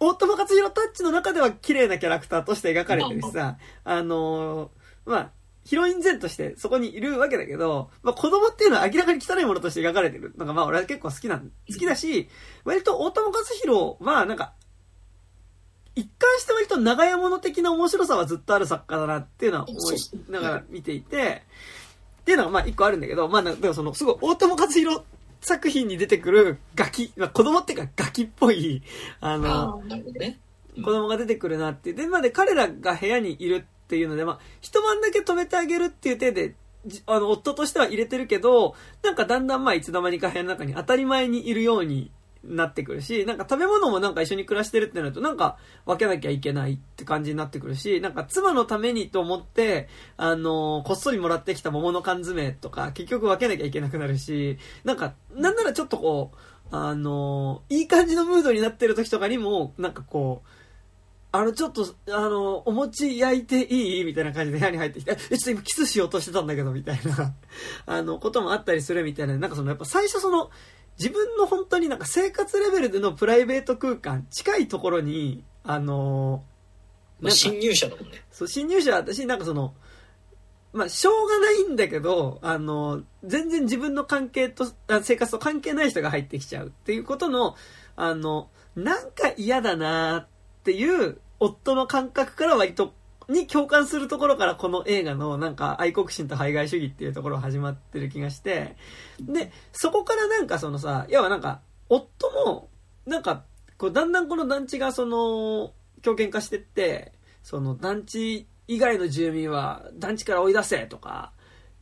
[0.00, 5.30] 大友克洋タッチの中では綺麗なキャラクターとして描かれてるしさ、あのー、まあ、
[5.64, 12.28] ヒロイン前としてそこにいるわけだけど、まあ子供っていうのは明らかに汚いものとして描かれてるのがまあ俺は結構好きなん、好きだし、
[12.64, 14.54] 割と大友克洋はなんか
[15.94, 19.96] 一貫して割と長屋物的な面白さはずっとある作家だなっていうのは思い
[20.30, 21.42] ながら見ていて、
[22.22, 25.04] っていうのがまあ一個あるんだけど、まあでもそのすごい大友克洋
[25.42, 28.82] 作品に出てくるガキ、まあ、子供っていうかガキっぽい、
[29.20, 29.82] あの、
[30.18, 30.38] ね。
[30.76, 31.96] 子供が出てくるなっていう。
[31.96, 36.54] で、まあで彼らが部屋にいるっていうので、まあ一晩だけ止めてあげるっていう手で、
[37.06, 42.10] あの、夫としては入れてるけど、なんかだんだんまあいつの間にか部屋の中に当たり前にいるように
[42.44, 56.36] なってくるし、なんか食べ物もなんか一緒に暮らしてるってなると、なんか分けなきゃいけないって感じになってくるし、なんか妻のためにと思って、あのー、こっそりもらってきた桃の缶詰とか、結局分けなきゃいけなくなるし、なんか、なんならちょっとこう、
[56.76, 60.48] あのー、いい感じのムードになってる時とかにも、なんかこう、
[61.34, 67.34] あの、ちょっと、あの、お餅焼いていいみたいな感じで部屋に入ってきて、え、ちょっと今キスしようとしてたんだけど、みたいな、
[67.86, 70.50] あの、こともあったりするみたいな、なんかその、やっぱ最初その、
[70.98, 78.22] 自分の本当になんか生活レベルでのプライベート空間、近いところに、あのー、まあ、侵入者だもんね。
[78.30, 79.74] そう、侵入者だし、なんかその、
[80.72, 84.66] まあ、しょうがないんだけど、あの、全然自分の関係と、
[85.02, 87.56] 生活と関係ない人が入ってきちゃうっていうことの、
[87.94, 90.26] あの、なんか嫌だなっ
[90.64, 92.94] ていう夫の感覚から割と、
[93.28, 98.76] に共感するところからこの映画のなんか愛国心と排外主義っていうところが始まってる気がして、
[99.20, 102.68] で、そこからなんかそのさ、要はなんか、夫も、
[103.06, 103.44] なんか、
[103.78, 105.72] こうだんだんこの団地がその、
[106.02, 107.12] 強権化してって、
[107.42, 111.32] その団地以外の住民は団地から追い出せとか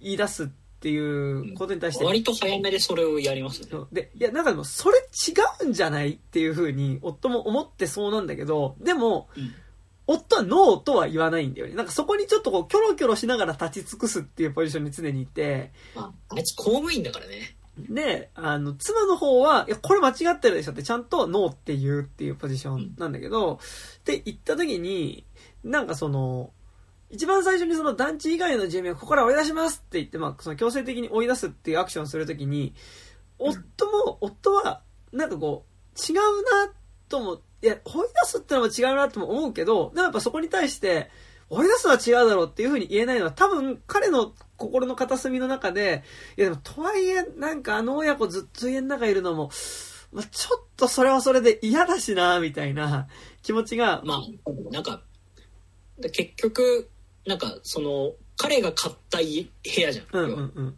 [0.01, 0.47] 言い出すっ
[0.81, 3.69] ていうことに対して、割と早めでそれをやりますね。
[3.93, 9.53] でいやなんかでもそれ違うんじゃないっていうふうに夫も思ってそうなんだけどでも、うん、
[10.13, 11.75] 夫はノーとは言わないんだよね。
[11.75, 17.57] なんかそこにちょっとこうキョロキョロしながら立ち尽くすっていうポジションに常にいて、まあ、あいつ公務員だからね。
[17.79, 23.59] で、あの、妻の方は、いや、これ間違ってるでしょってちゃんとノーって言うっていうポジションなんだけど、うん、っ
[24.05, 25.25] て言った時に、
[25.65, 26.51] なんかその、
[27.11, 32.75] 一番最初にその団地以外の住民をここから追い出しますって言って、まあ、その強制的に追い出すっていうアクションをするときに、
[33.39, 34.83] 夫も、夫は、
[35.13, 36.73] なんかこう、違うな
[37.09, 41.11] とも、いや、追い出すってのも違うなとも思うけど、でもやっぱそこに対して、
[41.49, 46.05] 追い出すのは違うだろうっていうふうに言えないのは多分彼の心の片隅の中で、
[46.37, 49.51] いやでもとはいえ、なんかあの親子ずっと家の中いるのも、
[50.13, 53.09] まあ、ちょっとそれはそれで嫌だしな、みたいな
[53.43, 54.03] 気持ちが。
[54.05, 54.21] まあ、
[54.71, 55.03] なんか、
[56.13, 56.89] 結局、
[57.27, 59.25] なんかその彼が買った部
[59.81, 60.75] 屋じゃん,、うんうんうん、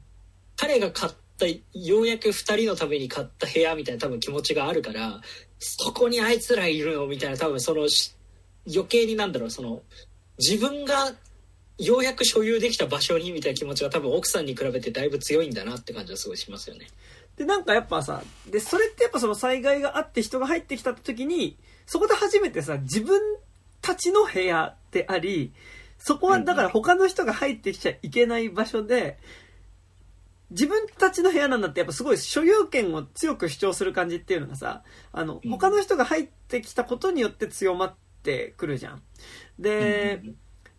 [0.57, 5.21] 彼が買ったようやく2人のために買った部屋みたいな多分気持ちがあるから
[5.65, 7.87] そこにあいつらいるのみたいな多分その
[8.67, 9.83] 余計になんだろうその
[10.39, 11.13] 自分が
[11.79, 16.87] ようやく所有できた場所にみたいな気持ちが多分奥さんに比べてだいぶ強いんだなって感じはすごいしますよね。
[17.37, 21.57] で、なんかやっぱさ、で、それってやっぱその災害があって人が入ってきた時に、
[21.87, 23.21] そこで初めてさ、自分
[23.81, 25.53] たちの部屋であり、
[25.99, 29.19] そこはだから他の人が入ってきちゃいけない場所で、
[30.53, 39.03] 自分たちの部屋なんだってやっぱすごい所有権を強く主張する感じっていうのがさ、あの、他の人が入ってきたことによって強まってくるじゃん。
[39.59, 40.23] で、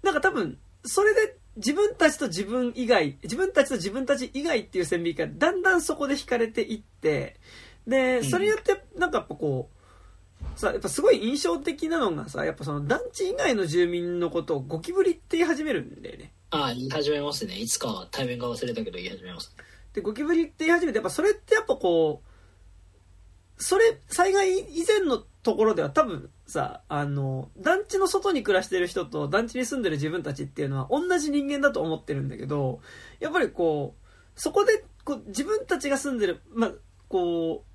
[0.03, 7.39] なんか多分、それで自分たちと自分以外、自分たちと自分たち以外っていう線引きがだんだんそこで引かれていって、
[7.87, 16.31] で、それによってなんかやっぱこう、さ、やっぱすごい印象的なのがさ、やっぱその団地以外の住民のことをゴキブリって言い始めるんだよね。
[16.53, 17.57] ああ、言い始めますね。
[17.57, 19.55] いつかは対面が忘れたけど言い始めます。
[19.93, 32.81] で、ゴキブリって言い始めて、やっぱそれってやっぱこう、それ、災害以前のところでは多分さ、あの、団地の外に暮らしてる人と団地に住んでる自分たちっていうのは同じ人間だと思ってるんだけど、
[33.19, 36.71] やっぱりこう、そこでこう自分たちが住んでる、まあ、
[37.09, 37.72] こう、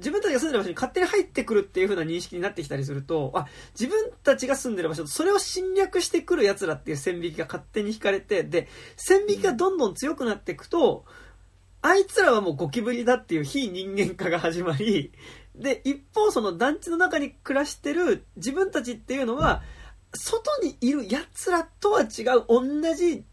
[0.00, 3.46] 自分たちが住んでる場所に勝手に入ってくるっていう風な認識になってきたりすると、あ、
[3.78, 11.04] 自分たちが住んでる場所とそれを侵略してくる奴らっていう線引きが勝手に引かれて、で、線引きがどんどん強くなっていくと、
[11.82, 15.12] あいつらはもうゴキブリだっていう非人間化が始まり、
[15.54, 19.62] で、一方その団地の中に暮らしてる自分たちっていうのは、
[20.14, 23.24] 外にいる奴らとは違う同じ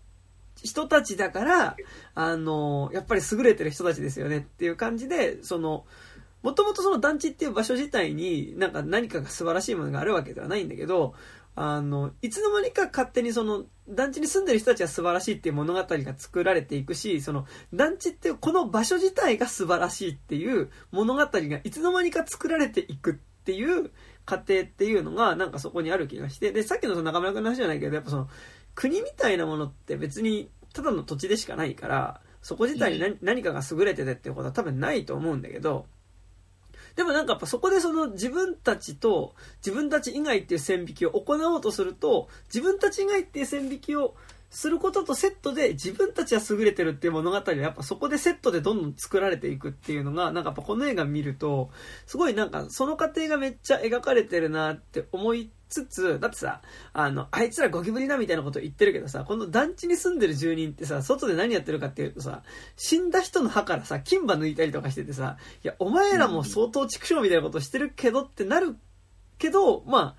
[0.64, 1.76] 人たちだから、
[2.16, 5.86] あの、やっぱり優れてる人たちですよねっていう感じで、その、
[6.48, 11.14] もともとその団地っていう場所自体になんか何かが素晴らしいものがあるわけではないんだけど、
[11.56, 23.14] あの、いつの間にか勝手にその団地に住んでる人たちは素晴らしいっていう物語が作られていくし、その団地っていうこの場所自体が素晴らしいっていう物語がいつの間にか作られていくっ
[23.44, 23.92] ていう
[24.24, 28.30] 過程っていうのがなんかそこにある気がして、で、さっきのその中村君の話じゃないけど、やっぱその
[28.74, 35.86] 国みたいなものって別にただの土地でしかないから、そこ自体に何,、何かが優れててっていうことは多分ないと思うんだけど、
[36.98, 44.16] でもなんかやっぱそこでその自分たちと自分たち以外っていう線引きを行おうとすると、自分たち以外っていう線引きを
[44.50, 51.70] することとセットで自分たちは優れてるっていう物語はやっぱそこでセットでどんどん作られていくっていうのがなんかやっぱこの映画見ると
[52.08, 56.62] すごいなんかその過程がめっちゃ描かれてるなって思いつつ、だってさ、
[56.94, 62.44] あの、あいつらゴキブリだみたいなこと言ってるけどさ、この団地に住んでる住人ってさ、外で何やってるかっていうとさ、
[62.76, 68.76] 死んだ人の歯からさ、金歯抜いたりとかしててさ、いや、お前らも相当畜生みたいなことしてるけどってなる
[69.38, 70.16] けど、まあ、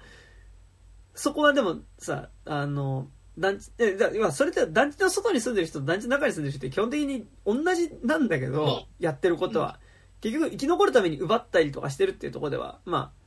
[1.14, 3.08] そこはでもさ、あの、
[3.38, 9.80] 団地、え、だ要それって団地の外に住んでる人と団地の中に住んでる人って基本的に同じなんだけど、やってることは。
[10.20, 13.17] 結局生き残るために奪ったりとかしてるっていうところでは、まあ、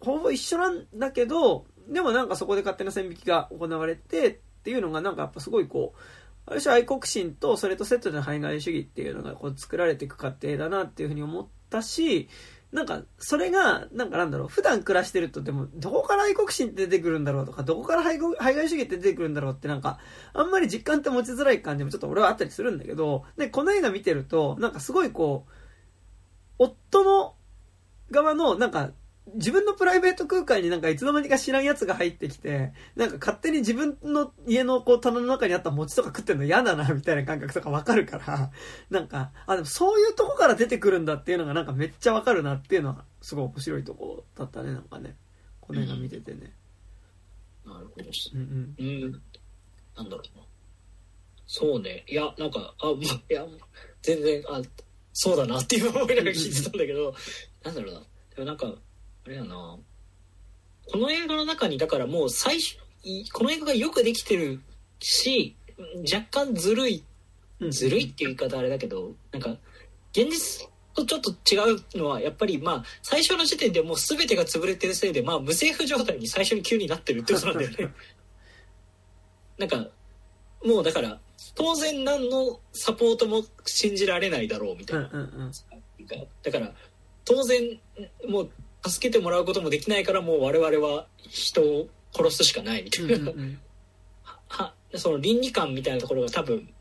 [0.00, 5.98] ほぼ一緒なんだけど、でもなんかそこで勝手な線引きが行われてっていうのがなんかやっぱすごいこう、
[6.46, 12.28] ある種愛国心とそれとセットでの排外主義っていうのがこう作られていく過程だなっていうふうに思ったし、
[12.70, 19.98] なんか、それが、なんかなんだろう、普段暮らしてると、でも、どこから愛国心って出てくるんだろうとか、どこから排外排外主義って出てくるんだろうってなんか、
[20.34, 25.52] あんまり実感って持ちづらい感じもちょっと俺はあったりするんだけど、で、この映画見てると、なんかすごいこう、
[26.58, 27.36] 夫の
[28.10, 28.90] 側の、なんか、
[29.34, 38.50] 自分のプライベート空間になんかいつの間にか知らんやつが入ってきて、なんか勝手に自分の家のこう棚の中にあった餅とか食ってんの嫌だなみたいな感覚とかわかるから、
[38.90, 45.16] なんか、あ、でもそういうとこから出てくるんだっていうのがなんかめっちゃわかるなっていうのはすごい面白いとこだったね、なんかね。
[45.60, 46.54] この映画見ててね。
[47.64, 48.74] なるほどうんうん。
[48.78, 49.22] うん。
[49.94, 50.44] なんだろうな。
[51.46, 52.04] そうね。
[52.08, 53.46] いや、なんか、あ、ま、いや、
[54.02, 54.62] 全然、あ、
[55.12, 57.14] そうだなっていう思いながら聞いてたんだけど、
[57.64, 58.00] なんだろうな。
[58.00, 58.06] で
[58.38, 58.74] もなんか、
[59.28, 59.78] あれやな。
[60.90, 64.62] この映画の中に、だからもう最初、いこの映画がよくできてる
[65.00, 65.54] し、
[66.10, 67.04] 若干ずるい、
[67.60, 69.50] うんずるいっていう言い方あれだけど、なんか、
[70.12, 77.94] 現実とちょっと違うのは、やっぱりまあ、最初の時点でもう全てが潰れてるせいで、まあ、無政府状態に最初に急になってるってことなんだよね。
[79.58, 79.88] なんか、
[80.64, 81.20] もうだから、
[81.54, 85.10] 当然何のサポートも信じられないだろうみたいな。
[86.42, 86.74] だから、
[87.26, 87.78] 当然、
[88.26, 88.50] もう
[88.86, 93.14] 助けてもらうこともできないから、もう我々は人を殺すしかないみたいな。
[93.14, 93.60] うんうんうん
[94.48, 96.72] は、その倫理観みたいなところが多分、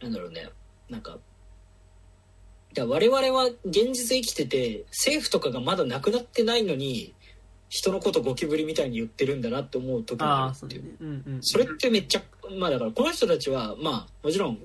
[0.00, 0.50] なんだろうね、
[0.88, 1.18] なんか、
[2.74, 7.14] いや我々は現実生きてて、政府とかがまだなくなってないのに、
[7.68, 10.90] 人のことゴキブリみたいに言ってるんだなって思う時があるっていうね。。
[11.00, 11.38] うんうん。
[11.42, 12.22] それってめっちゃ、
[12.58, 14.58] まあだからこの人たちは、まあもちろん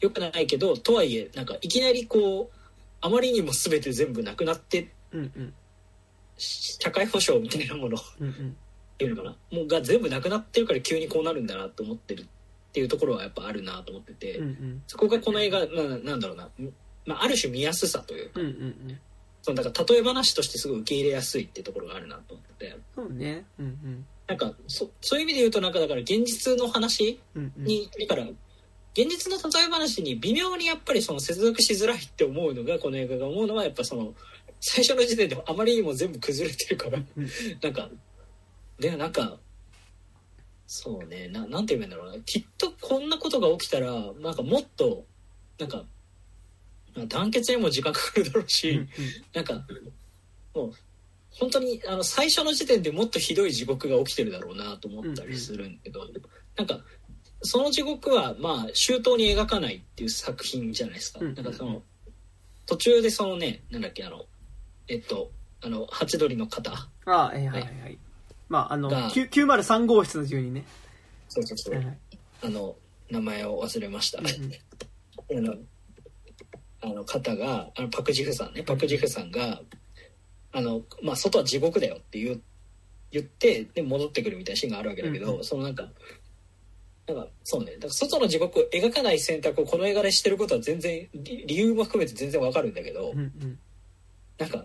[0.00, 2.56] 良くないけど、とはいえ、なんかいきなりこう、
[3.00, 5.54] あまりにも全て全部なくなって、うんうん。
[6.36, 8.32] 社会保障みたいなものうんうん。
[8.32, 8.34] っ
[8.98, 12.26] ていうのかなもうが全部なくなってるから急にこうなるんだなと思ってるっ
[12.72, 14.82] ていうところはやっぱあるなと思ってて、うんうん。
[14.86, 16.48] そこがこの映画ななんだろうな、
[17.06, 18.56] まあ、ある種見やすさというかうんうんう
[18.92, 18.98] ん。
[19.42, 23.44] そのだから例え話としてすごい受け入れやすいっていうところがあるなと思っててそうね。
[23.58, 24.06] うんうん。
[24.26, 27.64] なんかそそういう意味で言うとなんかだから現実の話うんうん。
[27.64, 28.28] に、だから
[28.92, 34.14] 現実の例え話に微妙にやっぱりその接続しづらいって思うのがこの映画が思うのはやっぱその
[34.60, 36.98] 最初の時点であまりにも全部崩れてるから。
[36.98, 37.30] うん。
[37.62, 37.88] なんか
[38.78, 39.38] でもなんか
[40.66, 42.22] そうねななんて言うんだろうな。
[42.22, 45.04] きっとこんなことが起きたらなんかもっと
[45.58, 45.84] なんか
[46.94, 48.86] まあ団結にも時間かかるだろうし、
[49.34, 49.54] なんか
[50.54, 50.72] もう
[51.30, 56.00] 本当にあの最初の時点でもっとひどい地獄が起きてるだろうなと思ったりするんだけど、
[56.56, 56.80] なんか
[57.42, 61.20] その地獄はまあ周到に描かないっていう作品じゃないですか。
[61.20, 61.34] うん。
[61.34, 61.82] なんかその
[62.66, 64.24] 途中でそのねなんだっけあの
[64.90, 65.30] えっと
[65.62, 67.98] あのハチドリの方ああ、えーはいはいはい。
[68.48, 70.64] まあ、あの、が9 903号室の住人ね。
[71.28, 71.98] そうそうそう、はいはい。
[72.42, 72.74] あの
[73.08, 74.18] 名前を忘れました。
[74.18, 74.52] うんうん
[75.30, 75.54] あの
[76.82, 79.60] あの方があのパク・ジフさんねパク・ジフさんが
[80.50, 82.42] あの、まあ、外は地獄だよって言う
[83.12, 85.88] 言ってで戻ってくるみたいなシーンがあるわけだけど、うんうんそのなんか
[87.06, 93.58] なんかそうねだから外の地獄を描かない選択をこの映画でしてることは全然理理由も含めて全然わかるんだけど、うんうん。
[94.38, 94.64] なんか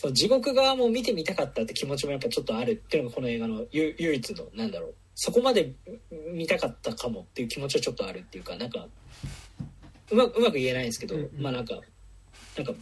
[0.00, 4.94] その地獄側も見てみたかったって気持ちもやっぱちょっとあるっていうのがこの映画のゆ唯一のなんだろう。
[5.16, 5.72] そこまで
[6.32, 8.86] 見たかったかもっていう気持ちはちょっとあるっていうかなんか
[10.12, 11.42] うまうまく言えないんですけど、うんうん。
[11.42, 11.74] まあなんか
[12.56, 12.72] なんか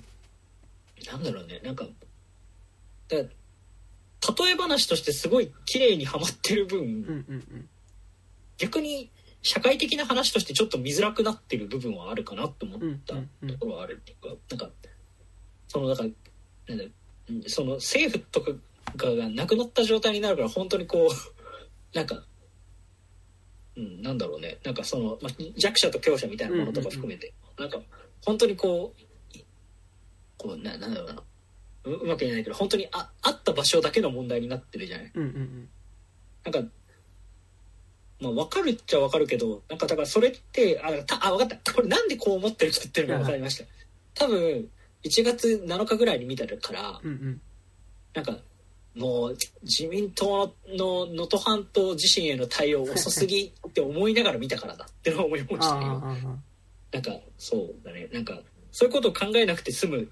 [1.10, 1.58] なんだろうね。
[1.64, 1.86] なんか
[3.08, 3.24] だ例
[4.50, 7.68] え話としてすごい綺麗にはまってる分、うんうんうん。
[8.58, 9.10] 逆に
[9.40, 13.58] 社会的な話としてちょっと見づらくなってる部分はあるかなと思ったうんうんうん。
[13.58, 14.68] ところはあるっていうか、なんか
[15.66, 16.10] そのだから
[16.68, 16.86] なんだう。
[16.88, 16.92] ん
[17.46, 18.52] その政府とか
[18.96, 21.10] がなくなった状態になるから本当にこう
[21.96, 22.24] なんか、
[23.76, 27.80] うん、なんだろうねなんかその、まあ、弱者と強者みたいなものとか含めて、なんか
[28.24, 29.38] 本当にこう
[30.38, 31.22] こうななんだろうな
[31.84, 35.68] ううまく言えないけど本当にああった場所だけの問題になってるじゃないうんうんうん。
[36.46, 36.70] なんか、
[38.20, 41.72] まあ、分かるっちゃ分かるけど、なんか、だからそれって、あ、たあ、分かった。
[41.72, 43.64] これなんでこう思ってるかっていうのが分かりました。
[44.14, 44.70] 多分、
[45.06, 47.40] 1月7日ぐらいに見たから、うんうん。
[48.14, 48.38] なんか、
[48.94, 55.86] もう、自民党の能登半島地震への対応遅すぎって思いながら見たからだっていうのを思いましたね。
[55.86, 56.36] ああ、
[56.92, 58.08] なんか、そうだね。
[58.12, 58.40] なんか、
[58.72, 60.10] そういうことを考えなくて済む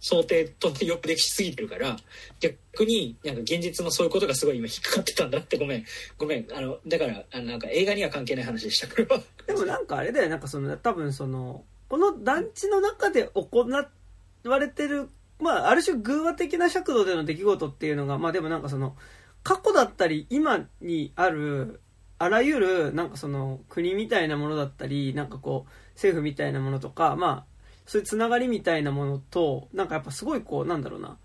[0.00, 1.96] 想定とよくできすぎてるから、
[2.40, 5.84] 逆になんか現実のそういうことがすごい今引っかかってたんだってごめん。
[6.18, 6.46] ごめん。
[6.52, 9.22] あの、だから、あのなんか映画には関係ない話でした、これは。
[9.46, 18.96] でもなんかあれだよ、なんかその、多分その、この団地の中で行われてる、まあ、ある種偶話的な尺度での出来事っていうのが、まあでもなんかその、
[19.42, 21.80] 過去だったり、今にある、
[22.18, 27.54] あらゆる、なんかその、国みたいなものだったり、なんかこう、政府みたいなものとか、まあ、
[27.86, 31.18] そういうつながりみたいなものとなんかやっぱすごいこうなんだろうな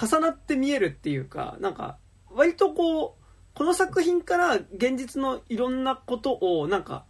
[0.00, 1.98] 重なって見えるっていうかなんか
[2.30, 3.22] 割とこう
[3.54, 7.04] この作品から現実のいろんなことをなんか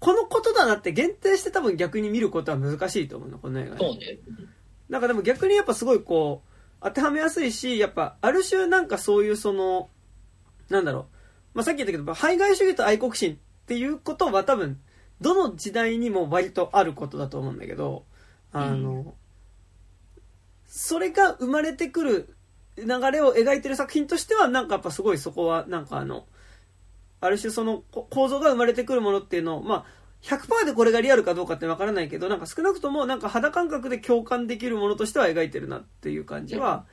[0.00, 4.18] このことだなって限定して多分逆に見ることは難しいと思うのこの映画そうね。
[4.88, 6.48] なんかでも逆にやっぱすごいこう
[6.82, 9.90] 当てはめやすいしやっぱある種なんかそういうその
[10.68, 11.08] なんだろ
[11.54, 14.80] う、まあ、さっき言ったけど排外主義と愛国心っていうことは多分
[15.20, 18.04] どの時代にも割とあることだと思うんだけど
[18.52, 19.12] あの、うん。
[20.66, 22.36] それが生まれてくる
[22.76, 26.26] 流れを描いてる作品としてはなんかやっぱすごいそこはなんかあの
[27.20, 29.84] ある種そのこ構造が生まれてくるものっていうのをまあ
[30.22, 36.86] 100%でこれがリアルかどうかってわからないけどなんか少なくともなんか肌感覚で共感できるものとしては描いてるなっていう感じは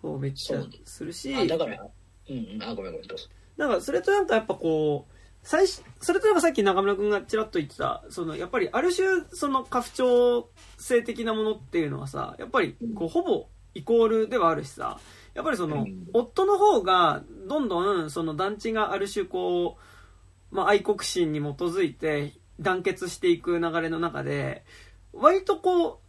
[0.00, 1.34] こうめっちゃするし。
[1.34, 1.86] あだから。
[2.28, 2.62] うんうん。
[2.62, 3.26] あごめんごめんどうぞ。
[3.56, 10.48] なんかそれとなんかやっぱこう最初それとなんかさっき中村君がちらっと言ってたそのやっぱりある種その家父長
[10.78, 14.98] 性的なものっていうのはさやっぱりこうほぼイコールではあるしさ
[15.34, 16.08] やっぱりその、うん。
[16.12, 19.78] 夫の方がどんどんその団地がある種こ
[20.52, 24.64] う、まあ、愛国心に基づいて団結していく流れの中で
[25.12, 26.00] 割とこ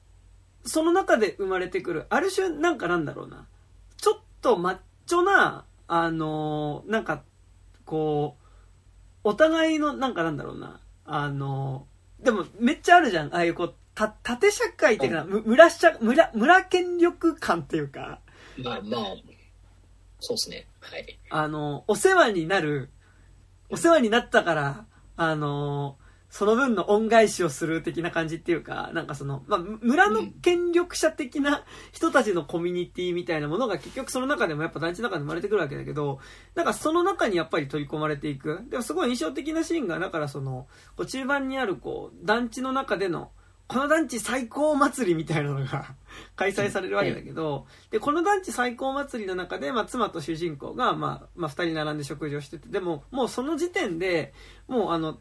[0.66, 3.48] うその中で生まれてくるある種なんかなんだろうな。
[3.98, 7.24] ちょっとマッチョなあのーなんか
[7.86, 8.44] こう
[9.24, 10.80] お互いのなんかなんだろうな。
[11.06, 13.34] あのーでもめっちゃあるじゃん。
[13.34, 18.20] ああいうこうた縦社会っていうか村社村村権力感っていうか
[18.58, 19.02] まあまあ
[20.20, 22.90] そうですねはいあの、お世話になる、
[23.70, 24.86] お世話になったから、
[25.16, 25.98] あの、
[26.34, 36.20] その分の恩返しをする的な感じっていうか、なんかその、まあ、村の権力者的な人たちのコミュニティみたいなものが結局その中でもやっぱ団地の中で生まれてくるわけだけど、
[36.56, 38.62] なんかその中にやっぱり取り込まれていく。
[38.72, 40.68] でもすごい印象的なシーンが、だからその、
[40.98, 43.30] こう中盤にあるこう、団地の中での、
[43.74, 45.96] この団地最高祭りみたいなのが
[46.38, 54.32] 開催されるわけだけど、で、この団地最高祭りの中で、まあ、妻と主人公が、まあ、まあ、二人並んで食事をしてて、でも、もうその時点で、
[54.68, 55.18] もうあの、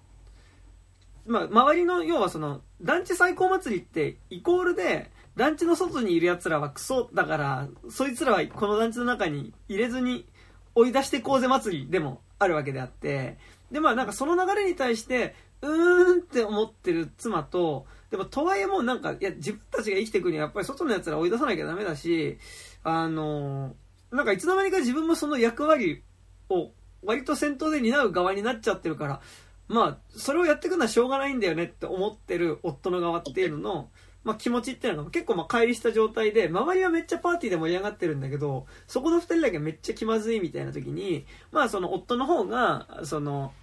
[1.27, 10.27] まあ、周りの、要はその、団地最高祭りって、イコールで、団地の外にいる奴らはクソだから、そいつらはこの団地の中に入れずに
[10.75, 13.39] 追い出してこうぜ祭りでもあるわけであって、
[13.71, 22.37] で、まあなんかその流れに対して、うーんって思ってる妻と、でもとはいえもうなんか、いや、自分たちが生きていくにはやっぱり外の奴ら追い出さなきゃダメだし、
[22.85, 23.75] あの、
[24.11, 26.03] なんかいつの間にか自分もその役割
[26.51, 26.73] を
[27.03, 29.21] 割と先頭で担う側になっちゃってるから、
[29.69, 33.89] まあ、それをやっていくのはしょうがないんだよねって思ってる夫の側っていうのの、
[34.25, 43.55] まあ気持ちっていうのが結構まあ乖離した状態で、周りはめっちゃパーティーで盛り上がってるんだけど、そこの二人だけめっちゃ気まずいみたいな時に、まあその夫の方が、その、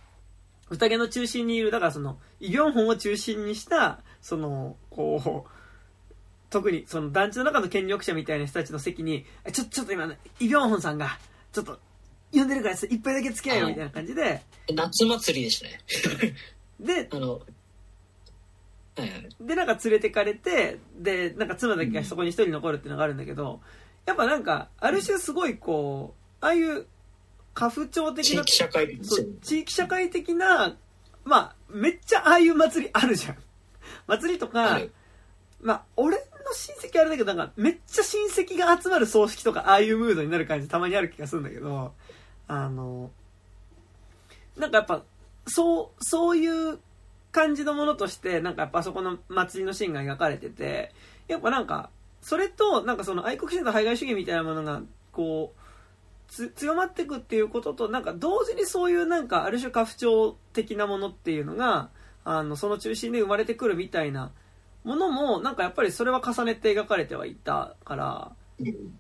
[0.70, 5.50] 宴の中心にいる、だからその、イ・ビョンホンを中心にした、その、こう、
[6.50, 10.06] 特にその団地の中の権力者みたいな人たちの席に、えちょ、ちょっと今、
[10.40, 11.20] イ・ビョンホンさんが、
[11.52, 11.80] ちょっと、
[12.32, 14.42] 呼んでるから一杯だけ付き合えよみたいな感じで、
[14.74, 16.36] 夏祭りでしたね。
[16.80, 17.42] で、 あの
[19.40, 23.62] で、なんか連れてかれて、で、なんか妻だけがそこに一人残るっていうのがあるんだけど、
[24.06, 26.86] やっぱなんか、ある種すごいこう、ああいう、
[27.54, 28.44] 家父長的な
[29.42, 30.78] 地域社会的な、
[31.24, 33.38] まあ、めっちゃああいう祭りあるじゃん。
[34.10, 34.82] 祭りとか、
[35.62, 36.24] まあ、俺の
[36.54, 41.94] 親戚あれだけど、なんか、めっちゃ親戚が集まる葬式とか、ああいうムードになる感じたまにある気がするんだけど、
[42.48, 43.12] あの、
[44.58, 45.04] なんかやっぱ、
[45.48, 46.80] そう、そういう
[47.32, 50.92] 感じのものとして、なんかやっぱそこの祭りのシーンが描かれてて、
[51.28, 51.90] やっぱなんか、
[52.22, 54.82] それと、なんかその愛国心と排外主義みたいなものが、
[55.12, 55.60] こう、
[56.32, 61.90] つ強まっていくっていうことと、なんか同時にそういうなんか、ある種家父長的なものっていうのが、
[62.38, 64.32] あの、その中心で生まれてくるみたいな
[64.84, 68.32] ものも、なんかやっぱりそれは重ねて描かれてはいたから、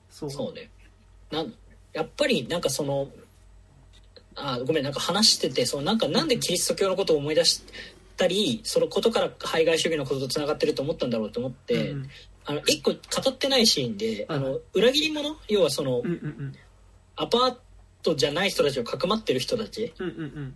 [0.09, 0.31] そう。
[0.31, 0.69] そうね。
[1.31, 1.53] なん
[1.93, 3.09] やっぱりなんかその
[4.35, 7.63] あごめんなんか話しててそのなんかなんでキリスト教のことを思い出し
[8.17, 12.09] たりそのことから排外主義のこととつながってると思ったんだろうと思って、うん
[12.45, 12.97] あの一個語
[13.29, 14.39] ってないシーンで、はい。
[14.39, 16.53] あの裏切り者要はその、うんうんうん。
[17.15, 17.55] アパー
[18.01, 20.49] トじゃない人たちをかくまってる人たちうんうんうん。
[20.49, 20.53] が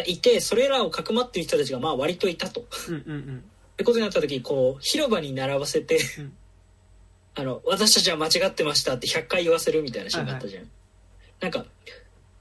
[0.00, 2.64] いてそれらをかくまってる人たちがまあ割といたと。
[2.88, 3.44] うんうんうん。
[3.72, 6.32] ってことになった時こう広場に並ばせて、うん。
[7.36, 10.68] あの私たちは間違ってましたって100回言わせるみたいなシーンがあったじゃん、
[11.40, 11.64] なんか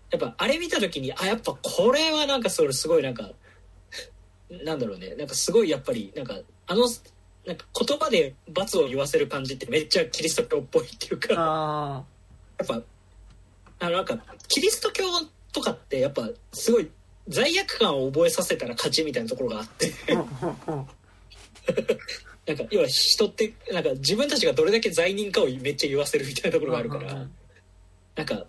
[0.10, 3.30] やっぱあれ見た時にあやっぱこれはなんかそれすごいなんか
[4.50, 5.14] なんだろうね。
[5.16, 6.88] なんかすごいやっぱりなんかあの
[7.46, 11.36] なんか言葉で罰を言わせる感じってめっちゃキリスト教っぽいっていうか。
[11.38, 12.04] あ
[12.58, 12.82] やっぱ
[13.80, 14.18] あのなんか
[14.48, 15.04] キリスト教
[15.54, 16.90] とかってやっぱすごい
[17.28, 19.94] 罪悪感を覚えさせたら勝ちみたいなところがあって。
[22.48, 27.28] なんか要は人ってなんか自分たちがどれだけ罪人かをめっちゃ言わせるみたいなところがあるから、
[28.16, 28.46] なんか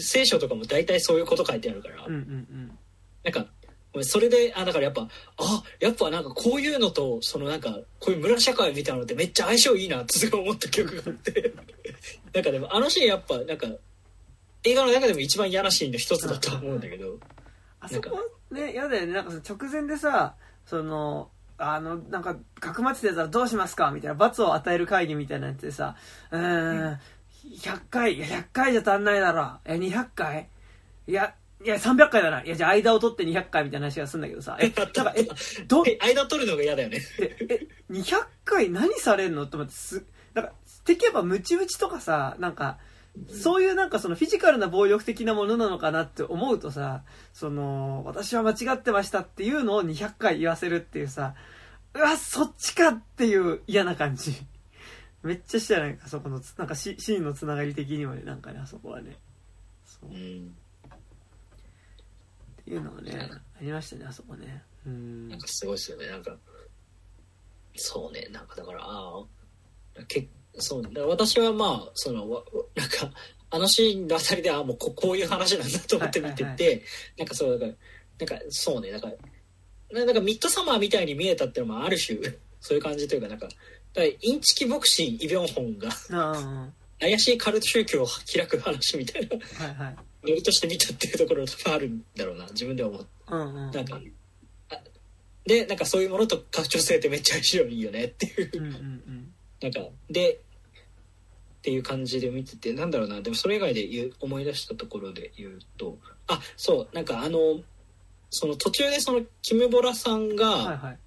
[0.00, 3.46] 聖書とかも大体そういうこと書いてあるから、なんか
[3.92, 5.06] 俺それであだからやっぱ
[5.36, 11.52] あやっぱなんかこういうのとそのなんかこういう村社会みたいなのってめっちゃ相性いいなってすごい思った記憶があって。
[12.32, 13.66] なんかでもあのシーンやっぱなんか
[14.64, 17.18] 映画の中でも一番嫌なシーンの一つだと思うんだけど
[17.84, 18.18] あそこ
[18.50, 19.12] ね嫌だよね。
[19.12, 20.34] なんかさ直前でさ
[20.64, 25.96] そのあのなんか学末でたらどうしますかみたいな罰を与える会議みたいなやつでさ
[26.30, 26.98] うーん
[27.56, 29.58] 100回いや100回じゃ足んないだろ。
[29.64, 30.48] え200回
[31.06, 31.12] い？
[31.12, 31.34] や
[31.64, 32.42] いや300回だな。
[32.42, 34.56] いやじゃあ間を取って200回みたいな話がするんだけどさ。
[34.60, 35.28] え なんかえ
[35.66, 36.98] どえ間取るのが嫌だよね。
[37.18, 39.44] ええ200回何されんの？
[39.44, 40.04] って思ってす
[40.34, 40.52] なんか
[40.84, 42.78] 敵やっぱムチムチとかさなんか
[43.28, 47.02] そういうなんかそのフィジカルな暴力的なものなのかなって思うとさ
[47.34, 51.34] その私は間違ってましたっていうのを200回言わせるっていうさ
[51.94, 54.34] うわそっちかっていう嫌な感じ。
[55.22, 59.16] めっちゃしたなんかそこのつなんかシシーンのつながり的にもねなんかねあそこはね。
[59.84, 60.10] そう。
[60.10, 60.56] っうん。
[62.64, 63.30] ていうのはね
[63.60, 64.62] ありましたねあそこね。
[64.86, 65.28] うん。
[65.28, 66.06] なんかすごいですよね。
[66.08, 66.34] なんか
[67.76, 68.26] そうね。
[68.32, 70.90] なんかだからああけそうだ。
[70.90, 72.42] から私はまあそのわ
[72.74, 73.12] なんか
[73.50, 76.82] あのシーンのあたりでああもうここういう話なんだと思って見てて、はいはい
[77.18, 77.72] なんかそうだから
[78.26, 79.12] なんかそうねなんか
[79.92, 82.18] ななんかミッドサマーみたいに見えたっていうのもある種
[82.60, 83.48] そういう感じというかなんか
[84.20, 85.90] インチキ牧師イ・ビョンホンが
[86.98, 89.96] 怪しいカルト宗教を開く話みたいなはいはい。
[90.22, 93.08] ノリとして見たっていうところがあるんだろうな自分では思って。
[93.28, 93.70] うんうん。
[93.72, 94.00] なんか、
[94.70, 94.80] あ
[95.44, 99.80] で、なんかそういうものと拡張性ってめっちゃ相性いいよねっていう、うんうんうんなんか、
[100.10, 100.38] で、っ
[101.62, 107.60] ていう感じで見てて、なんだろうな、でもそれ以外で言う思い出したところで言うと、あ、そう、なんかあの、
[108.30, 110.98] その途中でそのキム・ボラさんはいがはい。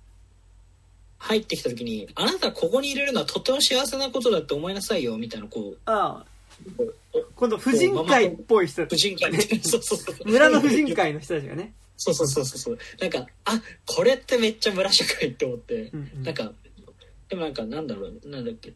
[1.18, 6.26] 入ってきた時に、あなたここに入れるのはとても幸せなことだって思いなさいよ、みたいな、こう、ああ。
[7.36, 10.16] 今度婦人会っぽい人婦人会 そうそうそう。
[10.26, 12.80] 村の婦人会の人たちがね、そうそうそうそうそう。
[13.00, 16.24] なんか、あ、これってめっちゃ村社会って思って、うんうん。
[16.24, 16.54] なんか、
[17.30, 18.74] でもなんか、なんだろう、なんだっけ。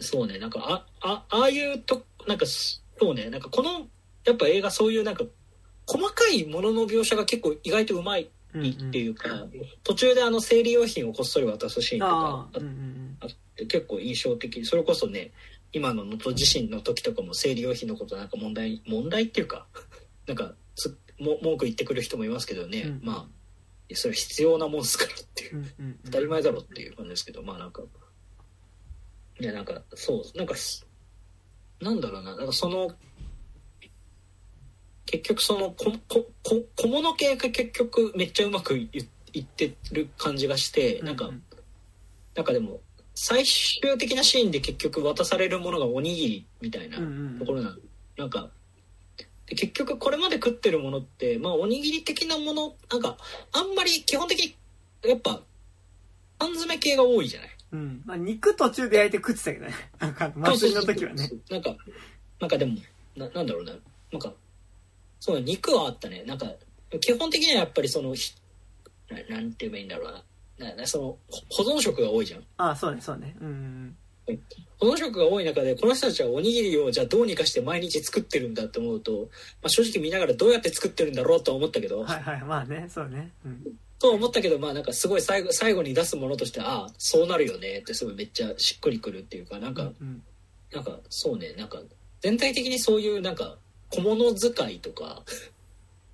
[0.00, 3.88] そうね、なんか、あ、あ、ああいうと、なんか、そうね、なんかこの、
[4.24, 5.24] やっぱ映画そういうなんか、
[5.86, 8.70] 細かいものの描写が結構意外とうまいうんうん。
[8.70, 9.28] っていうか、
[9.82, 14.64] 途中であの生理用品をこっそり渡すシーンとかああうんうんあって結構印象的。
[14.64, 15.32] それこそね
[15.72, 19.66] 今の能登地震の時とかも生理用品のことなんか問題問題っていうか
[20.26, 23.00] なんかつも文句言ってくる人もいますけどね、うん。
[23.02, 23.41] まあ
[23.94, 25.56] それ必要なもんすからっていう。
[25.56, 25.98] うんうんうん。
[26.04, 27.82] 当たり前だろっていう感じですけどまあなんか。
[29.40, 30.86] いやなんかそうなんかす
[31.80, 32.36] なんだろうな。
[32.36, 32.90] なんかその
[35.06, 38.88] 結局そのこここ小物系が結局めっちゃうまくい
[39.32, 41.42] いってる感じがしてなんか、ううん
[42.34, 42.80] なんかでも
[43.14, 47.78] 最終的なシーンで結局渡されるものがおにぎりみたいなうんうんところなん
[48.16, 48.48] なんかで
[49.54, 53.16] 結局これまで食ってるものってまあおにぎり的なものなんか
[53.52, 54.56] あんまり基本的に
[55.08, 55.40] やっぱ
[56.38, 57.50] 缶詰系が多いじゃない？
[57.72, 58.02] うん。
[58.04, 59.72] まあ、肉途中で焼いて食ってたけどね。
[59.98, 61.30] なんか祭りの時はね。
[61.50, 61.76] なんか
[62.40, 62.76] なんかでも
[63.16, 63.74] ななんだろうな。
[64.12, 64.32] なんか
[65.20, 66.22] そう肉はあったね。
[66.24, 66.52] なんか
[67.00, 68.34] 基本的にはやっぱりそのひ
[69.08, 70.24] ななんて言えばいいんだろうな。
[70.58, 71.18] ななその
[71.48, 72.44] ほ保存食が多いじゃん。
[72.58, 73.36] ああそうねそうね。
[73.40, 73.96] うんうん
[74.78, 82.40] 保存食が多い中でこの人たちはおにぎりをじゃあどうにかして毎日作ってるんだって思うと、まあ、正直見ながらどうやって作ってるんだろうとは思ったけど、はいはい。
[82.42, 83.32] まあねそうね。
[83.44, 83.62] うん。
[83.98, 90.22] と思ったけどまあなんかすごい最後最後に出すものとしてああそうなるよねってすごいめっちゃしっくりくるっていうかなんか、うん
[90.72, 91.78] なんかそうねなんか
[92.22, 93.56] 全体的にそういうなんか
[93.90, 95.22] 小物使いとか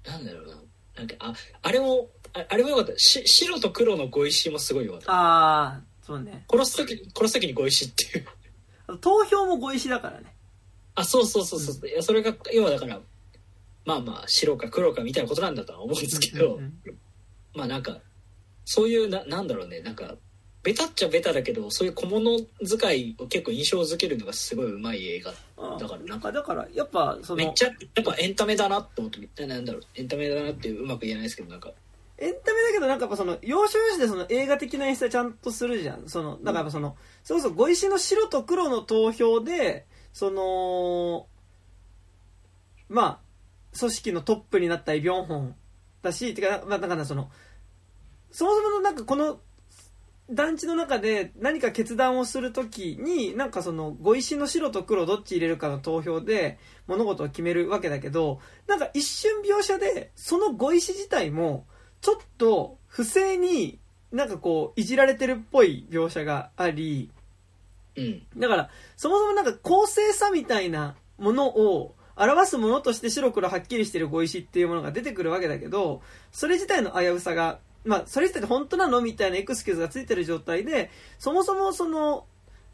[0.05, 0.55] なんだろうな。
[0.97, 1.33] なんかあ
[1.63, 2.99] あれもああれもよかった。
[2.99, 5.13] し白と黒のご石もすごいよかった。
[5.13, 6.43] ああそうね。
[6.51, 8.99] 殺す時に殺す時にご石っていう。
[8.99, 10.35] 投票もご石だからね。
[10.95, 12.99] あそうそうそうそう、いやそれが要はだから
[13.85, 16.73] まあまあ白か黒かみたいなことなんだとは思うんですけど、うんうん
[17.55, 17.99] まあなんか
[18.65, 19.81] そういうななんだろうね。
[19.81, 20.15] なんか
[20.63, 25.33] ベタっちゃベタだけどそういう小物使いを結構印象づけるのがすごいうまい映画
[25.79, 25.99] だからな。
[25.99, 29.83] んかなんかだからやっぱそのめっちゃやっぱエンタメだなって思ってなんだろう。
[29.95, 31.73] エンタメだなってうまく言えないですけどなんか
[32.21, 36.09] エンタメだけどなんかやっぱその要所要所でその映画的な演出はちゃんとするじゃん。
[36.09, 41.29] そのだからやっぱそのそれこそご石の白と黒の投票でその
[42.89, 45.57] まあ組織のトップになったイ・ビョンホン
[46.03, 47.31] だしてかまあだからその
[48.31, 49.41] そもそものなんかこの
[50.31, 61.67] 団地の中で何か決断をするときになんかそのご石の白と黒どっち入れるかの投票で物事を決めるわけだけどなんか一瞬描写でそのご石自体も
[62.01, 63.79] ちょっと不正に
[64.13, 67.11] なんかこういじられてるっぽい描写があり
[67.97, 68.23] うん。
[68.37, 76.03] だからそもそもなんか公正さみたいなものを表すものとして白黒はっきりしてる碁石っていうものが出てくるわけだけど
[76.33, 82.25] それ自体の危うさがまあそれ自体で本当なのみたいなエクスキューズがついてる状態でそもそもその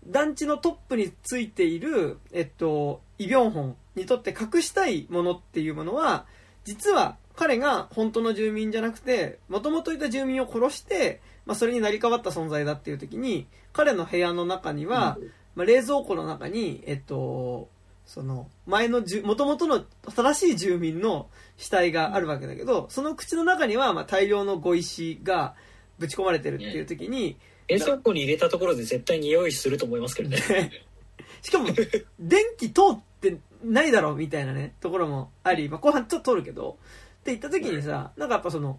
[0.06, 6.26] 団地のトップについている、えっと、イ・ビョンホンにとって隠したいものっていうものは、
[6.64, 15.18] 実は彼が本当の住民じゃなくて、もともといた住民を殺して、まあ、それに成り代わった存在だっていう時に、彼の部屋の中には、
[15.54, 17.68] まあ、冷蔵庫の中に、えっと、
[18.06, 19.80] その、前のじゅ、もともとの
[20.14, 25.54] 正しい住民の死体があるわけだけど、その口の中には、まあ、大量の碁石が
[25.98, 27.36] ぶち込まれてるっていう時に、
[27.68, 30.38] 冷蔵庫に入れたところで絶対匂いすると思いますけどね。
[31.42, 31.68] しかも、
[32.20, 36.78] 電気通ってないだろうみたいなね、ところもあり、まあ、後半ちょっと通るけど、
[37.24, 38.78] って言った時にさ、なんかやっぱその、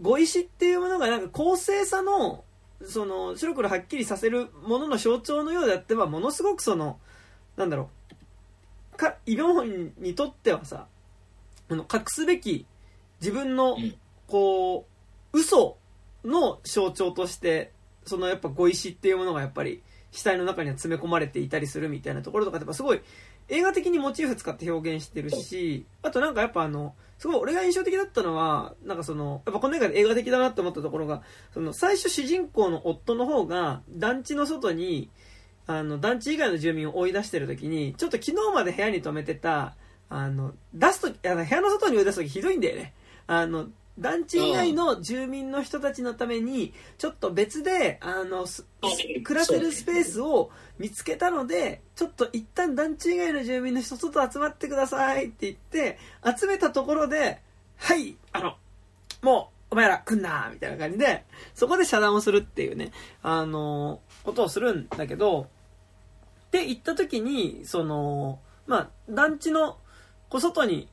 [0.00, 2.42] 碁石っていうものがなんか公正さの、
[2.82, 6.98] その、白黒はっきりさせるものの象徴のようであってば、ものすごくその、
[7.56, 7.90] なんだろ
[8.94, 10.86] う、か、イ・ビョンホンにとってはさ、
[11.68, 12.64] あの、隠すべき
[13.20, 13.94] 自分のうん、
[14.26, 14.86] こ
[15.34, 15.76] う、嘘
[16.24, 17.72] の象徴として、
[18.06, 23.00] そのやっぱ碁石っていうものがやっぱり死体の中には詰め込まれていたりするみたいなところとかってやっぱすごい
[23.48, 31.22] 映画的にモチーフ使って表現してるし、あとなんかやっぱあの、すごい俺が印象的だったのは、なんかその、やっぱこの映画で映画的だなって思ったところが、
[31.54, 35.08] その最初主人公の夫の方が団地の外に、
[35.68, 39.76] あの、団地以外の住民を追い出してる時に、ちょっと昨日まで部屋に泊めてた、
[40.08, 42.92] あの、出すとき、あの部屋の外に追い出すときひどいんだよね。
[43.28, 48.46] あの、団地以外の住民の人たちのために、ちょっと別で、あの、
[49.22, 55.98] 暮らせるスペースを見つけたので、ちょっと一旦団地以外の住民の人、外集まってくださいって言って、
[56.38, 57.40] 集めたところで、
[57.76, 58.56] はい、あの、
[59.20, 61.24] もう、お前ら来んなみたいな感じで、
[61.54, 62.92] そこで遮断をするっていうね、
[63.22, 65.48] あの、ことをするんだけど、
[66.46, 69.78] って言った時に、その、まあ、団地の、
[70.28, 70.88] こう外に、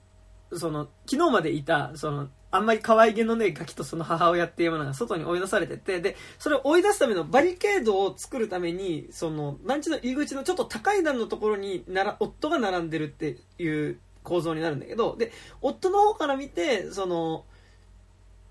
[0.54, 15.32] その、昨日までいた、その、あんまり可愛げのねガキとその母親っていうものが外に追い出されてて、で、それを追い出すためのバリケードを作るために、その、団地の入り口のちょっと高い段のところになら、夫が並んでるっていう構造になるんだけど、で、
[15.62, 17.46] 夫の方から見て、その、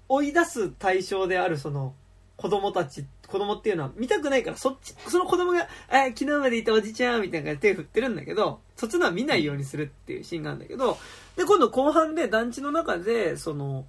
[0.08, 1.94] 追い出す対象であるその、
[2.36, 10.98] 子供たち、子供っていうのは見たくないから、そっち、その子供が、あ、昨日までいたおじちゃんみたいな感じで手振ってるんだけど、そっちのは見ないようにするっていうシーンがあるんだけど、
[11.39, 13.86] で、今度後半で団地の中で、その、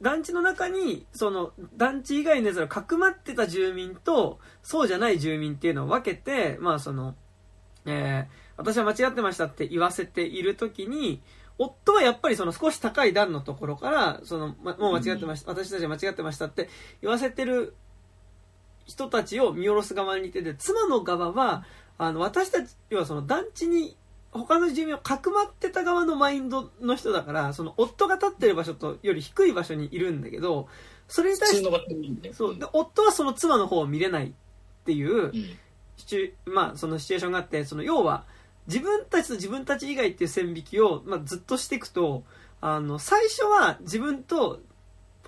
[0.00, 7.14] 団地の中に、その、団地以外のやつらかくまってた住民と、そうじゃない住民っていうのを分けて、まあその、
[7.84, 11.20] えー、私は間違ってましたって言わせているときに、
[11.58, 16.70] 夫はやっぱりその少し高い段のところから、その、ま、もう間違ってました、私たちは間違ってましたって
[17.02, 17.74] 言わせてる
[18.86, 21.66] 人たちを見下ろす側にいてて、妻の側は、
[21.98, 23.98] あの、私たちはその団地に
[24.38, 30.68] 他の住民をかくまってた側のマインドの人だから、その夫が立ってる場所とより低い場所にいるんだけど、
[31.08, 32.32] それに対して。
[32.32, 34.32] そう、で、夫はその妻の方を見れないっ
[34.84, 35.32] ていうう、ん。
[35.96, 38.24] シチュまあ、そのシチュエーションがあって、その要は、
[38.66, 42.24] 自分たちと自分たち以外っていう線引きを、まあ、ずっとしていくと、
[42.60, 44.60] あの、最初は自分と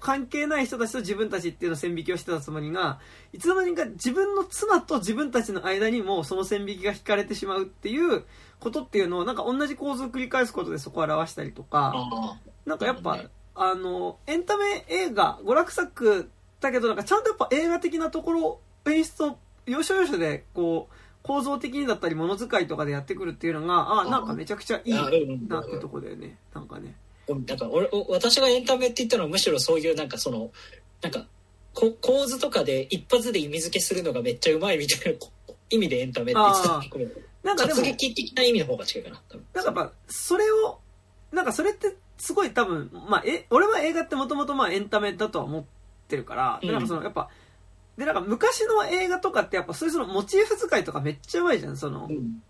[0.00, 3.00] 関係ない人たちと自分たちっていうの線引きをしてたつもりが、
[3.32, 8.24] いつの間にか自分の妻と自分たちの間にもその線引きが引かれてしまうっていう
[8.60, 13.20] ことっていうのを、なんか同じ構図を繰り返すことでそこを表したりとか、あなんかやっぱ、
[13.54, 16.30] あの、エンタメ映画、娯楽作
[16.60, 24.94] だけど、なんかちゃんとやっぱ映画的なところ、演出を要所要所で、こう、構造的にだったり、ものづかいとかでやってくるっていうのが、あなんかめちゃくちゃいい
[25.48, 26.38] なってとこだよね。
[26.54, 26.94] なんかね。
[27.28, 27.32] あ。
[27.44, 30.50] だから俺、お私がエンタメって言ったのはむしろそういうなんかその、
[31.02, 31.26] なんか、
[31.74, 35.30] こ構図とかで一発で意味付けするのがめっちゃうまいみたいなこ
[35.70, 36.80] 意味でエンタメって言ってた
[37.42, 39.22] なんかでも活、劇的な意味の方が近いかな。
[39.28, 40.80] 多分なんかやっぱ、それを、
[41.32, 45.64] なんかそれってすごい多分、まあ、え、俺は映画ってもともとまあエンタメだとは思っ
[46.08, 47.28] てるから、でうんなんかその、やっぱ、
[47.96, 52.42] で、なんか昔の映画とかってやっぱそういうそのモチーフ使いとかめっちゃうまいじゃん、その、うん。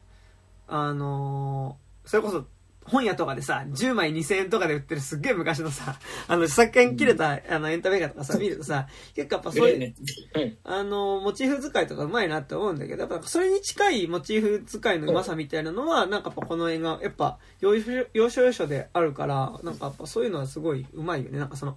[0.67, 2.47] あのーそれこそ、
[2.89, 9.95] 本屋とかでさ、10枚2000円とかで売ってるすっげえ昔のさ、あの、作権切れた、あの、エンタメ映画とかさ、見るとさ、結構やっぱそういう、ね。
[10.35, 10.57] はい。
[10.65, 17.81] あの、モチーフ使いとかうまいなって思うんだけど、やっぱそれに近いモチーフ使いのうまさみたいなのは、なんかやっぱこの映画、やっぱ、要
[18.31, 21.39] 所要所であるから、なんかやっぱそういうのはすごいうまいよね。
[21.39, 21.77] なんかその、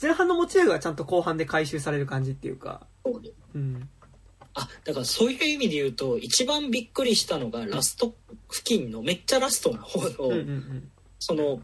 [0.00, 2.86] 前半のモチーフがちゃんと後半で回収される感じっていうか、
[3.54, 3.88] うん。
[4.56, 8.14] あ、だからそういう意味で言うと、一番びっくりしたのがラスト
[8.50, 10.90] 付近の、めっちゃラストの方の、うんうんうん。
[11.18, 11.60] その、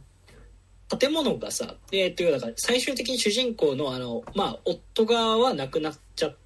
[0.98, 6.36] 建物がさ、えー、っていうだから最終的に主人公のあの、まあ、夫側は亡くなっちゃっ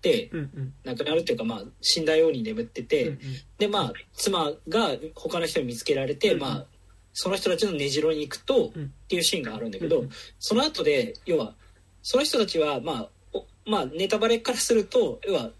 [0.00, 0.74] て、うんうん。
[0.84, 3.18] 亡くなるっていうか、まあ、死んだように眠ってて、うんうん。
[3.58, 6.66] でまあ妻が他の人に見つけられて、うんまあ
[7.12, 8.84] その人たちの根城に行くと、うん。
[8.84, 10.10] っていうシーンがあるんだけど、うん。
[10.38, 11.54] その後で要は
[12.02, 15.50] その人たちはまあおまあネタバレからすると要は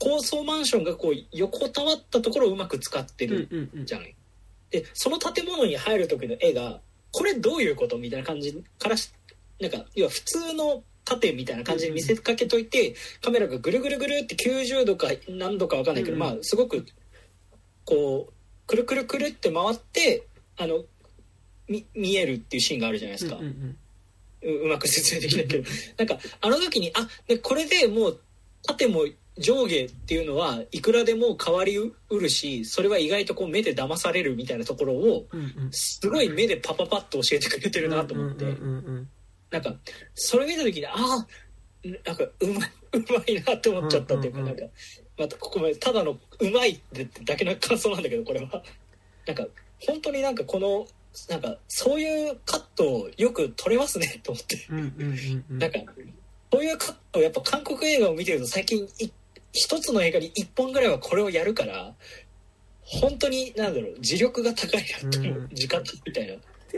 [0.00, 4.16] 高層マンションがこう横たわったところをうまく使ってうんるじゃない。
[4.70, 6.80] でその建物に入る時の絵が
[7.12, 9.12] これどういうことみたいな感じからし
[9.60, 16.28] なんか要は普通の縦みたいな感じに見せかけといて、カメラがぐるぐるぐるって90度か何度か分かんないけど、うんうん。
[16.28, 16.86] まあすごく
[17.84, 18.32] こう
[18.66, 20.84] くるくるくるって回ってあの
[21.68, 23.76] み見えるっていうシーンがあるじゃないですか、うんうん
[24.42, 25.68] ううまく説明できないけど。
[25.98, 28.20] なんかあの時にあでこれでもう
[28.62, 29.04] 縦も
[29.38, 35.26] 上下っていうのはいくらでも変わりうるしそれは意外とこう目で騙されるみたいなところを
[35.70, 38.44] すごい目でパパパッと教えてくれてるなと思って、
[39.50, 39.74] なんか
[40.14, 41.26] それ見た時にああ
[42.04, 44.62] なんかうまいうまいなって思っちゃったっていうか、なんか
[45.16, 48.62] またここまでただのうまいってだけの感想なんだけどこれは。
[49.26, 49.46] なんか
[49.86, 50.86] 本当になんかこの
[51.28, 54.66] なんかそういうカットをよく撮れますねと思って。
[55.48, 55.78] なんか、
[56.50, 59.10] こういうカット、やっぱ韓国映画を見てると最近い、
[59.52, 61.94] 一つの映画に一本ぐらいはこれをやるから、
[62.82, 66.34] 本当に、なんだろう、自力が高いなと思う、うん時間みたいな。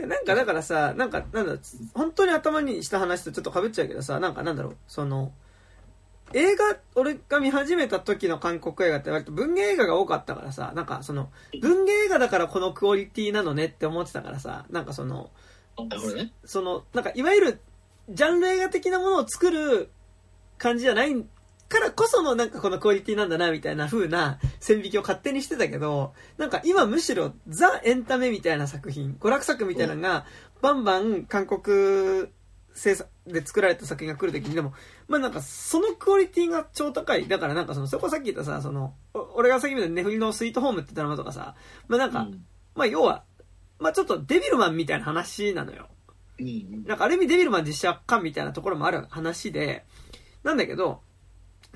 [0.07, 1.55] なんかだからさなんかなんだ
[1.93, 5.31] 本当に頭にした話とちょっとかぶっちゃうけどさなんかなんだろうその
[6.33, 11.29] 映画俺が見始めた時の韓国映画って割と文芸映画が多かったからさなんかその
[11.61, 15.29] 文芸映画だからこのクオリティなのねって思ってたからさなんかその
[16.15, 16.31] ね。
[16.45, 17.59] そのなんかいわゆる
[18.09, 19.89] ジャンル映画的なものを作る
[20.57, 21.15] 感じじゃない
[21.73, 30.25] からこそのなんかこのクオリティなんだなみたいな風な線引きを勝手にしてたけどなんか今むしろザ・エンタメみたいな作品娯楽作みたいなのが
[30.61, 32.27] バンバン韓国
[32.75, 34.73] 制作で作られた作品が来るときにでも
[35.07, 37.27] まあなんかそのクオリティが超高い。
[37.27, 41.55] だからなんかそのそこさっき言ったさそのお俺がさっき見たネフリのスイートホームってドラマとかさ
[41.87, 42.45] まあなんか、うん。
[42.75, 43.23] まあ要は
[43.79, 45.87] まあちょっとデビルマンみたいな話なのよ。
[46.39, 46.83] うん。
[46.85, 49.85] なんかある意味デビルマン実写化みたいなところもある話で、
[50.43, 51.01] なんだけど、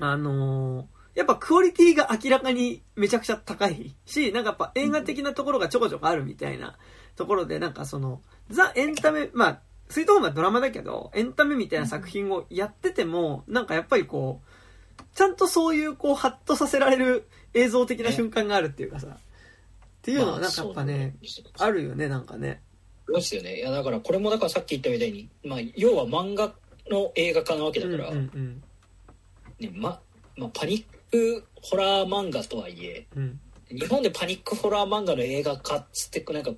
[0.00, 6.78] あのーやっぱクオリティが明らかにめちゃくちゃ高いし、なんかやっぱ映画的なところがちょこちょこあるみたいな
[7.16, 19.20] ところで、なんかその、ザ・エンタメ、まあ、スイートホームはドラマだけど、エンタメみたいな作品をやってても、なんかやっぱりこう、ちゃんとそういうこう、ハッとさせられる映像的な瞬間があるっていうかさ、っ
[20.02, 21.16] ていうのはなんかやっぱね、
[21.56, 22.62] まああるよね、なんかね。
[23.08, 23.58] そうですよね。
[23.58, 26.54] いや、だからこれもだからさっき言ったみたいに、まあ、要は漫画
[26.88, 28.62] の映画化なわけだから、うんうん
[29.60, 30.00] ね、ま、
[30.36, 33.40] まあ、パニックホラー漫画とはいえ、うん。
[33.70, 36.52] 日本でパニックホラー漫画の映画化っつってなんか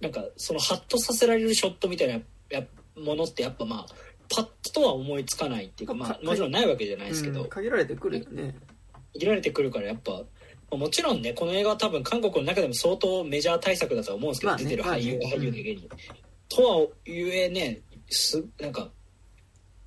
[0.00, 2.14] なんかそのハッとさせられるショットみたいな
[2.50, 2.64] や
[2.96, 3.86] ものってやっぱまあ
[4.34, 8.56] パッとは思いつかないっていうかまかあもちろんないわけじゃないですけど、うん限られてくるよね。
[9.14, 10.18] 限られてくるからやっぱま
[10.72, 15.90] あもちろんねこの映画は多分韓国の中でも相当メジャー対策だとは思うんですけど、まあね出てる俳優がまあね俳優だけに。
[16.48, 18.88] とはゆえねすなんか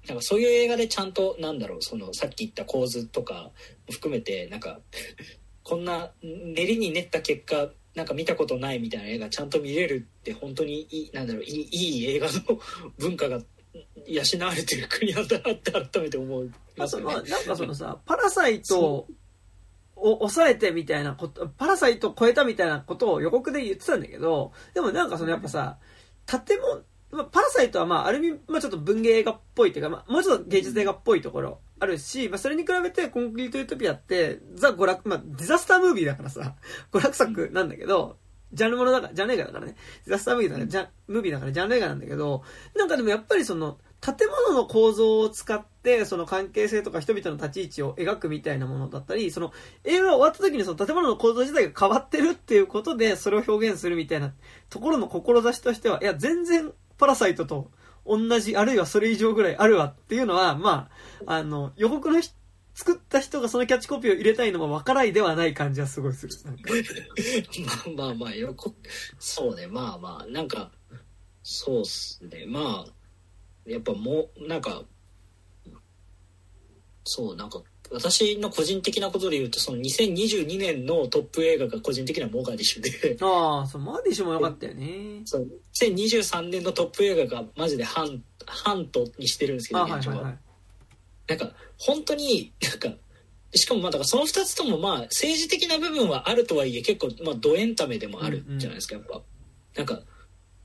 [0.08, 3.52] なんかそういう映画でちゃんとなんだろうそのさっき言った構図とかも
[3.92, 4.80] 含めてなんか
[5.64, 12.60] こんな練りに練った結果なんか見たことないみたいな映画ちゃんと見れるって本当にいいなんだろういい映画の
[12.98, 13.40] 文化が
[14.06, 17.16] 養われてる国なんだなって改めて思いあと、ますよねまあ、。
[17.16, 19.08] なんかそのさ、パラサイト
[19.96, 25.78] を抑えてみたいなこと、パラサイトを超えたみたいなことを予告で言ってたんだけど、でもなんかそのやっぱさ、
[26.28, 26.82] 建物、
[27.14, 36.56] まあ、パラサイトはまあ、ある意味、まあちょっと文芸映画っぽいっていうか、まあ、もうちょっと芸術映画っぽいところあるし、まあそれに比べてコンクリートユートピアって、ザ娯楽、まあディザスタームービーだからさ、
[36.92, 38.18] 娯楽作なんだけど、
[38.54, 39.76] ジャンルものだから、ジャンル映画だからね。
[40.06, 42.44] ディザスタームービーだから、ジャン、ムービーだからジャンル映画なんだけど、
[42.76, 49.54] なんかでもやっぱりその、建物の構造を使って、その関係性とか人々の立ち位置を描くみたいなものだったり、その
[49.86, 54.34] 映画が終わった時にその建物の構造自体が変わってるっていうことで、それを表現するみたいな
[54.70, 56.74] ところの志としては、いや、全然
[57.04, 57.70] パラサイトと
[58.06, 60.90] 同じ、あるいはそれ以上ぐらいあるわっていうのは、ま
[61.26, 62.30] あ、あの、予告のひ
[62.74, 66.34] 作った人がそのキャッチコピーを入れたいのも分からいではない感じはすごいする。
[66.46, 66.72] なんか
[67.94, 68.74] まあまあまあよこ
[69.20, 70.72] そうねまあまあなんか
[71.44, 74.82] そうっすねまあやっぱもうなんか
[77.04, 77.62] そうなんか
[77.94, 83.18] 私の個人的なことで言うとその2022年のトップ映画が個人的にはモガディッシュで。
[83.22, 85.22] ああ、そう、マーディッシュも良かったよね。
[85.26, 85.48] そう。
[85.80, 90.34] 2023年のトップ映画がマジでハンハントにしてるんですけあど現状ははいはい。
[90.34, 90.40] は。
[90.40, 90.42] い。
[91.28, 92.90] なんか本当になんか
[93.56, 99.22] しかもまあだからその2つともまあ政治的な部分はあるとはいえ結構まあドエンタメでもあるじゃないですかやっぱ。
[99.76, 100.00] なんか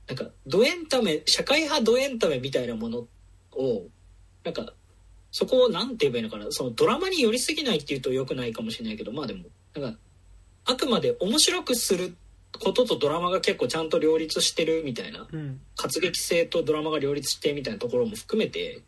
[0.07, 3.07] なんかドエンタメ社会派ドエンタメみたいなもの
[3.51, 3.87] を
[4.43, 4.73] なんか
[5.31, 6.51] そこをなんて言えばいいのかな？
[6.51, 9.45] そのドラマに寄りすぎないっていうとよくないかもしれないけどまあでも
[9.75, 9.99] なんか
[10.65, 12.15] あくまで面白くする
[12.59, 15.61] こととドラマが結構ちゃんと両立してるみたいなうん。
[15.75, 18.81] 活劇性とドラマが両立してみたいなところも含めて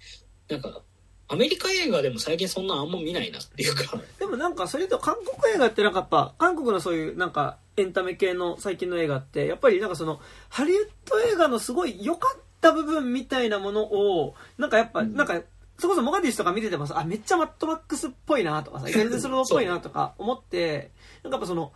[0.50, 0.82] なんか
[1.28, 4.02] アメリカ映画でも最近そんなあんま見ないなっていうか。
[4.20, 10.20] でもなんかそれと韓国映画ってなんかやっぱ韓国のそういうなんかエンタメ系の最近の映画ってやっぱりなんかその
[10.50, 15.14] ハリウッド映画のすごい良かった部分みたいなものをなんかやっぱうん。
[15.14, 15.42] なんか
[15.82, 20.92] それこそモガディッシュとか見ててもさあめっちゃマッドマックスっぽいなとかさ イカリデスローっぽいなとか思って
[21.24, 21.74] なんかやっぱその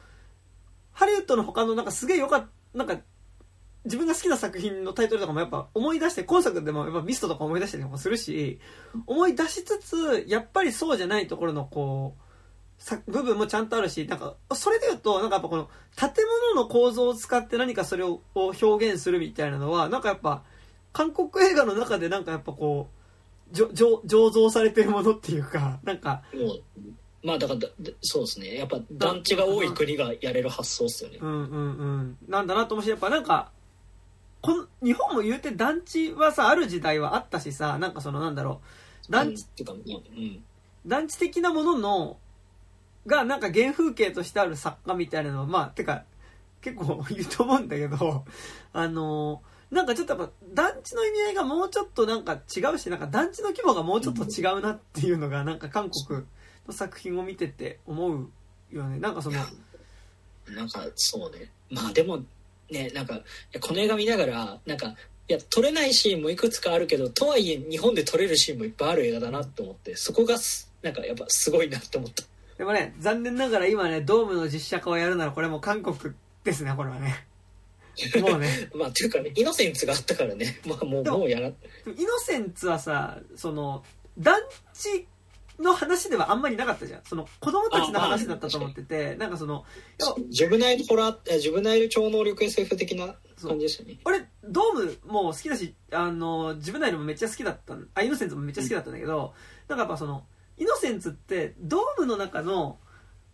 [0.92, 3.00] ハリウッドの他のなんかすげえ良かったなんか
[3.84, 8.60] 自分が好きな作品のタイトルとかもやっぱ思い出して今作でもやっぱミストとか思い出したりとかもするし
[9.08, 12.22] 思い出しつつやっぱりそうじゃないところのこう
[12.78, 16.12] さ部分もちゃんとあるしなんかそれで言うとなんかやっぱこの建
[16.54, 20.44] 物の構造を使って何かそれをを表現するみたいなのはなんかやっぱ
[20.94, 23.05] 韓国映画の中でなんかやっぱこう
[23.52, 26.24] じょ醸醸造されてるものっていうかなんか。
[26.34, 26.64] もう
[27.24, 27.68] まあだからだ
[28.02, 28.56] そうですね。
[28.56, 31.18] やっぱ団地が多い国がやれる発想っすよね。
[31.20, 31.58] うんうんう
[32.04, 32.18] ん。
[32.28, 33.52] なんだなと思うしやっぱなんか
[34.42, 38.62] この日本も言うて団地はさある時代はあったしさなんかそのなんだろ
[39.10, 39.12] う。
[39.12, 40.44] 団地っていうかまあうん。
[40.86, 42.18] 団地的なものの
[43.08, 46.04] がなんか原風景としてある作家みたいなのはまあてか
[46.62, 48.26] 結構いると思うんだけど
[48.74, 56.24] あのなんかちょっとやっぱ団地の意味合いがもうちょっとなんか違うしなんか団地の規模がもうちょっと違うなっていうのがなんか韓国
[56.68, 58.30] の作品を見てて思う
[58.72, 59.00] よね。
[59.00, 59.38] なんかその
[60.50, 61.50] なんかそうね。
[61.72, 62.24] まあでも
[62.70, 63.22] ねなんか
[63.60, 64.96] この映画見ながらなんか
[65.28, 72.24] いや撮れないシーンもいくつかあるけどとはいえ日本で撮れるシーンもいっぱいある映画だなと思ってそこがすなんかやっぱすごいなって思った。
[72.58, 76.14] でもね残念ながら今ねドームの実写化をやるならこれもう韓国
[76.44, 77.26] ですねこれはね
[78.22, 78.70] もうね。
[78.76, 80.60] まあっていうかねイノセンスがあったからね。
[80.66, 81.52] まあもうでももうやらイ
[81.88, 83.84] ノセンツはさその
[84.18, 84.40] 団
[84.74, 85.08] 地
[85.60, 87.02] の話ではあんまりなかったじゃん。
[87.06, 89.66] その子供たちの話だったと思っててなんかその
[90.30, 94.00] ジュブナイルホラーえジュブナイル超能力 SF 的な感じですよね。
[94.04, 99.34] 俺ドームも好きだしあの自分なりもめっちゃ好きだったんあイノセンツもめっちゃ好きだったんだけど、
[99.68, 100.26] なんかやっぱその
[100.58, 102.80] イノセンツってドームの中の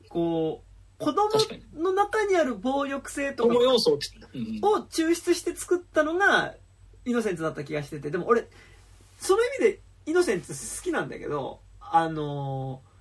[0.09, 0.70] こう
[1.01, 1.29] 子供
[1.75, 3.99] の中にある暴力性とか要素を、
[4.89, 6.55] 抽出して作ったのが
[7.05, 8.11] イノセンツだった気がしてて。
[8.11, 8.47] でも俺
[9.19, 12.91] その意味でイノセンツ好きなんだけどあのー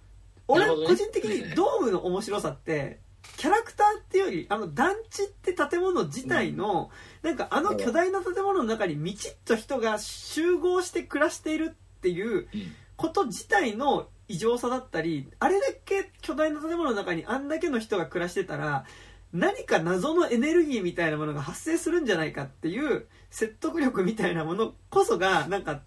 [0.53, 2.99] 俺個人的にドームの面白さって
[3.37, 6.91] キャラクターっていうよりあの団地って建物自体の、
[7.23, 12.73] なんかあの巨大な建物の中にみちっと人が集合して暮らしているっていううん。
[12.97, 18.85] こと自体の異常さだったりあれだけ巨大な建物の中にあんだけの人が暮らしてたら
[19.33, 25.83] 何か謎のエネルギーみたいなものが発生するんじゃないかっていう説得力みたいなものこそがなんか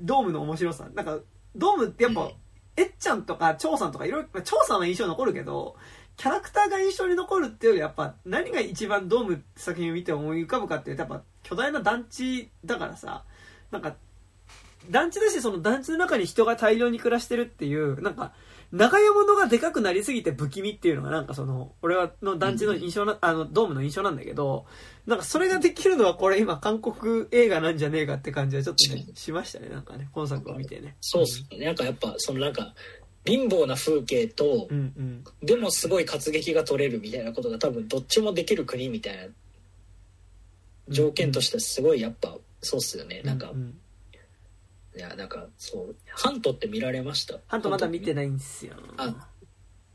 [0.00, 0.88] ドームの面白さ。
[0.92, 1.18] なんか
[1.54, 2.32] ドームってやっぱ、うん。
[2.76, 5.74] えっちゃんとか張さんとかいろいろ張さんは印象残るけど
[6.16, 13.24] キャラクターが印象に残るっていうよりやっぱ何が一番ドーム作品を見て思い浮かぶかっていうとやっぱ巨大な団地だからさ。
[13.70, 13.96] なんか
[14.90, 18.32] 団地だしその団地の中に人が大量に暮らしてるっていうなんか
[18.70, 24.66] 長屋物がでかくなりすぎて不気味っていうのがなんかその俺はの団地の印象な、あのドームの印象なんだけど
[25.06, 29.68] なんかそれができるのはこれ今韓国映画なんじゃねえかって感じはちょっとねしましたね。
[29.68, 30.96] なんかね今作を見てね。
[31.00, 31.64] そうっすね。
[31.64, 32.74] なんかやっぱそのなんか
[33.24, 35.24] 貧乏な風景と、うんうん。
[35.42, 39.22] でもすごい活劇が取れるみたいなことが多分どっちもできる国みたいな
[40.88, 43.78] 条件としてすごいやっぱそうっすよね、なんかううん
[44.98, 45.96] いやなんかそう。
[46.08, 47.38] ハントって見られました？
[47.46, 48.74] ハントまだ見てないんですよ。
[48.96, 49.28] あ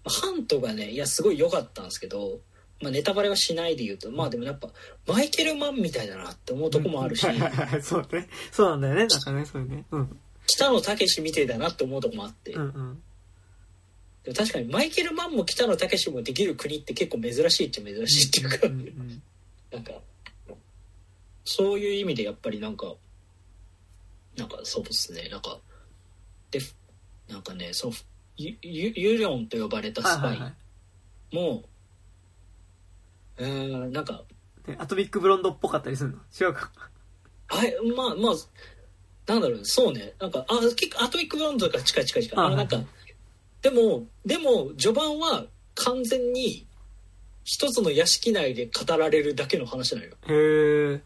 [0.06, 2.40] ハントがねいやすごい良かったんですけど、
[2.82, 4.70] まあ、ネタバレはしないで言うとまあでもやっぱ
[5.06, 7.82] マイケル・マンみたいだなって思うとこもあるし、はいはいはい。
[7.82, 8.30] そうね。
[8.52, 9.08] そうなんだよね。
[9.08, 9.84] なんかねそうね。
[9.92, 10.20] うん。
[10.48, 13.04] 北野武みてえだなって思うとこもあって、うんうん。
[14.24, 19.22] でも確かにマイケル・マンも北野武もできる国って結構珍しいっちゃ珍しいっていうか、うんうん。
[19.72, 19.92] なんか
[21.46, 22.94] そういう意味でやっぱりなんか
[24.38, 25.30] なんかそうですね。
[25.30, 25.60] なんか
[26.52, 26.60] で
[27.30, 27.94] なんかねその
[28.38, 31.36] ユユユリョンと呼ばれたスパイはいはいはい。
[31.36, 31.64] も
[33.38, 34.24] うーんなんか
[34.68, 36.18] ねアトミックブロンドっぽかったりするの？
[36.40, 36.72] 違うか。
[37.50, 38.34] あれまあまあ
[39.28, 40.14] なんだろうそうね。
[40.20, 42.46] なんかあ結構アトミックブロンドとか近い近い近い。
[42.46, 42.86] あのなんか、はい
[43.62, 45.46] でもでも序盤は
[45.76, 46.68] 完全に
[47.46, 50.16] 一つの屋敷内で語られるだけの話なのよ。
[50.28, 51.02] へえ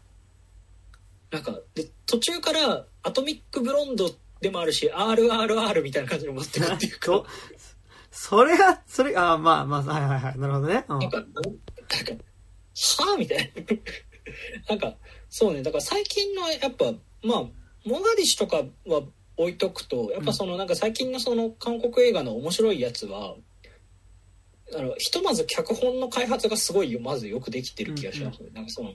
[1.30, 4.10] なんかで途中からアトミックブロンド
[4.40, 7.30] でもあるし RRR みたいな感じに持ってくっていう そか。
[8.10, 10.38] それがそれあまあまあはいはいはい。
[10.38, 10.98] なるほどね、うん。
[11.00, 11.32] なんかなんか
[12.74, 13.76] はあみたいな。
[14.68, 14.94] なんか、
[15.28, 16.92] そうね、だから最近の、やっぱ、
[17.22, 17.42] まあ、
[17.84, 19.02] モガディシュとかは
[19.36, 23.36] 置いとくと、やっぱその、なんか最近のその韓国映画の面白いやつは、
[24.76, 28.50] あの、ひとまず脚本の開発がすごいよ、まずよくできてる気がします、ね。
[28.52, 28.92] なんかその、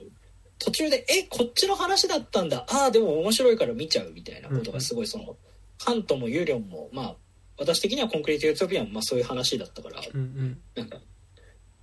[0.64, 5.36] 途中で、え、こっちの話だったんだ、ああ、でも面白いから見ちゃうみたいなことがすごいその、
[5.78, 7.16] カントもユーリョンも、まあ、
[7.58, 10.98] 私的にはコンクリート・ユートピアンもまあそういう話だったから、うんうんなんか、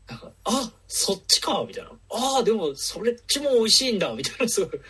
[0.08, 1.91] なんか、あそっちかみたいな。
[2.10, 4.82] ああ、でも、それっちも美味しいんだみたいな、すごい。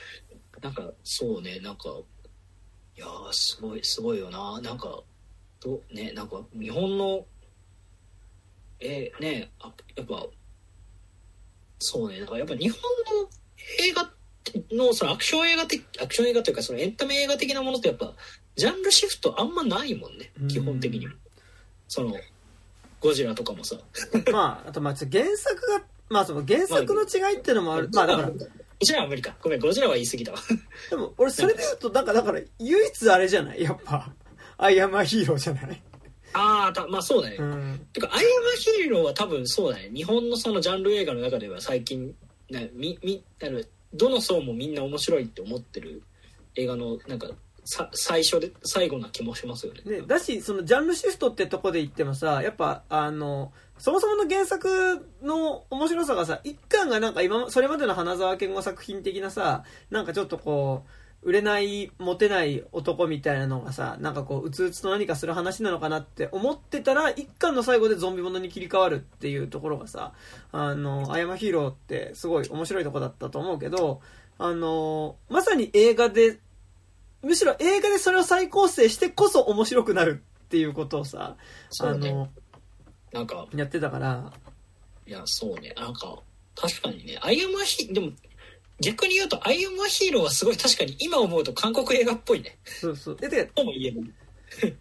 [0.61, 1.89] なんか、そうね、なんか、
[2.97, 4.61] いやー、すごい、すごいよな。
[4.61, 5.03] なんか、
[5.59, 7.25] どね、なんか、日本の、
[8.79, 10.25] えーね、あやっぱ、
[11.77, 12.79] そうね、だからやっぱ日本
[13.21, 13.29] の
[13.79, 14.11] 映画
[14.71, 18.13] の、そのアクション映画的、アクション映画というか、そのエンタメ映画的なものってやっぱ、
[18.55, 21.13] ジャンルシフトあんまないもんね、基本的には。
[21.87, 22.15] その、
[22.99, 23.75] ゴジラとかもさ。
[24.31, 25.07] まああとまあ原
[25.37, 28.35] 作がまあその原作の違いっていうのもあるまあだからゴ
[28.81, 29.35] ジラは無理か。
[29.41, 30.37] ごめん、ゴジラは言い過ぎたわ。
[30.89, 33.61] でも俺それで言うとなんかだから唯一あれじゃない？
[33.63, 34.13] やっぱ
[34.57, 35.81] アイアムアヒーローじゃない？
[36.33, 37.37] ああ、たまあそうだね。
[37.39, 39.89] うんてか、アイアムヒーローは多分そうだね。
[39.93, 42.15] 日本のそのジャンル映画の中では最近、
[42.51, 43.61] ね、み、み、あの、
[43.93, 46.03] どの層もみんな面白いって思ってる
[46.55, 47.29] 映画の、なんか、
[47.63, 49.81] さ、最初で、最後な気もしますよね。
[49.85, 60.89] ね、だしそのジャンルシフトってとこで言ってもさやっぱあのそもそもの原作の面白さがさ一巻がなんか今それまでの花澤健吾作品的なさなんかちょっとこう
[61.23, 70.13] 売れないモテない男みたいなのがさなんかこううつうつと何かする話なのかなって思ってたら一巻の最後でゾンビものに切り替わるっていうところがさ
[70.51, 74.01] あの「アイアムヒーロー」ってすごい面白いとこだったと思うけど
[74.39, 76.39] あのまさに映画で
[77.21, 81.37] むしろ映画でそれを再構成してこそ面白くなるっていうことをさ、
[81.79, 81.93] あ。
[81.93, 82.27] の、
[83.13, 84.33] なんか、やってたから、
[85.07, 85.73] いや、そうね。
[85.77, 86.19] なんか、
[86.55, 88.11] 確かにね、アイアムアヒでも、
[88.81, 92.57] 逆に言うと、アイアムアヒーローはすごい確かに今思うと韓国映画っぽいね。
[92.65, 93.15] そうそう。
[93.15, 94.13] で、とも言える。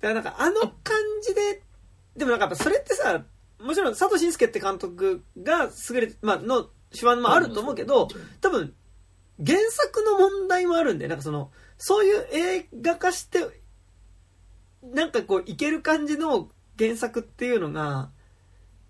[0.00, 1.62] だからなんかあの感じで、
[2.16, 3.24] でもなんかやっぱそれってさ、
[3.60, 8.08] もちろん佐藤慎介って監督が優れて、まあ、の手腕もあると思うけど、
[8.40, 8.74] 多分、
[9.44, 13.40] 原作の問題もあるんで、なんかその、そういう映画化して、
[14.82, 18.10] なんかこう、いける感じの原作っていうのが、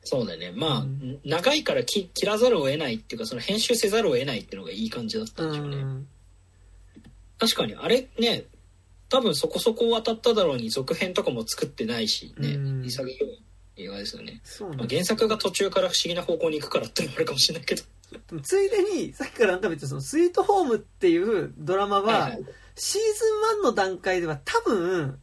[0.08, 0.52] そうだね。
[0.54, 5.76] まあ、うん長いから切切らざるを得ないっていうか、その編集せざるを得ないっていうのがいい感じだったうんでしょうね。
[5.76, 6.06] ん、
[7.38, 8.44] 確かに、あれね、
[9.08, 13.18] 多分そこそこ渡っただろうに続編とかも作ってないしね、うん潔い
[13.76, 14.40] 映画ですよね。
[14.44, 17.82] そうなんまあ、原作が途中から不思議な方向に行くからってのもあるかもしれないけど。
[18.42, 22.44] ついでに、さっきから何回も言ってたその、スイートホームっていうドラマは、はいはい
[22.80, 25.18] シーズン1の段階では多分、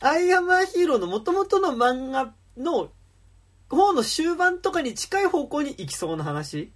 [0.00, 2.90] アイアムアヒーローの元々の漫画の
[3.68, 6.72] 方の終盤とかに近い方向に行きそうな話？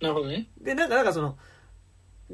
[0.00, 0.48] なるほどね。
[0.60, 1.38] で、なんか、なんかその、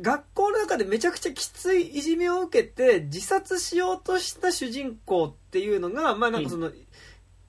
[0.01, 6.71] 学校の中でめちゃくちゃきついいじめを受けて自殺しようとした主人公っていうのが、まあなんかその、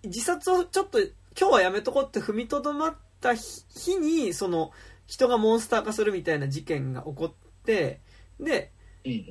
[0.04, 4.72] 自殺をちょっと今日はやめとこうって踏みとどまった日日に、その、
[5.08, 7.34] 人がモンスター化するみたいな事件が起こっ
[7.66, 8.02] て、
[8.40, 8.72] で。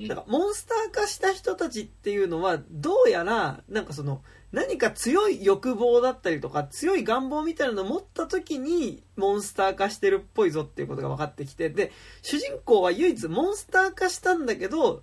[0.09, 4.23] なんかモンスター化した人たちっていうのはどうやらなんかその
[4.53, 11.93] 何か強い欲望だったりとか強い願望みたいなのを持った時にモンスター化してるっぽいぞっていうことが分かってきてで
[12.23, 15.03] 主人公は唯一モンスター化したんだけど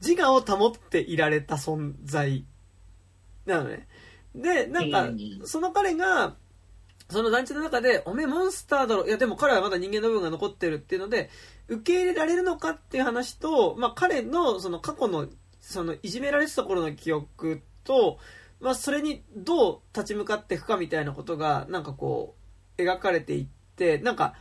[0.00, 2.44] 自我を保っていられた存在
[3.44, 3.86] なのね
[4.34, 5.08] でなんか
[5.44, 6.36] その彼が
[7.10, 9.06] その団地の中で、おめえモンスターだろ。
[9.06, 11.30] いや、でも彼はまだ人間の部分が残ってるっていうので、
[11.66, 15.26] 受け入れられるのかっていう話と、まあ彼のその過去の、
[15.58, 18.18] そのいじめられてた頃の記憶と、
[18.60, 22.36] まあそれにどう立ち向かっていくかみたいなことが、なんかこ
[22.78, 24.34] う、描かれていって、なんか、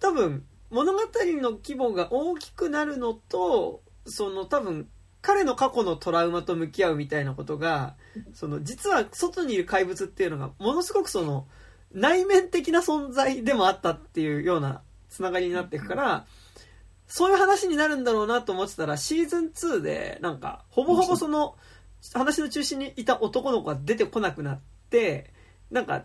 [0.00, 4.88] 多分、物語の規模が大きくなるのと、その多分、
[5.24, 7.96] 彼の過去のトラウマと向き合うみたいなことが、
[8.34, 11.46] その実は外にいる怪物っていうのがものすごくその
[11.92, 16.26] 内面的な存在でもあったっていうようなつながりになっていくから、
[17.06, 21.56] そういう話になるんだろうなと思ってたらシーズン2でなんかほぼほぼその
[22.12, 24.60] 話の中心にいた男の子が出てこなくなっ
[24.90, 25.32] て、
[25.70, 26.04] なんか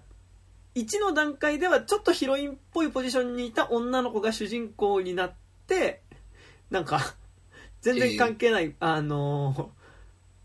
[0.75, 5.33] 1の段階ではちょっとヒロインっぽいポジションにいた女の子が主人公になっ
[5.67, 6.01] て、
[6.69, 7.15] なんか
[7.81, 9.71] 全然関係ない、あの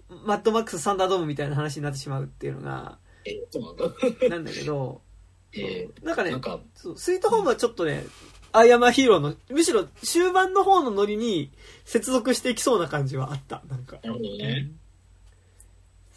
[0.09, 4.53] マッドマックスサンダードームみたいな話になってしまうっていうのが、えー、そうなんだ。
[4.53, 5.03] けど、
[5.53, 8.05] えなんかねー、なんか、そうスイートホームはちょっとね、
[8.53, 11.51] アイアムアヒーローの、むしろ終盤の方のノリに
[11.85, 13.63] 接続していきそうな感じはあった。
[13.69, 13.99] なんか。
[14.03, 14.71] なるほどね。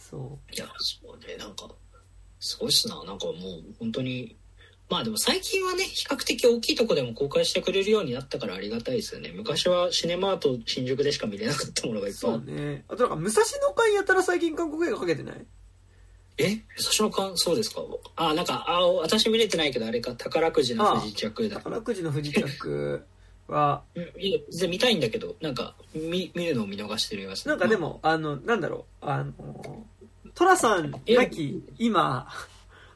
[0.09, 1.67] そいや、そうね、なんか、
[2.39, 2.95] すごいっすな。
[3.03, 3.35] なんかもう、
[3.79, 4.35] 本当に、
[4.89, 9.33] まあでも最近はね、比較的大きいとこでも公開してくれるようになったからありがたいですよね。
[9.35, 12.53] 昔はシネマート新宿でしか見れなかったものがいっぱいあそうる。
[12.53, 12.85] ね。
[12.87, 15.45] あとなんか武蔵野館やったら最近韓国映画かけてない？
[16.37, 16.55] え？
[16.55, 16.63] 武
[16.97, 17.81] 蔵野館そうですか？
[18.15, 21.57] あ、なんか、あ、私見れてないけどあれか、宝くじの不時着だ。
[21.57, 23.03] 宝くじの不時着
[23.49, 23.83] は。
[23.95, 29.85] うんいや全然見たいんだけど、なんか、見、見るのを見逃してるようなんかでも、あの、なんだろう、あの、
[30.37, 32.29] トラさんなき、今、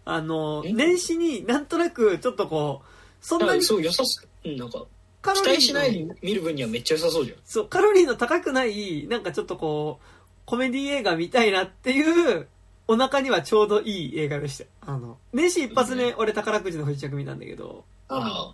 [0.05, 0.73] あの、え？
[0.73, 2.87] 年始になんとなく、ちょっとこう、
[3.19, 4.49] そんなにそう、良さそう。
[4.49, 4.85] うん、なんか、
[5.23, 7.37] カロリーの期待しないで見る分にはめっちゃ良さそうじゃん。
[7.43, 10.05] そう、カロリーの高くない、なんかちょっとこう、
[10.45, 12.47] コメディ映画見たいなっていう、
[12.87, 14.91] お腹にはちょうどいい映画でした。
[14.93, 18.53] あの、年始一発目、俺宝くじの不時着見たんだけど、あ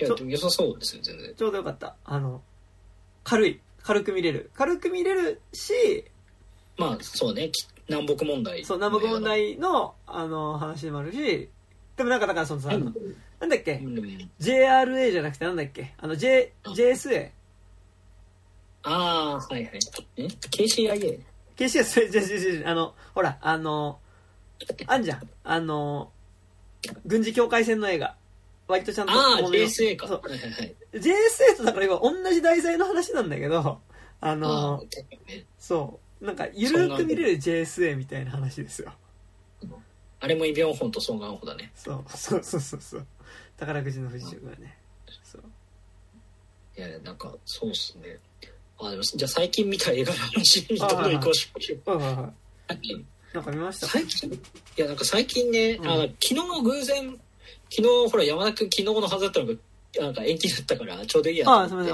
[0.00, 1.32] いや、でも良さそうですよ、全然。
[1.36, 1.94] ちょうどよかった。
[2.04, 2.42] あの、
[3.22, 3.60] 軽い。
[3.84, 4.50] 軽く見れる。
[4.54, 5.72] 軽く見れるし、
[6.76, 8.64] まあ、そうね、き南北問題。
[8.64, 9.22] そう、南北問。
[9.22, 11.48] 題の、あの、話もあるし、
[11.96, 12.92] でもなんかだからそのさ、あの
[13.40, 13.74] なんだっけ？
[13.74, 15.94] うん JRA じゃなくてなんだっけ？
[15.98, 17.30] あの J、JSA?
[18.82, 19.78] ああ、はいはい。
[20.16, 21.20] え ?KCIA?
[21.56, 23.98] KCS、 じゃじゃじゃあの、ほら、あの、
[24.86, 25.28] あんじゃん。
[25.44, 26.10] あの、
[27.06, 28.16] 軍事境界線の映画。
[28.66, 29.12] 割とちゃんと。
[29.12, 30.08] ああ、JSA か。
[30.08, 30.74] そうはいはいはい。
[30.94, 33.78] JSA とだから今同じ題材の話なんだけど、あ
[34.20, 34.82] あの、
[35.58, 36.03] そう。
[36.20, 38.92] なんか、ゆるーく見れる JSA みたいな話ですよ。
[40.20, 41.70] あれもイ・ビョンホンとソン・ガンホだね。
[41.74, 43.06] そう、そうそうそうそう。
[43.58, 44.78] 宝くじの不時着がね。
[45.22, 45.42] そう。
[46.76, 48.18] いや、なんか、そうっすね。
[48.78, 51.98] あ、でも、じゃあ最近見た映画の話にどんどん移行しましょう。
[51.98, 52.32] はいはいは
[52.74, 53.04] い。
[53.34, 54.40] なんか見ました最近い
[54.76, 57.20] やなんか最近ね、うんあの昨日偶然
[57.68, 59.54] 昨日ほら山田君昨日のはずだったのが
[60.00, 61.84] なんか延期だったからちょうどいいやと思っ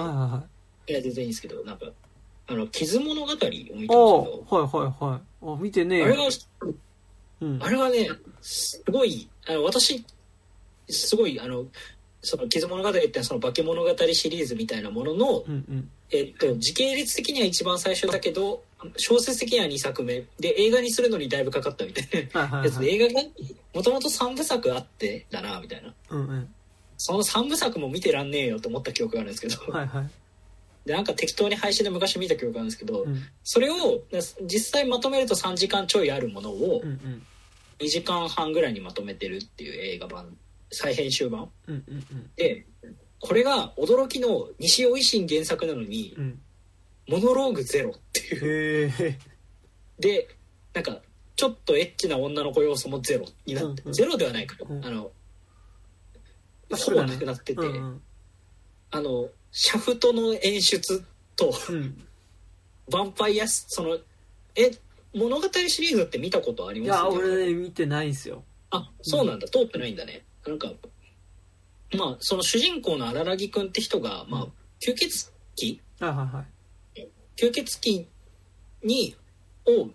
[0.87, 0.93] て。
[0.93, 1.87] いや全然いいんですけどなんか
[2.51, 5.21] あの傷物語を見たんですけおどおはいはいはい。
[5.47, 6.23] あ、見てねえあれが
[7.41, 7.63] うん。
[7.63, 8.11] あれはね
[8.41, 10.05] すごいあの私
[10.89, 11.65] すごいあの
[12.23, 15.91] その傷物語ってその化け物語シリーズみたいなものの、うんうん。
[16.13, 18.65] えっと、時系列的には一番最初だけど
[18.97, 23.29] 小説的には2作目で映画にするのにだいぶかかったみたいなはいはい映画が
[23.73, 26.49] もともと3部作あってだなみたいなうんうん。
[26.99, 30.11] その3部作も見てらんねえよと思った記憶があるんですけど、はいはい。
[30.91, 34.03] でなんか適当に配信で昔見た記憶があるんですけど、うんそれを
[34.43, 37.23] 実際まとめると3時間ちょいあるものをうんうん。
[37.79, 40.37] 2時間半ぐらいにまとめてるっていう映画版
[40.71, 42.67] 再編集版うんうんで
[43.21, 46.25] これが驚きの西尾維新原作なのにうん。
[46.25, 46.41] うん。
[47.09, 49.17] モノローグゼロっていう。
[50.01, 50.29] で
[50.75, 50.99] なんか
[51.37, 55.12] ちょっとエッチな女の子要素もゼロになって、うんうんゼロではないから、うんあの
[56.69, 58.03] まあほぼなくなってて、うんうん。
[58.91, 61.05] あのシャフトの演出
[61.37, 62.05] とうん。
[62.89, 63.99] ヴァンパイアスその
[64.57, 64.71] え
[65.15, 68.43] 物語シリーズって見たことありいや、ます俺ね、見てないんすよ。
[68.71, 70.73] あそうなんだ通ってないんだねなんか
[71.97, 75.81] まあその主人公の荒木君って人が、まあうん吸血鬼？
[76.01, 76.45] はいはいは
[76.97, 77.09] い。
[77.37, 78.07] 吸血鬼
[78.83, 79.15] に
[79.67, 79.89] を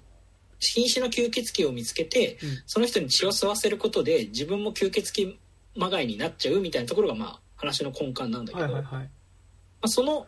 [0.59, 5.39] 瀕死の吸血鬼を見つけてうんその人に血を吸わせることで自分も吸血鬼
[5.75, 9.09] まがいになっちゃうみたいなところがまあ話の根幹なんだけど、はいはいはい。
[9.85, 10.25] まあ、その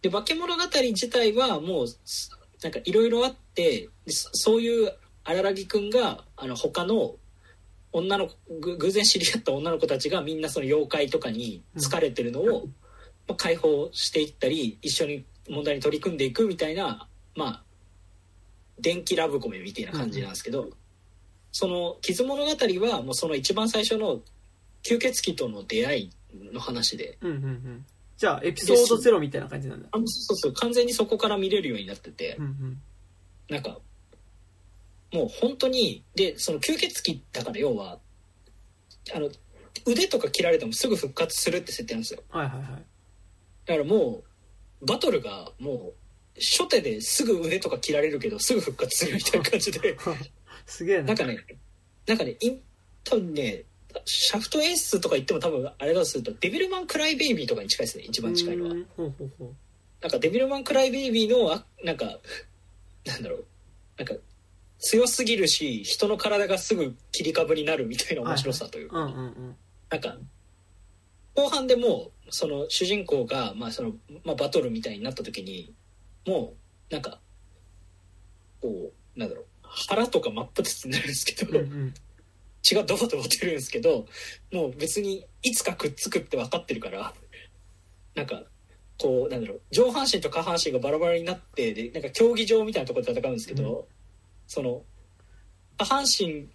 [0.00, 2.30] で化け物語自体はもうす
[2.62, 4.92] なんかいろいろあってでそそういう
[5.24, 7.16] 荒木くんがあの他の
[7.90, 12.68] 女の子ぐ偶然知り合った女の子たちがみんなその妖怪とかに疲れてるのを、
[13.26, 17.62] まあ、解放していったり一緒に問題に取り組んでいくみたいなまあ
[18.78, 20.70] 電気ラブコメみたいな感じなんですけど、
[21.52, 22.50] その「傷物語」
[22.88, 24.20] はもうその一番最初の
[24.82, 26.10] 吸血鬼との出会い
[26.52, 27.18] の話で。
[27.20, 27.84] うんうんうん。
[28.20, 29.88] じゃあ、エピソードゼロみたいな感じなんだ。
[29.90, 32.82] あそうそうそう完全にそこから見れるようになってて、うんうん。
[33.48, 33.78] なんか
[35.10, 37.98] もう本当にでその吸血鬼だから要は
[39.14, 39.30] あの
[39.86, 42.84] 腕とか切られてもすぐ復活するって設定なんですよはいはいはい。
[43.64, 44.22] だからも
[44.82, 45.92] うバトルがもう
[46.34, 49.96] 初手ですぐ腕とか切られるけどすぐ復活するみたいな感じで
[50.66, 51.04] すげえな。
[51.04, 51.38] なんかね
[52.06, 52.62] なんかねイン
[53.02, 53.64] 多分ね
[54.04, 58.04] シャフト演出とか言っても多分あれだとするとデビルマンクライベイビーとかに近いですね。
[58.04, 58.74] 一番近いのは。
[60.00, 62.18] なんかデビルマンクライベイビーのあなんか
[63.06, 63.44] なんだろう。
[63.98, 64.14] なんか
[64.78, 68.96] 強すぎるし人の体がすぐ切り株になるみたいな面白さというか。
[69.90, 70.16] なんか
[71.34, 73.92] 後半でもうその主人公が、まあその
[74.24, 75.72] まあ、バトルみたいになった時に
[76.26, 76.54] も
[76.90, 77.18] うなんか
[78.60, 79.44] こうなんだろう。
[79.72, 81.94] 腹とか真っ二つになるんですけど、うんうん。
[82.62, 84.06] 血がドバドバ出るんですけど
[84.52, 87.14] もう別にいつかくっつくって分かってるから
[88.14, 88.42] なんか
[89.00, 93.84] こうなんだろう上半身と下半身がバラバラになってでなんか競技場みたいなところで戦うんですけど、う
[94.46, 94.82] その
[95.78, 96.46] 下半身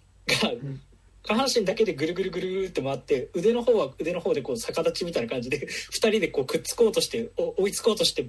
[0.42, 0.80] が、ん
[1.26, 8.28] 下半身だけでぐるぐるぐるって回って腕の方は腕の方でこう逆立ちみたいな感じで二人でこうくっつこうとしてお追いつこうとして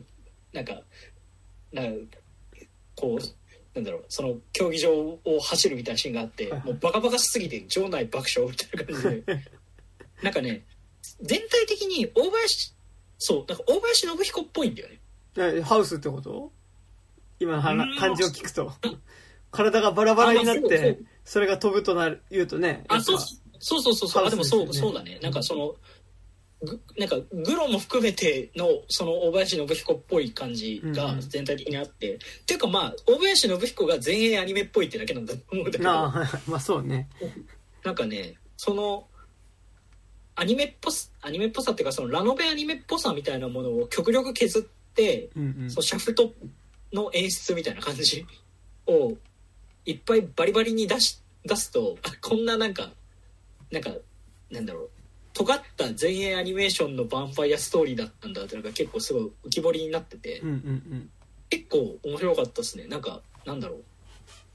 [0.52, 0.82] なんか
[1.72, 2.18] なんか
[2.96, 3.47] こう
[3.78, 9.44] なんだろうその競技場を走るみたいなシーンがあってもうバカバカしすぎて場内爆笑みたいな感じで。
[10.24, 10.66] なんかね
[11.22, 12.74] 全体的に大林
[13.20, 15.00] そうなんか大林信彦っぽいんだよね。
[15.38, 16.52] えハウスってこと？
[17.40, 17.62] 今の
[18.00, 18.74] 感じを聞くと。
[19.52, 20.94] 体がバラバラになっあまあそうそう。
[20.96, 23.20] てそれが飛ぶとなる言うとねやあそう
[23.60, 24.26] そうそうそうそう。
[24.26, 25.20] あでもそうそうだね。
[25.22, 25.78] なんかそのぐ
[26.98, 32.18] なんかグロも含めてのその大林信彦っぽい感じが全体的にあって、っ
[32.48, 35.90] ていうかまあ大林信彦が前衛アニメっぽいってだけなんだと思うんだけど。
[35.90, 37.08] ああ まあそうね。
[37.84, 39.08] なんかねその
[40.36, 45.70] アニメっぽさアニメっぽさっていうかそのラノベアニメっぽさみたいなものを極力削ってうんうん。
[45.70, 46.34] そのシャフト
[46.92, 48.26] の演出みたいな感じ
[48.88, 49.14] を
[49.86, 52.90] いっぱいバリバリに出し出すとあこんななんか
[53.72, 53.92] なんか
[54.50, 54.90] なんだろう
[55.38, 61.10] 尖った前衛アニメーションのヴァンパイアストーリーだったんだってのが結構すごい浮き彫りになってて、うんうん
[61.50, 62.88] 結構面白かったですね。
[62.88, 63.84] なんかなんだろう。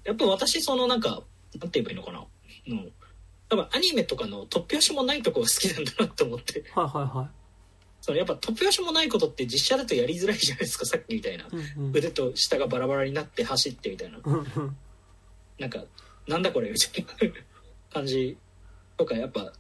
[0.04, 1.22] やっぱ私そのなんか
[1.58, 2.18] なんて言えばいいのかな。
[2.66, 2.82] の
[3.48, 6.60] 多分アニメとかの突拍子もないとこが好きなんだなって思って。
[6.60, 7.16] うんはいはい。
[7.16, 7.30] は
[8.02, 11.44] そのやっぱ突拍子もないことって実写だとやりづらいじゃないですかさっきみたいな。
[11.44, 11.96] いうんうん。
[11.96, 14.18] 腕と下がバラバラになって走ってみたいな。
[14.22, 14.76] うんうん。
[15.58, 15.82] なんか
[16.28, 17.34] なんだこれみたいな
[17.90, 18.36] 感じ
[18.98, 19.54] とかやっぱ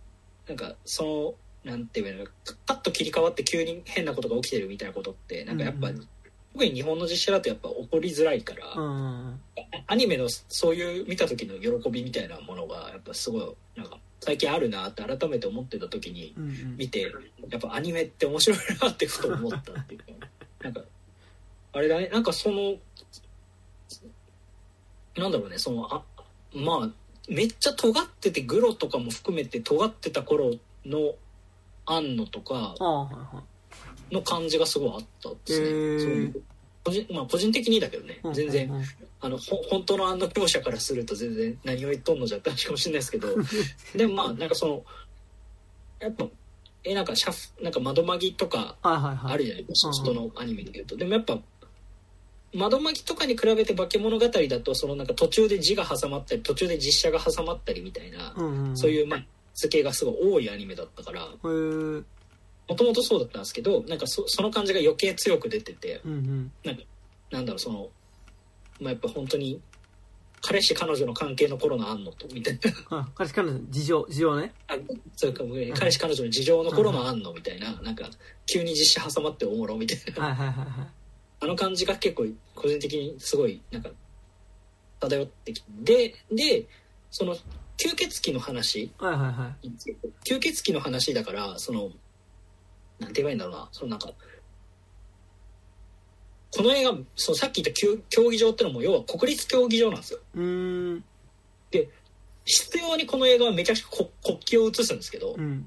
[0.48, 2.26] なんかそのなんていうの
[2.66, 6.08] パッと切り替わって急に変なことが起きてるみたいなことってなんかやっぱ、うんうん
[6.52, 9.40] 特に日本の実写だとやっぱ起こりづらいから、うんうん。
[9.86, 16.76] アニメのそういう見た時の喜びみたいなものがやっぱすごいなんか最近あるなって改めて思ってた時にうんうん。
[16.76, 17.10] 見て
[17.48, 20.28] やっぱアニメって面白いなってふと思ったっていうか
[20.62, 20.82] なんか
[21.72, 22.76] あれだねなんかその
[25.16, 26.04] なんだろうねそのあ
[26.52, 26.90] まあ
[27.28, 30.52] めっちゃ尖っててグロとかも含めて尖ってた頃
[30.84, 31.14] の
[31.86, 32.74] 庵野とか
[34.10, 36.32] の感じがすごいあったですね。
[36.84, 38.20] 個人まあ個人的にだけどね。
[38.22, 38.70] うん全然
[39.20, 43.28] あのほ本当のあの強者からすると全然何を言っとんのじゃって話かもしれないですけど。
[43.94, 44.84] でもまあなんかその
[46.00, 46.26] やっぱ
[46.82, 50.96] えなんかシャフなんか窓マギとかあるじゃないですか、うん人のアニメで言うと。
[50.96, 51.38] でもやっぱ
[52.54, 59.24] 窓マギとかに比べて化け物語だとそのなんか途中で字が挟まったり途中で実写が挟まったりみたいな、うんうんそういうまあ
[59.54, 61.28] 図形がすごい多いアニメだったから。
[62.68, 66.52] もともとそうだったんですけどなんかそその感じが余計強く出ててうんうん。
[67.30, 67.88] なんだろうその
[68.80, 69.60] まあやっぱ本当に
[70.40, 72.58] 彼氏彼女の関係の頃のあんのとみたい
[72.90, 72.98] な。
[72.98, 74.52] あ彼氏彼女の事情事情ね。
[74.68, 74.74] あ
[75.16, 78.08] そうか彼氏彼女の事情の頃のあんのみたいななんか
[78.46, 80.24] 急に実写挟まっておもろみたいな。
[80.24, 81.01] はいはいはいはい
[81.42, 83.90] あの感じが結構個人的にすごいなんか
[85.00, 86.66] 漂ってきてでで
[87.10, 87.34] その
[87.76, 88.92] 吸血鬼の話。
[88.96, 89.56] はいはいは
[90.24, 91.90] 吸血鬼の話だからその
[93.00, 93.68] なんて言えばいいんだろうな。
[93.72, 94.12] そのなんか
[96.54, 100.20] この映画そのさっき言った競競技場ってのも要は国立競技場なんですよ。
[100.36, 101.04] いうーん。
[102.44, 105.66] 必要にこの映画はめちゃくちゃこ国旗を映すんですけど、うん。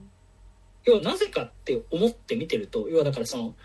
[0.86, 3.56] 要はなぜかって思って見てると要はだからそのこ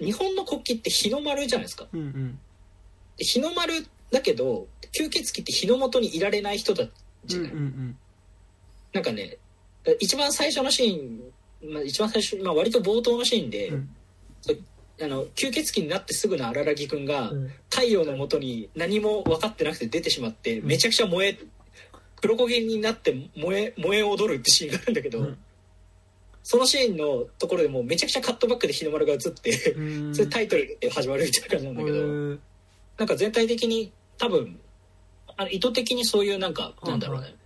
[0.00, 1.86] 日本の国旗って日の丸じゃないですか。
[1.92, 2.38] うんうん。
[3.16, 3.74] で日の丸
[4.10, 6.90] だけど吸血鬼って日の元にいられない人たち
[7.26, 7.98] じうんゃない、うん
[8.92, 9.36] なんかね
[10.00, 13.88] 一番最初のシーン、まあ、一番最初、まあ、割と冒頭のシーンで、うん。
[15.02, 17.52] あの吸血鬼になってすぐの荒木くんが、うん。
[17.70, 20.66] 太陽の元に何も分かってなくて出てしまってうん。
[20.66, 21.38] めちゃくちゃ燃え
[22.20, 25.38] 黒焦げになって燃え燃え踊るってシーンがあるんだけど、うん
[26.50, 30.10] そのシーンのところでもうめちゃくちゃカットバックで日の丸が映ってうん。
[30.12, 31.96] それタイトルで始まるみたいな感じなんだけど、
[32.98, 34.58] なんか全体的に多分
[35.36, 37.36] あの意図的にそういうなんかなんだろうね、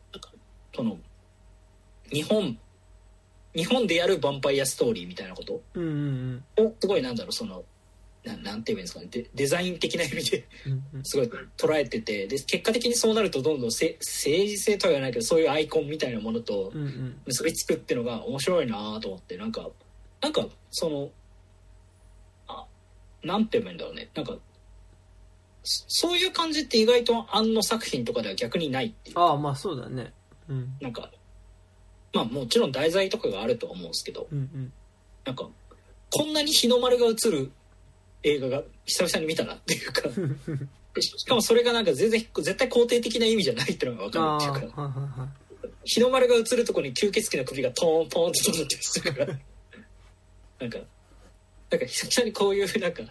[0.75, 0.99] その
[2.11, 2.59] 日本
[3.55, 5.63] 日本でやるヴァンパイアストーリーみたいなことを
[6.81, 7.63] すごいなんだろうその
[8.25, 9.07] ななんて言えばいいんですかね。
[9.11, 11.05] デデザイン的な意味でうんうん。
[11.05, 12.27] すごい捉えてて。
[12.27, 17.21] で結果的にそうなるとどんどんせ政治性とは言わないけどそういうアイコンみたいなものとうんうん。
[17.27, 19.37] 結びつくっていうのが面白いなと思って。
[19.37, 19.69] なんか
[20.23, 21.11] なんかその
[22.49, 22.65] あ
[23.23, 24.09] なんて言えばいいんだろうね。
[24.15, 24.37] なんか
[25.63, 29.19] そそういう感じって意外と庵野作品とかでは逆にないっていう。
[29.19, 30.13] ああまあそうだね。
[30.49, 30.77] うん。
[30.81, 31.11] なんか
[32.15, 34.29] まあもちろん題材とかがあるとは思うんですけど。
[34.31, 34.73] うんうん。
[35.27, 35.49] なんか
[36.11, 37.51] こんなに日の丸が映る
[38.25, 40.03] 映画が久々に見たなっていうか。
[40.95, 45.33] で ししかもそれがなんか全然絶対肯定的な意味じゃないっていうのが分かるっていうか。
[45.85, 49.27] 日の丸が映るところに吸血鬼の首がトーンポーンって飛んでたりするから
[50.61, 50.79] なんか
[51.71, 53.03] なんか久々にこういうなんか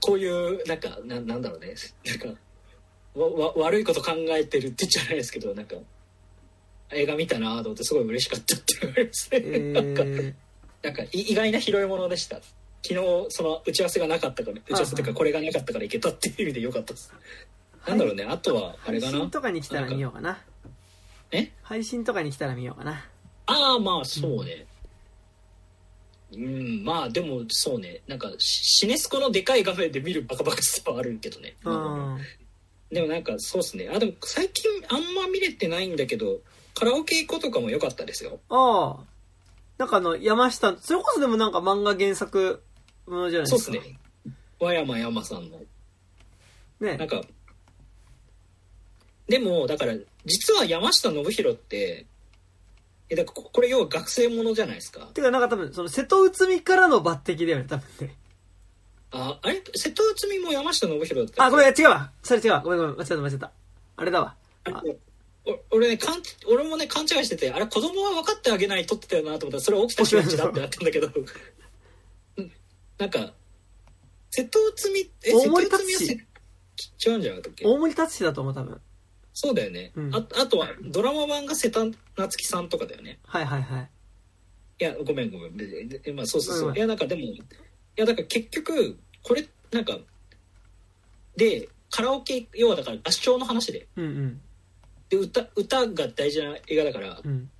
[0.00, 1.74] こういうなんかななんだろうね。
[2.04, 2.40] なんか
[3.14, 5.76] わわ悪いこと考えてるって言っちゃないですけどなんか
[6.90, 10.34] 映画見たなと思ってすごい嬉しかったっていうのがありますね、えなんかー、
[10.82, 12.40] なんかい意外な拾い物でした
[12.86, 17.10] 昨日その打ち合わせがなかったから打ち合わせというかこれがなかったから行けたっていう意味でよかったです。
[17.86, 19.12] なんだろうねあとはあれかな？
[19.12, 20.38] 配信とかに来たら見ようかな。
[21.32, 21.50] え？
[21.62, 23.04] 配信とかに来たら見ようかな。
[23.46, 24.66] ああまあそうね。
[26.34, 28.00] うん、まあでもそうね。
[28.06, 32.18] なんかシシネスコのでかい画面で見るバカバカさはあるけどね、うん。
[32.90, 33.88] でもなんかそうっすね。
[33.94, 36.40] あでも最近あんま見れてないんだけど
[36.74, 38.40] カラオケ行こうとかも良かったですよ。
[38.50, 39.04] ああ。
[39.78, 42.62] なんかあの山下それこそでもなんか漫画原作
[43.06, 43.80] ものじゃないそうっすね。
[44.60, 45.58] 和山山さんの。
[46.80, 46.96] ね。
[46.96, 47.22] なんか
[49.28, 49.94] でもだから
[50.26, 52.06] 実は山下信弘って
[53.08, 55.00] えだからここれ要は学生ものじゃないですか。
[55.14, 58.14] てかなんか多分その瀬戸内海からの抜擢だよね多分ね。
[59.12, 59.62] ああれ？
[59.74, 62.10] 瀬戸内海も山下信弘だったあごめん違うわ。
[62.22, 62.60] それ違うわ。
[62.60, 63.50] ごめんごめん間違えた間違えた。
[63.96, 64.34] あれだわ。
[64.64, 64.82] あ
[65.46, 71.06] お俺ねかん俺もね勘違いしててあれ子供は分かってあげないとってたよなと思ったらそれ起きた瞬間だってなったんだけど。
[71.06, 71.26] うん
[72.98, 73.32] なんか
[74.30, 77.64] 瀬戸内海え大森瀬戸内海はせ違うんじゃなかったっけ？
[77.64, 78.80] 大森達志だと思う多分。
[79.32, 80.14] そうだよね、うん。
[80.14, 81.84] ああとはドラマ版が瀬田
[82.16, 83.18] 夏樹さんとかだよね。
[83.24, 83.90] はいはいはい。
[84.80, 85.56] いやごめんごめん。
[85.56, 86.76] ででまあそうそうそう、うんうん。
[86.76, 87.42] いやなんかでもい
[87.96, 89.98] やだから結局これなんか
[91.36, 93.86] でカラオケ要はだから合唱の話で。
[93.96, 94.40] うんうん。
[95.10, 97.50] で歌歌が大事な映画だからうん。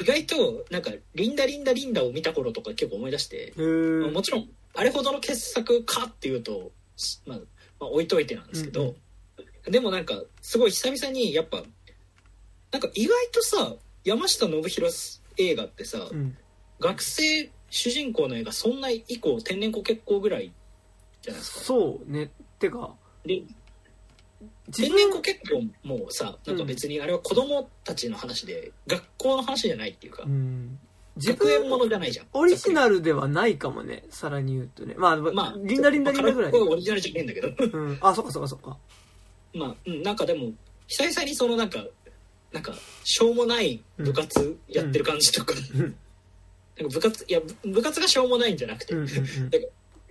[0.00, 4.10] 意外となんか「リンダリンダリンダ」を見た頃とか結構思い出して、へー。
[4.10, 6.72] もちろんあれほどの傑作かっていうと、
[7.26, 8.94] まあ、まあ置いといてなんですけど、
[9.68, 11.62] でもなんかすごい久々にやっぱ
[12.72, 13.74] なんか意外とさ
[14.04, 16.36] 山下信弘映画ってさ、うん。
[16.80, 20.52] 学生主人公の映画そんな以降天然子結構ぐらい
[21.22, 21.60] じゃないですか。
[21.60, 22.30] そうね。
[22.58, 22.94] てか
[23.24, 23.42] で
[24.66, 30.78] 自天然分子結婚もさなんか別にあれは子供たちの話で、学校の話じゃないっていうか、うん
[31.16, 34.94] 自学園も分のじゃないじゃんオリジナルではないかもねさらに言うとね。
[34.98, 37.78] まあ、まあリンダリンダリンダぐらいまあオリジナルじゃねえんだけど。
[37.78, 37.98] うん。
[38.00, 38.76] あそっかそっかそっか。
[39.54, 40.52] まあ、うん、なんかでも
[40.88, 41.84] 久々にそのなんか
[42.52, 42.72] なんか
[43.04, 45.96] しょうもない部活やってる感じとか、うん
[46.76, 49.50] なんか部活いや部部活がしょうもないんじゃなくて、うんうんうん。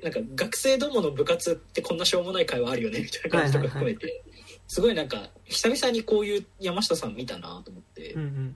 [0.02, 4.24] なんか学生どもの部活ってこんなしょうもない会話あるよねみたいな感じとか含めて、
[4.68, 8.56] すごいなんか久々にこういう山下さん見たなと思って、うんうん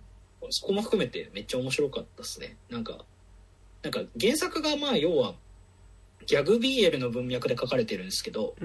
[0.49, 2.57] そこも含めてめっちゃ面白かったですね。
[2.69, 3.05] なんか
[3.83, 5.35] なんか原作がまあ要は
[6.25, 8.55] ギャグ BL の文脈で書かれてるんですけど、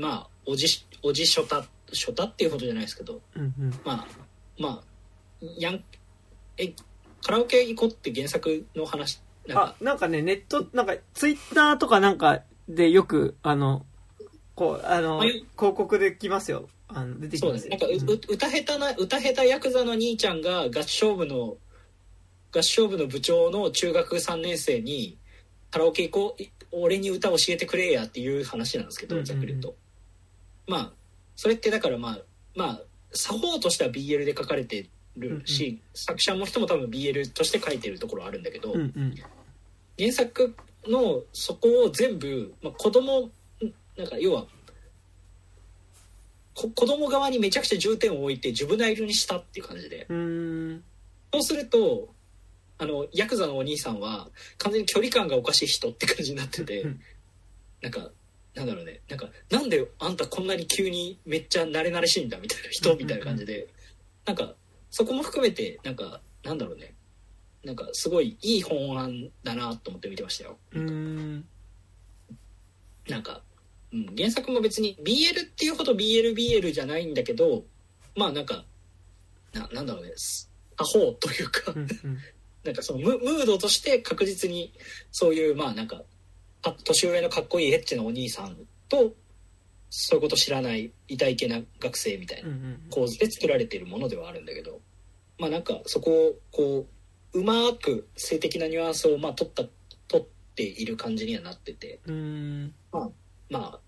[0.00, 0.66] まあおじ
[1.02, 3.70] おじショタショタっていうことじゃないですけどうんうん。
[3.84, 4.06] まあ
[4.58, 4.82] まあ
[5.58, 5.84] やん
[6.56, 6.72] え
[7.22, 13.84] カラオケ行こうって原作の話なんあかなんかねネットなんかツイッターとかなんかでよくあの
[14.54, 17.70] こうあのはい広告できますよあの出てきそうますです。
[17.70, 18.10] なんかう、うん。
[18.10, 21.56] う歌下手な歌下手ヤクザの兄ちゃんが合唱部の
[22.54, 25.18] 合唱部の部長の中学3年生に
[25.70, 29.24] カラオケ行こうい俺に歌教えてくれやっていう話なんですけうんうんうん。
[29.24, 29.74] どざっくりと、
[30.66, 30.92] まあ
[31.36, 32.18] それってだからまあ
[32.54, 32.80] まあ
[33.12, 39.14] 作法としては BL で書かれてるし、作者の人も多分 BL として書いてるところあるんだけど、うんうん。
[39.98, 40.54] 原作
[40.86, 43.30] のそこを全部、まあ、子供ん
[43.96, 44.48] なんか要はこ
[46.66, 50.06] 子供側にめちゃくちゃ重点を置いてジュブナイルにしたっていう感じで。
[51.32, 52.08] そうすると
[52.78, 57.00] あのヤクザのお兄さんは完全に距離感がおかしい人って感じになってて、うん。
[57.82, 58.10] なんか
[58.54, 59.00] なんだろうね。
[59.08, 63.68] なんかなんであんたこんなに急にめっちゃ慣れ慣れしいんだみたいな人みたいな感じで、
[64.26, 64.54] なんか
[64.90, 66.94] そこも含めてなんかなんだろうね。
[67.64, 70.56] なんかすごいいい本案だなと思って見てましたよ。
[73.08, 73.42] なんか、
[73.92, 77.64] うん、原作も別に BL っていうほど BLBL じゃないんだけど
[78.16, 78.64] まあなんか
[79.52, 80.12] ななんだろうね
[80.76, 81.74] アホというか、
[82.64, 84.72] なんかそのムムードとして確実に
[85.10, 86.04] そういうまあなんか
[86.62, 88.56] か年上のかっこいいエッチなお兄さん
[88.88, 89.14] と
[89.90, 92.50] そういうこと知らない痛いけな学生みたいな
[92.90, 94.80] 構図で作られているものではあるんだけど
[95.38, 96.86] まあなんかそこをこ
[97.32, 99.64] ううまく性的なニュアンスをまあ取った
[100.08, 102.00] 取っている感じにはなってて。
[102.06, 102.74] うーん
[103.50, 103.78] ま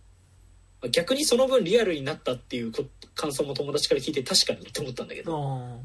[0.83, 2.85] あ逆にその分リアルになったっていうこ
[3.15, 5.37] 感想も友達から聞いて確かにって思ったんだけど。
[5.37, 5.77] あ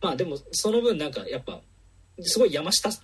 [0.00, 1.60] まあでもその分なんかやっぱ
[2.20, 3.02] すごい山下信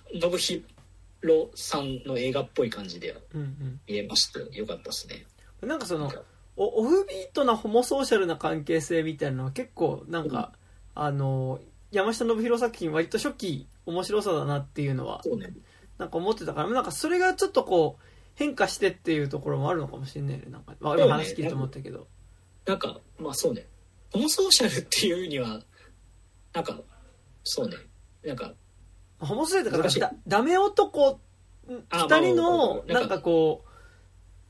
[1.21, 3.79] 弘さんの映画っぽい感じでーうんうん。
[3.87, 5.25] 見えましてよかったですね。
[5.61, 6.11] なんかその
[6.55, 10.53] おオフビートなホモソーシャルな関係性みたいなのは結構なんか、
[10.93, 11.59] あの
[11.91, 15.53] 山下信弘作品割と初期面白さだなっていうのはね。
[15.97, 18.03] なんか思ってたからなんかそれがちょっとこう
[18.35, 20.43] 変化してっていうところもあるのかもしれないね。
[20.49, 22.07] なんか、まあ、今話聞いて思ったけど。
[22.65, 23.67] なんかまあそうね。
[24.11, 25.61] ホモソーシャルっていうには
[26.53, 26.79] なんか
[27.43, 27.75] そうね。
[28.25, 28.53] なんか
[29.19, 29.99] ホモソレだから難しい。
[29.99, 31.19] だダメ男
[31.89, 33.63] あ二人のまあなんかこ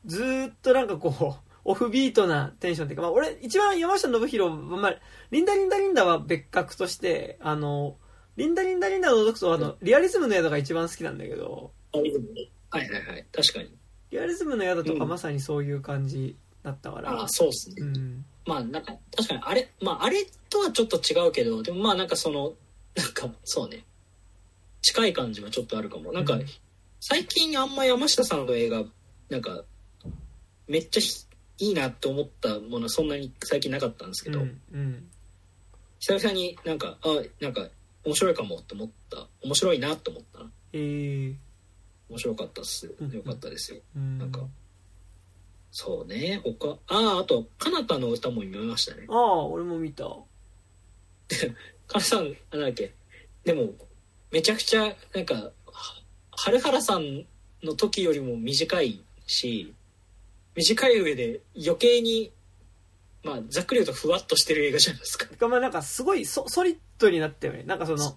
[0.05, 4.95] うずーっとなんかこう オフビートなテンションっていうか、まあ、俺一番山下信弘、まあ、
[5.31, 7.95] リンダリンダリンダは別格としてあの
[8.35, 11.71] リンダリンダリンダを除くとあのリアリズムの宿が一番好きなんだけど
[12.73, 13.25] はいはいはい。
[13.31, 13.69] 確かに。
[14.11, 15.09] リアリズムの宿とかうん。
[15.09, 17.75] まさにそういう感じだったから、ああそうですね。
[17.79, 18.25] うん。
[18.45, 22.53] まあなんか確かにあれまああれとはちょっと違うけどでもまあなんかその
[22.95, 23.85] なんかそうね。
[24.81, 26.11] 近い感じはちょっとあるかも。
[26.11, 26.45] なんかうん。
[26.99, 28.83] 最近あんま山下さんの映画
[29.29, 29.63] なんか
[30.67, 31.25] めっちゃひ
[31.59, 35.07] いいなって思ったものはそんなに最近なかったんですけど、うんうん。
[35.99, 37.07] 久々になんかあ
[37.39, 37.67] なんか
[38.05, 39.27] 面白いかもって思った。
[39.43, 40.39] 面白いなって思った。
[40.39, 41.35] なえー
[42.13, 42.91] 面白かったっすよ。
[43.23, 44.17] かったですよ、うん。
[44.19, 44.41] なんか
[45.71, 49.05] そうね他あああとかなたの歌も見ましたね。
[49.09, 50.03] ああ俺も見た。
[51.87, 52.93] かなさんあなんだっけ？
[53.43, 53.73] でも
[54.31, 55.51] めちゃくちゃなんかは
[56.31, 57.25] 春原さん
[57.63, 59.73] の時よりも短いし
[60.55, 62.31] 短い上で余計に
[63.23, 65.47] まあざっくり言うとふわっとしてる映画じゃないですか。
[65.47, 67.63] まあなんかすごいソソリッドになったよね。
[67.63, 68.15] なんかその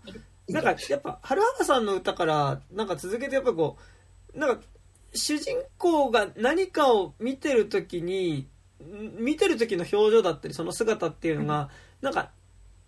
[0.49, 3.77] なんかやっぱ春原さんの歌からなんか続けてやっぱこ
[4.35, 4.63] うなんか
[5.15, 8.49] 主人公が何かを見てる時に
[8.83, 11.71] ん見てる時の表情だったりその姿っていうのが
[12.01, 12.31] なんか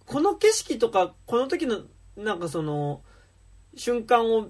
[0.06, 1.80] この景色とかこの時の
[2.16, 3.02] なんかその
[3.76, 4.48] 瞬間を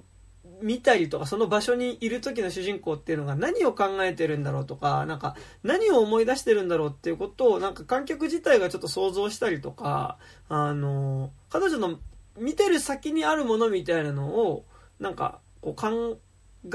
[0.63, 10.19] 見たりとかその場所にいる時の主人公っていうのが何を考えてるんだろうとかなんか何を思い出してるんだろうっていうことをなんか観客自体がちょっと想像したりとか
[10.49, 11.99] あの彼女の
[12.39, 14.65] 見てる先にあるものみたいなのを
[14.99, 16.19] なんかこう考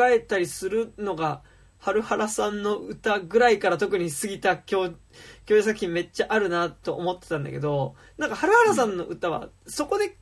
[0.10, 1.42] えたりするのが
[1.80, 4.92] 春原さんの歌ぐらいから特に過ぎた教
[5.46, 10.18] 教養作品めっちゃあるなと思ってたんだけどなんか春原さんの歌はそこで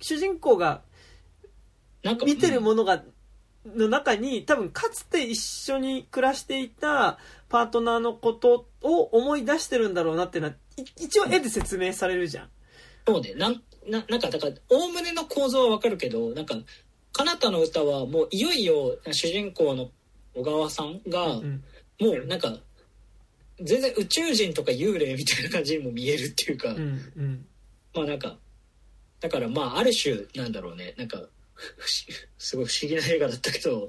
[0.00, 0.82] 主人公が
[2.24, 3.02] 見てるうんものが、
[3.66, 12.48] の中に多分かつて一緒に暮らしていたパートナーのことを思い出してるんだろうなっていうのはい一応絵で説明されるじゃん。
[13.06, 16.54] そうねなんななんかだからおおむねの構造はわかるけどなんか
[17.12, 19.90] かなたの歌はもういよいよ主人公の
[20.34, 21.62] 小川さんが、うん
[22.00, 22.52] もうなんか
[23.60, 26.78] 全然宇宙人とか幽霊みたいな感じにも見えるっていうか、うん
[27.16, 27.46] うん。
[27.94, 28.36] まあなんか
[29.20, 31.22] だからまあある種なんだろうねなんか
[32.36, 33.88] すごい不思議な映画だったけど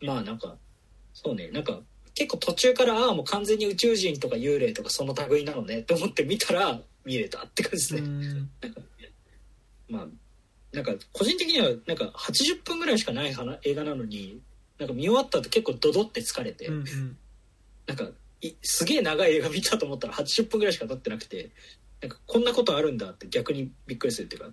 [0.00, 0.56] まあなんか
[1.12, 1.80] そうねなんか
[2.14, 8.50] 結構途中からああもう完全に宇宙人とか幽霊とかその類なのねって思って見たら見れたって感じうで、ん
[9.88, 10.06] まあ
[10.72, 14.40] なんか個人的にはなんか80分ぐらいしかない話映画なのに
[14.78, 17.16] なんか見終わった後結構ドドって疲れて、うんうん。
[17.86, 18.04] なんか
[18.40, 21.50] いすげえ長い映画見たと思ったら80分ぐらいしか経ってなくて
[22.00, 24.50] なんかこんなことあるんだって逆にびっくりするっていうか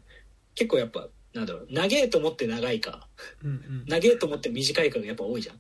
[0.55, 3.07] 結構やっぱなんだろう長えと思って長いか
[3.43, 3.85] うんうん。
[3.87, 5.59] 長えと思って短いかがやっぱ多いじゃん。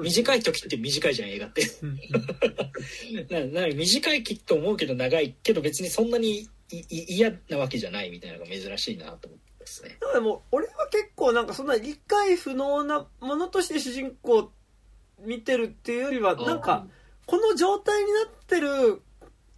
[0.00, 1.62] 短い時って短いじゃん映画って。
[1.82, 1.98] うん
[3.52, 9.96] なな短いと思うけど長いけど別にそんなに嫌なわけじゃないみたいなのが珍しいなと思ってですね。
[10.14, 14.52] でも俺は結構なんかそんな理解不能なものとして主人公を
[15.24, 16.86] 見てるっていうよりはなんか
[17.26, 19.02] この状態になってる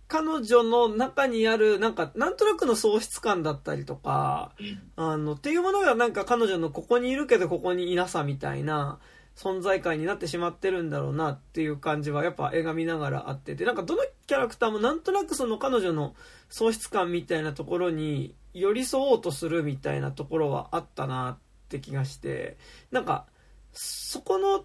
[0.08, 4.82] 彼女の中にあるなんかなんとなくの喪失感だったりとかうん。
[4.96, 8.98] あのっていうものがなんか彼女のここにいるけどここにいなさみたいな
[9.40, 16.14] 存在感になってしまってるんだろうなっていう感じはやっぱ映画見ながらあっててなんかどのキャラクターもなんとなくその彼女の
[16.50, 21.38] 喪失感みたいなところに寄り添おうとするみたいなところはあったなっ
[21.70, 22.58] て気がして
[22.90, 23.24] なんか
[23.72, 24.64] そこの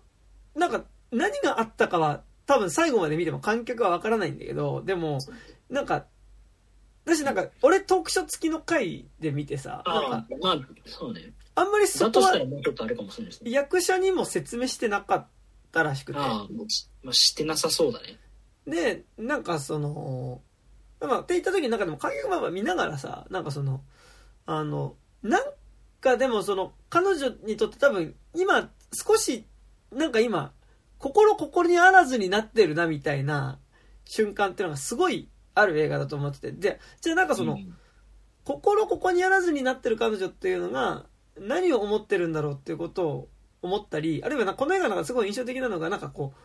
[0.56, 5.20] なんか何があったかは多分最後まで見ても観客はわからないんだけどでも
[5.70, 6.06] なんか
[7.06, 12.34] 私なんか俺トークショー付きの回で見てさなんあかあまあそうねあんまりそことは
[13.44, 15.28] 役者にも説明してなかっ
[15.72, 16.20] たらしくて。
[16.20, 16.48] あ
[17.04, 18.20] まあしてなさそうだね。
[18.68, 20.42] でなんかその
[21.00, 23.82] まあって言った時になんかでも観客まあ見ながらさなんかその
[24.46, 25.44] あのなん
[26.02, 29.46] かでもその彼女にとって多分今少し
[29.92, 30.52] なんか今
[30.98, 33.60] 心ここにあらずになってるなみたいな
[34.06, 36.52] 瞬間っていうのがすごいある映画だと思ってて。
[36.52, 37.76] でじゃあなんかその、うん。
[38.44, 41.06] 心ここにあらずになってる彼女っていうのが
[41.40, 43.30] 何を思ってるんだろうっていうことを
[43.62, 46.40] 思ったりあるいはなこの映画なんかすごい印象的なのがなんかこう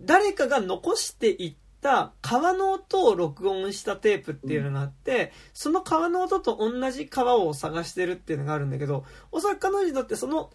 [0.00, 10.50] 誰かが残していった川の音を録音したテープっていうのがあって、その川の音と同じ川を探してるっていうのがあるんだけどおそらく彼女にとってその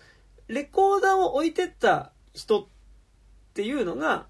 [0.48, 2.68] レコーダーを置いてった人っ
[3.54, 4.28] ていうのが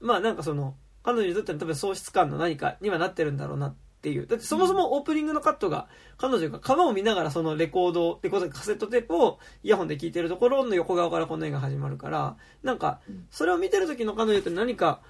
[0.00, 4.26] まあなんかその彼女にとっての多分喪失感の何かにはなってるんだろうなっっていう。
[4.26, 13.00] だってそもそもオープニングのカットが、彼女が川を見ながらそのレコード、レコードカセットテープをイヤホンで聴いてるところの横側からこの映画始まるから、なんか、
[13.30, 15.00] それを見てる時の彼女って何か、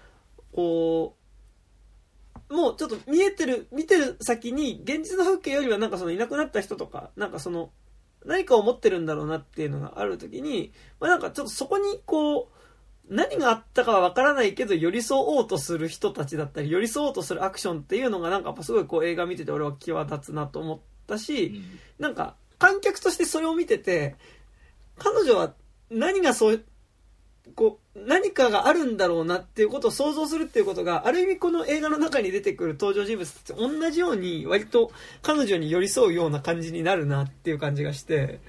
[0.53, 1.17] こ
[2.49, 7.73] う、もうちょっと見えてる、見てる先に、現実の風景よりはなんかそのいなくなった人とか、なんかその、
[8.25, 12.64] 何かを持ってるんだろうなっていうのがある時に、まあなんかちょっとそこにこう、
[13.09, 21.61] 何があったかはわからないけど、寄り添おうとする人たちだったり、寄り添おうとするアクションっていうのがなんかやっぱすごいこう映画見てて俺は際立つなと思ったし、
[21.99, 24.17] なんか観客としてそれを見てて、
[24.97, 25.55] 彼女は
[25.91, 26.65] 何がそう、
[27.55, 34.91] こう、何かがあるんだろうなっていうことを想像するっていうことが、ある意味この映画の中に出てくる登場人物たちと同じように、割と
[35.21, 38.41] 彼女に寄り添うような感じになるなっていう感じがして、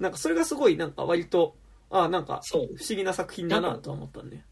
[0.00, 1.54] なんかそれがすごいなんか割と、
[1.90, 4.44] ああ、なんか不そう思議な作品だなとは思ったね。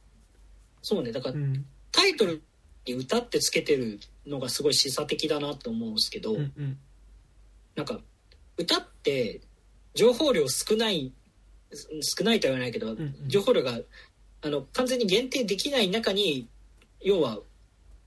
[0.82, 1.66] そうねだからうん。
[1.92, 2.42] タイトル
[2.86, 6.78] に歌ってつけてるのがすごい示唆的だなと思うんですけど、うんうん。
[7.74, 8.00] なんか
[8.56, 9.40] 歌って
[9.94, 11.12] 情報量少ない
[12.02, 13.78] 少ないとは言わないけど、んうん情報量が
[14.42, 16.48] あの完全に限定できない中に
[17.00, 17.38] 要は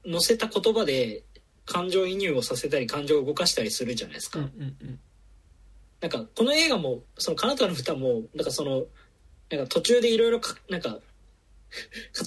[0.09, 1.23] 載せた言葉で
[1.65, 4.99] 感情移入をさせたり感情を動かしたりするじゃないですか、うんうんうん。
[6.01, 8.85] なんかこの映画もその「カナタの歌も」なんかその
[9.49, 10.99] なんか途中でいろいろかなんか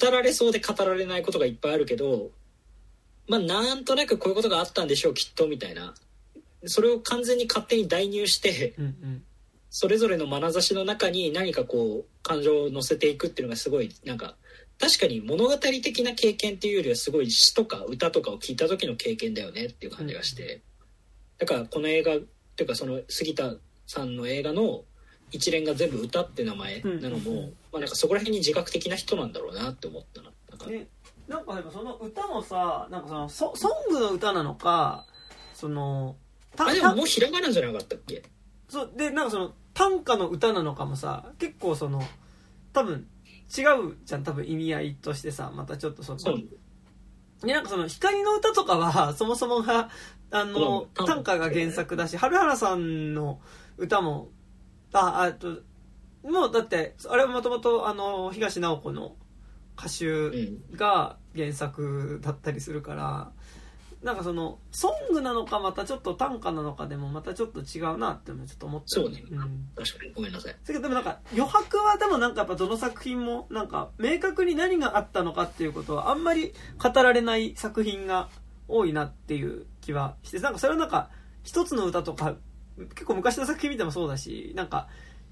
[0.01, 2.31] 語られそうで語られないことがいっぱいあるけど
[3.29, 5.95] まあなんとなくこういうことがあったんでしょうきっとみたいな。
[6.65, 9.23] それを完全に勝手に代入してうんうん。
[9.75, 14.37] それぞれの眼差しの中に何かこう感情を乗せていくっていうのがすごいなんか
[14.79, 20.61] 確かに物語的な経験っていうよりはすごい詩とか歌とかを聞いた時の経験だよねっていう感じがして、
[21.39, 22.21] だからこの映画っ
[22.55, 23.55] ていうかその杉田
[23.87, 24.83] さんの映画の
[25.33, 27.39] 一連が全部歌って名前なのも、うん
[27.73, 30.31] まあ、なんかそこら辺に自覚的な人なんだろうなって思ったな。
[30.51, 30.67] なんか。
[30.67, 30.87] で
[31.29, 35.07] なんかでもその歌もさなんかそのソソングの歌なのか
[35.55, 36.17] その
[36.57, 38.23] たあでももうひらがなじゃなかったっけ？
[38.69, 42.03] そうでなんかその短歌の歌なのかもさ結構その
[42.73, 43.07] 多分
[43.57, 46.19] 違うじゃん多分意味合いとしてさまたちょっとその
[47.43, 49.91] でなんかその光の歌とかは そもそもが
[50.31, 53.41] あのうん短歌が原作だし春原さんの
[53.79, 54.29] 歌も
[54.93, 55.61] ああと
[56.23, 59.17] もうだってあれはもともとあの東直子の
[59.77, 63.33] 歌集うんが原作だったりするから
[64.03, 69.21] なんかそのソングなのかまたちょっと短歌なのかでもまたちょっと違うなってもちょっと思ってそうね。
[69.21, 70.53] ん、確かにごめんなさい。
[70.53, 76.53] だけどでもなんか余白はでもなんかやっぱどの作品もなんか明確に何があったのかっていうことはあんまり
[76.83, 78.29] 語られない作品が
[78.67, 81.11] 多いなっていう気はしてなんかそれはなんか
[81.45, 82.35] 一つの歌とか
[82.95, 84.89] 結構昔の作品見てもそうだしなんか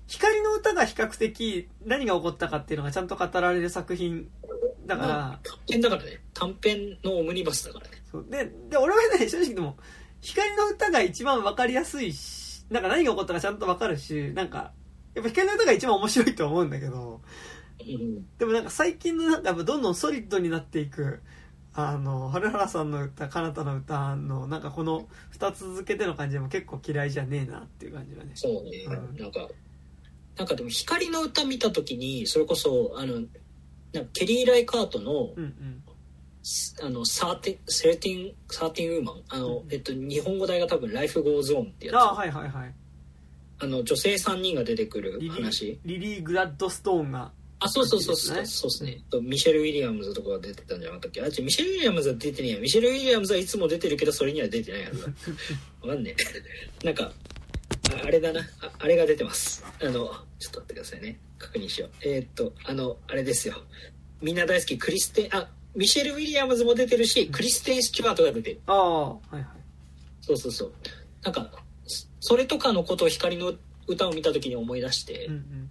[0.07, 4.29] 光の歌が比較的何が起こったかっていうのがちゃんと語られる作品
[4.87, 6.21] だから、まあ短編だからね。
[6.35, 8.03] 短編のオムニバスだからね。
[8.11, 8.27] そう。
[8.29, 9.77] でで俺はね正直でも
[10.21, 14.73] 光の歌が一番分かりやすいしなんか何が起こったかちゃんと分かるしなんか
[15.15, 17.21] やっぱ光の歌が一番面白いと思うんだけど。
[17.21, 21.23] うんでもなんか最近のなんかどんどんソリッドになっていく
[21.73, 28.33] あの春原さんの歌かなたの歌のなんかこの2つ続けての感じでも結構嫌いじゃねえなっていう感じがね。
[28.35, 29.17] そうね、うん。
[29.17, 29.49] なんか
[30.37, 33.21] なんかでも光の歌見た時にそれこそあの
[33.93, 35.83] なんかケリー・ライカートのうんうん。
[36.83, 41.97] あのサーティセルティンサーティンウーマンあの、えっと、日本語題が多分「ライフ・ゴーズ・オン」ってやつ。
[41.97, 42.75] ああはいはいはい。
[43.59, 45.79] あの女性3人が出てくる話。
[45.85, 48.17] リリー・グラッドストーンがあそうそうそう。
[48.17, 49.03] そう、そうですね。
[49.11, 51.21] とミシェル・ウィリアムズとかが出てたんじゃなかったっけ？
[51.21, 55.07] あ違うミシェル・ウィリアムズは出てねえやミシェル・ウィリアムズはいつも出てるけどそれには出てないやつだ
[55.83, 56.17] わかんね
[56.83, 56.87] え。
[56.87, 57.13] なんか
[57.93, 58.41] ああれだな。
[58.63, 59.65] ああれが出てます。
[59.81, 61.19] あのちょっと待ってくださいね。
[61.39, 61.91] 確認しよう。
[62.03, 63.63] えーっとあのあれですよ。
[64.23, 68.61] みんな大好きクリステンあミシェル・ウィリアムズも出てるしクリステン・スチュワートが出てる。
[68.67, 69.45] ああはいはい。
[70.23, 70.73] そうそうそう。
[71.23, 71.51] なんか
[71.87, 73.53] そそれとかのことを光の
[73.87, 75.71] 歌を見た時に思い出して、うんうん。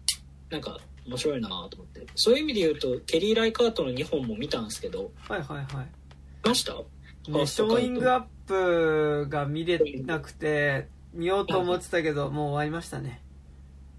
[0.49, 2.06] なんか面白いなと思って。
[2.16, 5.12] そういう意味で言うとケリー・ライカートの2本も見たんですけど。
[5.28, 5.88] はいはいはい。
[6.44, 6.74] 見ました？
[7.28, 13.22] ね、ショーイングアップが見れなくて見ようと思ってたけどもう終わりましたね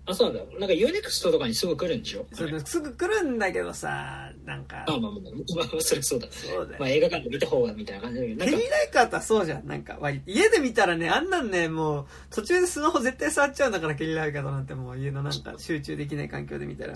[0.06, 0.58] あそうなんだ。
[0.58, 2.26] なんか UNEXT とかにすぐ来るんでしょ？
[2.32, 4.84] それすぐ来るんだけどさなんか。
[4.88, 5.20] まあまあまあ。
[5.56, 6.26] まあまあそれそうだ。
[6.30, 6.76] そうだよ。
[6.80, 8.60] まあ映画館で見た方がみたいな感じだけどイ
[8.92, 9.98] カーとはそうじゃんなんか。
[10.26, 16.94] 家で見たらねあんなんねもう途中でスマホ絶対触っちゃうんだからケリー・ライカーとなんてもう家のなんか集中できない環境で見たら。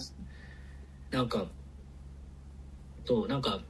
[1.11, 1.47] なんか
[3.05, 3.63] そうなんか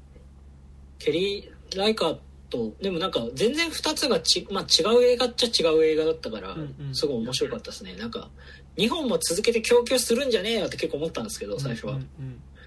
[0.99, 6.57] ケリー・ライカーとでもなんか全然2つがち、まあ、違う映画っちゃ違う映画だったから、
[6.93, 7.97] すごい面白かったですね。
[7.97, 8.31] なんか
[8.77, 12.09] 2本も続けて供給するんじゃねえよって結構思ったんですけど最初は、うん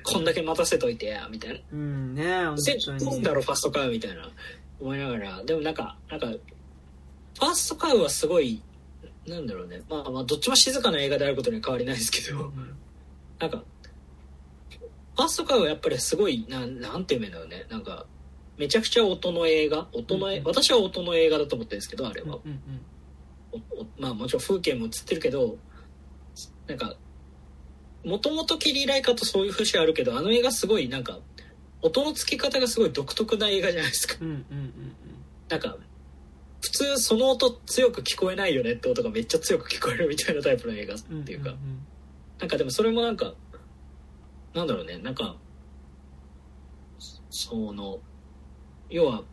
[0.10, 1.60] こんだけ待たせといてやみたいな。
[1.74, 3.20] うん、うんね本せ当に。
[3.20, 4.32] んだろファストカーみたいな。
[4.80, 5.44] 思いながら。
[5.44, 8.62] でもなんかなんかファーストカウはすごい
[9.28, 9.82] なんだろうね。
[9.90, 12.54] まあまあどっちも静かな映画であることには変わりないですけど。
[13.38, 13.64] なんか
[15.18, 17.66] ファーストカウはやっぱりすごいなんなんて言うんだろうね。
[17.70, 18.06] なんか
[18.58, 19.88] めちゃくちゃ音の映画。
[19.92, 20.44] 音の、うんうん。
[20.46, 22.62] 私は音の映画だと思ってるんですけどあれは、うんうん。
[23.52, 25.58] おおまあもちろん風景も映ってるけど
[26.68, 26.96] なんか
[28.06, 31.20] もともとキリー・ライカとそういう節あるけどあの映画すごいなんか
[31.82, 34.16] 音の付き方がすごい独特な映画じゃないですか。
[34.22, 34.74] うんうんうん
[35.50, 35.78] なんか
[36.60, 41.58] 普通その音強く聞こえないよねって音がめっちゃ強く聞こえるみたいなタイプの映画っうんていうか、んん。
[42.40, 43.34] なんかでもそれもなんか
[44.54, 45.38] なんだろうねなんか
[47.30, 48.00] その
[48.90, 49.24] 要は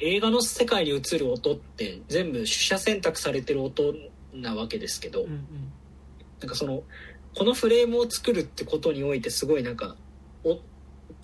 [0.00, 3.94] 映画の世界に映る音って全部取捨選択されてる音
[4.34, 5.72] なわけですけど、うんうん
[6.42, 6.82] なんかその
[7.36, 9.96] このフレームを作るってことにおいてすごいなんか
[10.44, 10.58] お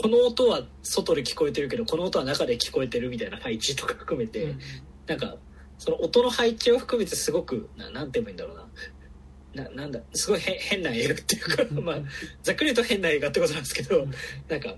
[0.00, 4.58] この音は外で聞こえてるけどこの音は中で聞こえてるみたいな配置とか含めて、うん。
[5.06, 5.36] なんか
[5.78, 9.64] その音の配置を含めてすごくななんて言えばいいんだろうな。
[9.64, 11.96] ななんだすごいへ変な映画っていうかまあ
[12.42, 14.06] ざっくり言うと変な映画ってことなんですけど
[14.48, 14.74] なんか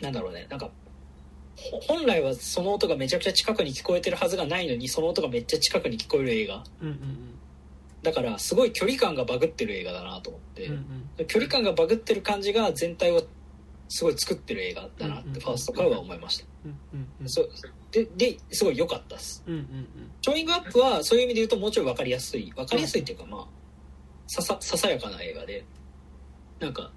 [0.00, 0.46] なんだろうね。
[0.48, 0.70] なんか
[1.56, 6.62] ほ本来はその音がめちゃくちゃ近くに聞こえてるはずがないのにその音がめっちゃ近くに聞こえる映画。
[6.80, 7.37] うんうん
[8.02, 10.74] だからすごい距離感がバグってる映画だなと思って、うん
[11.18, 11.26] うん。
[11.26, 13.22] 距離感がバグってる感じが全体を
[13.88, 17.28] すごい作ってる映画だなっうんうんてファーストからは思いました、うんうんうん。
[17.28, 17.50] そう。
[17.90, 19.42] でですごい良かったです。
[19.46, 19.88] うんうん
[20.20, 22.52] ショーイングアップはそういう意味で言うともうちょい分かりやすい。
[22.54, 23.46] 分かりやすいっていうかまあ
[24.26, 25.64] ささささやかな映画で。
[26.60, 26.90] なんか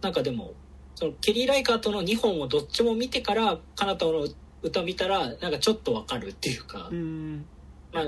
[0.00, 0.54] なんかでも
[0.94, 4.26] そのケリー・ライカーとの2本をどっちも見てからカナタの
[4.62, 7.46] 歌見たらなんかちょっと分かるっていうか、うんうん。
[7.92, 8.04] まあ、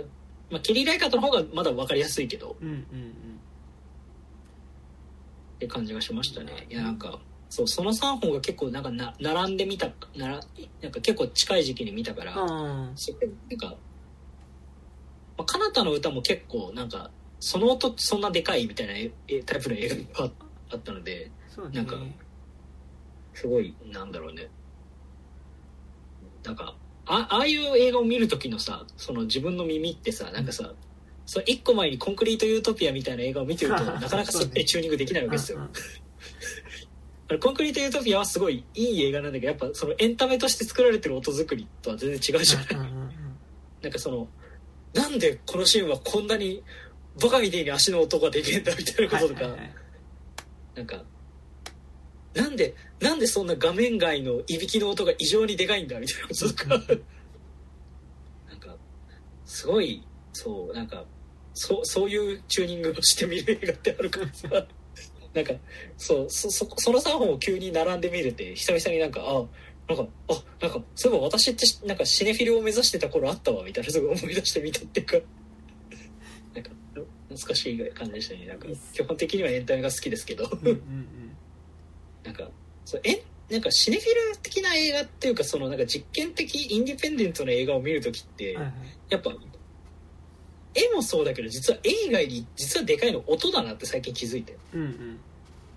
[0.55, 2.57] まあケリー・ライカーとの方がまだ分かりやすいけど。
[2.61, 2.85] うんうん
[5.55, 6.67] って感じがしましたね。
[6.69, 9.87] いやなんかそうその3本が結構なんかな並んでみた
[10.17, 10.41] なら
[10.83, 13.75] なんか結構近い時期に見たから、うんなんか、ま
[15.39, 20.33] あ、カナタの歌も結構なんかその音そんなでかいみたいなええタイプの映画が
[20.73, 21.69] あったのでね。
[21.73, 21.97] なんか
[23.33, 24.49] すごいなんだろうね。
[26.43, 26.75] なんか
[27.07, 30.73] あああいう映画を見る時のさその自分の耳ってさなんかさ、
[31.27, 35.59] その一個前に「コンクリート・ユートピア」みたいな映画を見てるとなかなかしっチューニングできないわけですよ。
[37.41, 43.25] コンクリート・ユートピアはすごいいい映画なんだけどやっぱそのエンタメとして作られてる音作りとは全然違うじゃない、うんうんうん
[43.85, 44.29] なんかその
[44.95, 46.63] なんでこのシーンはこんなに
[47.21, 49.57] バカみたいに足の音ができるんだみたいなこととか、は
[50.75, 51.03] なんか
[52.35, 56.69] なんでなんでそんな画面外のいびきの音が異常にでかいんだみたいなこととか。
[58.49, 58.77] なんか
[59.47, 61.05] すごいそうなんか
[61.55, 64.67] そうそういうチューニングをして見る映画ってあるからさ。
[65.33, 65.53] なんか
[65.97, 69.45] そうそそその3本を急に並んで見れて久々になんかあ
[69.93, 75.17] なんかあなんかそういえば私ってしなんかシネフィルを目指してた頃あったわみたいなすごい思い出してみたっていうか。
[76.55, 76.71] なんか
[77.29, 78.47] 懐かしい感じでしたね。
[78.47, 80.49] なんか基本的にはエンタメが好きですけど。
[80.63, 81.24] うんうん
[82.25, 82.49] なんか
[82.85, 83.23] そうえ？
[83.51, 88.75] なんかシネフィル的な映画っていうかそのなんか実験的インディペンデントな映画を見るときって、うんはいはい。
[89.11, 89.31] やっぱ
[90.75, 94.57] 絵もそうだけど実は絵以外に実はでかいの音だなって最近気づいて。
[94.73, 95.19] うんうん。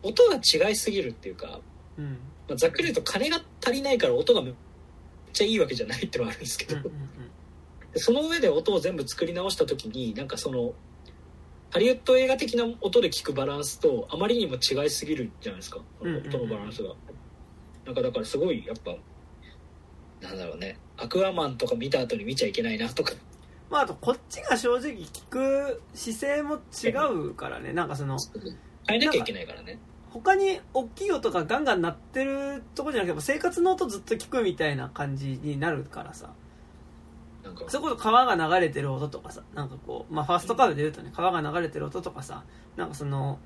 [0.03, 1.59] 音が違いすぎるっていうか、
[1.98, 2.17] うん。
[2.48, 4.53] まあ、ざっくり言うと金が足りないから音がめっ
[5.34, 6.92] ちゃいいわけじゃないってのはあるんですけど、うんうん
[7.93, 10.74] でその上で音を全部作り直した時になんかその
[11.70, 15.80] ハリウッド映画的な音で聞くバランスとあまりにも違いすぎるじゃないですか。
[16.00, 16.94] 音のバランスが、
[17.86, 18.96] なんかだからすごいやっぱ
[20.22, 20.80] なんだろうね。
[20.98, 23.14] アクアマンとか見た後に見ちゃいけないなとか。
[23.70, 26.90] まああとこっちが正直聞く姿勢も違
[27.30, 27.74] うからね。
[27.74, 28.18] なんかその
[28.88, 29.80] 変えなきゃいけないからね。
[30.10, 36.32] 他に大きい音がガンガン鳴ってるとこじゃなくて生活の音ずっと聞くみたいな感じになるからさ
[37.48, 37.66] なんか。
[37.67, 42.43] それこそ川が流れてる音とかさなんかこうまあファーストカードで言うとね川が流れてる音とかさ
[42.76, 43.40] なんかその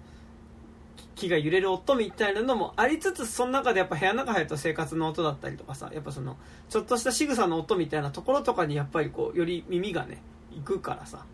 [1.16, 6.38] 木が揺れる音みたいなのもありつつその中でやっぱ部屋の中入ると生活の音だったりとかさやっぱその
[6.70, 10.22] ちょっとした仕草の音みたいなところとかにやっぱりこうより耳がね
[10.52, 11.26] 行くからさ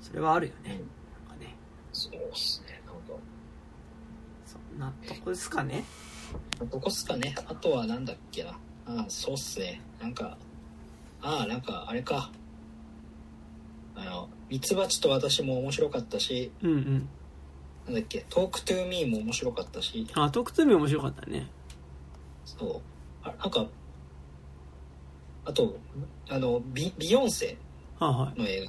[0.00, 0.80] それはあるよね。
[1.28, 1.54] なんかね。
[1.92, 3.22] そうっすねなんか。
[4.44, 5.84] そんなとこですかね。
[6.70, 7.34] どこっすかね。
[7.46, 8.50] あとはなんだっけな。
[8.50, 9.80] ああそうっすね。
[10.00, 10.38] なんか
[11.22, 12.30] ああなんかあれか。
[13.94, 16.52] あのミツバチと私も面白かったし。
[16.62, 17.08] うんうん。
[17.86, 20.06] なんだっけトークトゥーミーも面白かったし。
[20.14, 21.48] あトークトゥーミー面白かったね。
[22.44, 22.80] そう。
[23.22, 23.66] あなんか
[25.44, 25.78] あと
[26.28, 27.56] あのビビヨンセ
[27.98, 28.40] はいはい。
[28.40, 28.68] の映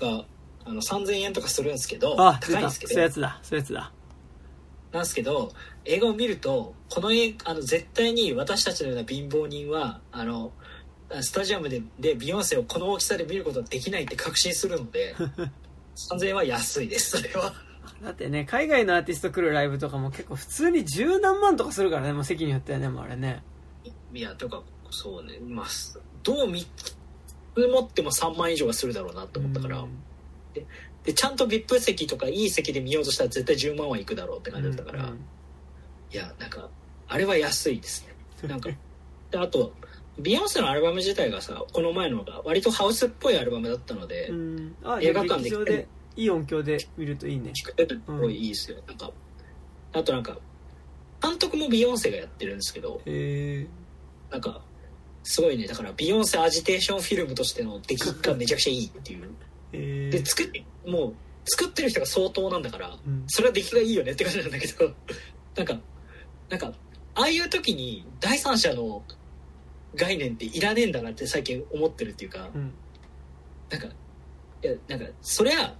[0.00, 0.24] 画が
[0.64, 2.94] あの3000円とかするんですけどあ高いんですけど。
[2.94, 3.38] そういうやつだ。
[3.42, 3.92] そういうやつだ。
[4.92, 5.52] なんですけど
[5.84, 10.52] 映画を見るとこの映あの絶対に私たちのような貧乏人はあの
[11.22, 15.14] スタジアムででビヨンセをこの大きさで見ることはできないって確信するので
[15.96, 17.54] 3000円は安いですそれは。
[18.02, 23.42] だってね、海外のアーティスト来るライブとかも結構普通に十何万とかするからね、もう席によってはね、もうあれね。
[24.14, 25.66] いやとかそうねまあ
[26.22, 26.66] どう見
[27.56, 29.88] 持っても3万以上はするだろうなと思ったから、うん。
[31.04, 35.18] でちゃんと VIP 席とかいい席で見ようとしたら絶対10万はいくだろうって感じだったから、うん。
[36.12, 36.68] いやなんか
[37.08, 38.06] あれは安いです
[38.42, 38.48] ね。
[38.48, 38.70] なんか
[39.30, 39.72] であと
[40.18, 44.76] ビヨンセのアルバム自体がさこの前のが割とハウスっぽいアルバムだったので、うん。
[44.84, 47.52] あ、映画館ででいい音響で見るといいね。
[47.52, 49.10] 聞くとすごいいいですよ、なんか
[49.92, 50.36] あとなんか
[51.22, 53.00] 監督もビヨンセがやってるんですけど。
[54.30, 54.60] なんか
[55.22, 60.10] すごいねだからビヨンセアジテーションフィルムとしての出来がめちゃくちゃいいっていう。
[60.10, 61.14] で作ってもう
[61.44, 64.90] 作ってる人が相当なんだからうんそれは出来がいいよねって感じなんだけど
[65.56, 65.78] なんか
[66.48, 66.72] なんか
[67.14, 69.02] ああいう時に第三者の
[69.94, 72.72] 概念っていらねえんだなって最近思ってるっていうかうん。
[73.70, 75.74] なんかいやなんかそりゃ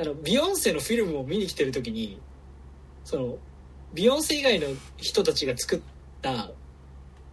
[0.00, 2.20] あのビヨンセのフィルムを見に来てる時に
[3.04, 3.36] その
[3.94, 5.80] ビヨンセ以外の人たちが作っ
[6.20, 6.50] た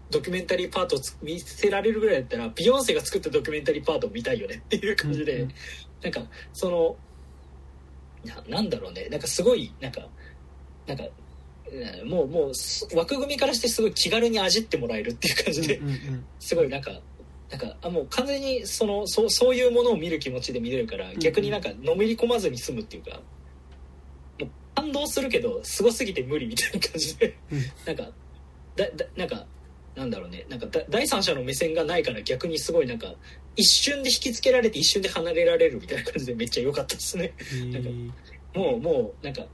[0.09, 5.51] ドキュメンタリーパートをつ見せられるぐらいだったらビヨンセが作ったドキュメンタリーパートを見たいよねっていう感じで、うん
[6.01, 6.21] なんか
[6.53, 6.95] その
[8.23, 10.01] ななんだろうねなんかすごいなんか
[10.85, 11.09] なんかうん
[12.05, 16.91] もうもうす枠組みからしてすごい気軽に味ってもらえるっていう感じで、うんうんすごいなんか
[17.49, 23.21] なんかあもう完全にそのそうそういうものを見る気持ちで見れるからん逆になんかのめり込まずに済むっていうか
[24.39, 28.11] もう感動するけどすごすぎて無理みたいな感じでうんなんか
[28.75, 29.45] だだなんか
[29.95, 33.13] なんだろうねなんかだ第三者の目線がないから逆にすごいなんか
[33.55, 37.75] 一瞬で引きつけられて一瞬で離れられるみたいな感じでめっちゃ良かったですねうん。
[37.75, 37.79] へ
[38.53, 38.59] え。
[38.59, 39.45] もうもうなんか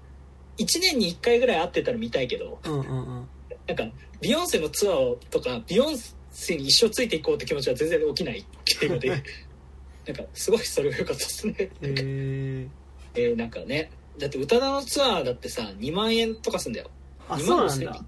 [0.64, 3.28] 1年に1回ぐらい会ってたら見たいけどうんうんうん。
[3.68, 3.86] なんか
[4.22, 5.96] ビヨンセのツアーとかビヨン
[6.32, 9.10] セに一生ついていこうって気持ちは全然起きないっていうので
[10.08, 11.56] なんかすごいそれが良かったですね。
[11.60, 12.68] へえ。
[13.16, 16.90] えーなんかねだって宇多田のツアーだってさ2万円とかすんだよ。
[17.30, 18.06] あ、2そう万5000なんだ。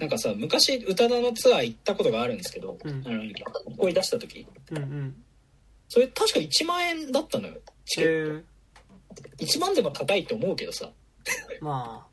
[0.00, 5.24] なんかさ昔宇多田のツアー行ったことがあるんですけど、うんあの声出した時うんうん。
[5.88, 7.54] それ確か1万円だったのよ
[7.86, 8.40] チケッへえ。
[8.40, 8.44] ト
[9.38, 10.90] 1万でも高いと思うけどさ
[11.60, 12.06] ま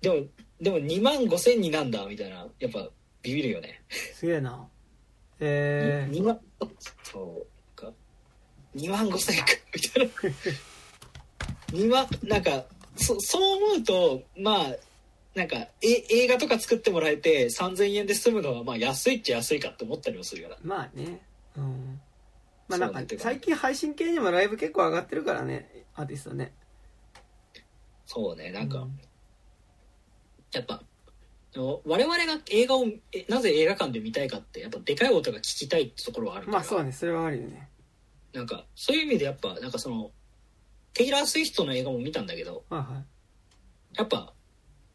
[0.00, 0.26] でも
[0.60, 2.88] でも2万5千になんだみたいなやっぱ
[3.22, 4.68] ビビるよねあ、すげえな。
[5.40, 6.10] へえ。
[6.10, 6.38] 2万
[7.02, 7.90] そうか
[8.76, 10.32] 2万5千かみたい
[11.72, 12.64] な2万なんか
[12.96, 14.66] そそう思うとまあ
[15.34, 21.20] なんかえ映画とか作ってもらえて3000円で済むのはまあ安いっちゃ安いかって思ったりもするからまあね。
[21.56, 22.00] うん。
[22.68, 26.52] まあなんか最近配信系にもライブ結構上がってるからね、アーティストね。
[28.06, 29.00] そうねなんか、うん
[30.52, 30.80] やっぱ
[31.56, 37.68] 我々が映画をえなぜ映画館で見たいかってやっぱでかい音が聞きたいってところはあるから、まあそうね、それはあるよね。
[38.32, 40.10] なんかそういう意味でやっぱなんかその
[40.92, 43.04] テイラー・スウィフトの映画も見たんだけどはいはい。
[43.98, 44.32] やっぱ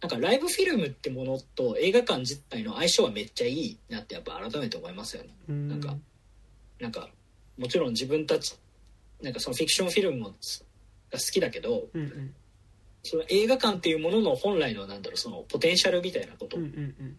[0.01, 5.67] なんかライブフィルムってものと映画館自体の相性はめっちゃいいなってやっぱ改めて思いますよねうん。
[5.69, 5.95] なんか
[6.79, 7.09] なんか
[7.57, 8.57] もちろん自分たち
[9.21, 10.33] なんかそのフィクションフィルムも
[11.11, 12.33] が好きだけどうんうん。
[13.01, 17.17] その映画館っていうものの本来のなんだろうそのポテンシャルみたいなことうんうんうん。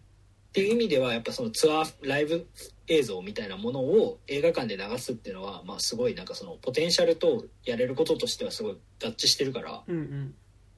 [0.51, 2.45] っていう意味ではやっぱそのツアーライブ
[2.87, 10.35] 映像みたいなものを映画館で流すっていうのはまあすごいなんかそのポテンシャルとやれることとしてはすごい合致してるからうんうん。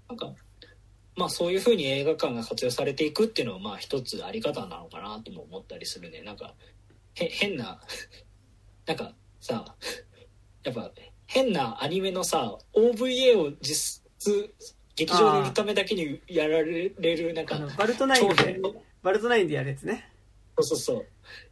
[0.08, 0.32] なんか
[1.16, 6.53] まあそういうふうに映画館が活用されていくっていうのはまあ一つあり方なのかなとも思ったりするねなんか
[7.16, 7.80] へ変な
[8.85, 9.75] なんかさ
[10.64, 10.92] やっぱ
[11.34, 14.53] 変なアニメのさ OVA を実質
[14.95, 18.62] 劇場で見るためだけにやられるなんかバルトナインで、
[19.02, 20.08] バルトナインでやるやつね。
[20.60, 21.06] そうそうそう。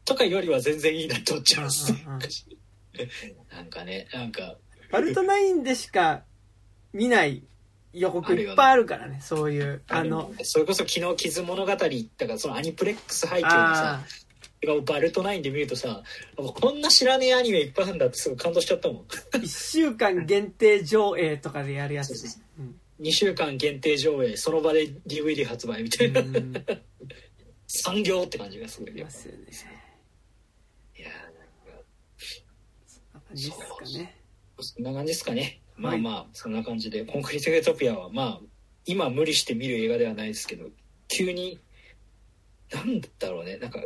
[0.05, 2.21] とかよりは全然いいなって思っちゃいますねうんうんうん。
[3.57, 4.55] なんかね、なんか、
[4.91, 6.23] バルトナインでしか
[6.93, 7.41] 見ない
[7.93, 9.81] 予告いっぱいあるからね、そういう。
[9.87, 14.03] あの、それこそ昨日「傷物語」だからそのアニプレックス背景のさ
[14.63, 16.03] あ映画をバルトナインで見るとさ
[16.35, 18.97] こんな知らねえアニメいっぱいあるんだってすごい感動しちゃったもん。
[19.33, 22.43] あ、1週間限定上映とかでやるやつね。
[22.59, 26.53] うん2週間限定上映その場で DVD 発売みたいな、うん。
[27.65, 29.39] 産業って感じがするいよますよね。
[30.99, 31.07] いや
[32.85, 34.15] そんな感じですかね。
[34.59, 35.61] そんな感じですかね。
[35.75, 35.97] まはい。
[35.97, 37.03] あまあそんな感じで。
[37.03, 38.39] コンクリート・ユートピアはまあ
[38.85, 40.69] 今無理して見る映画ではないですけど
[41.07, 41.59] 急に
[42.71, 43.57] なんだろうね。
[43.57, 43.83] なんか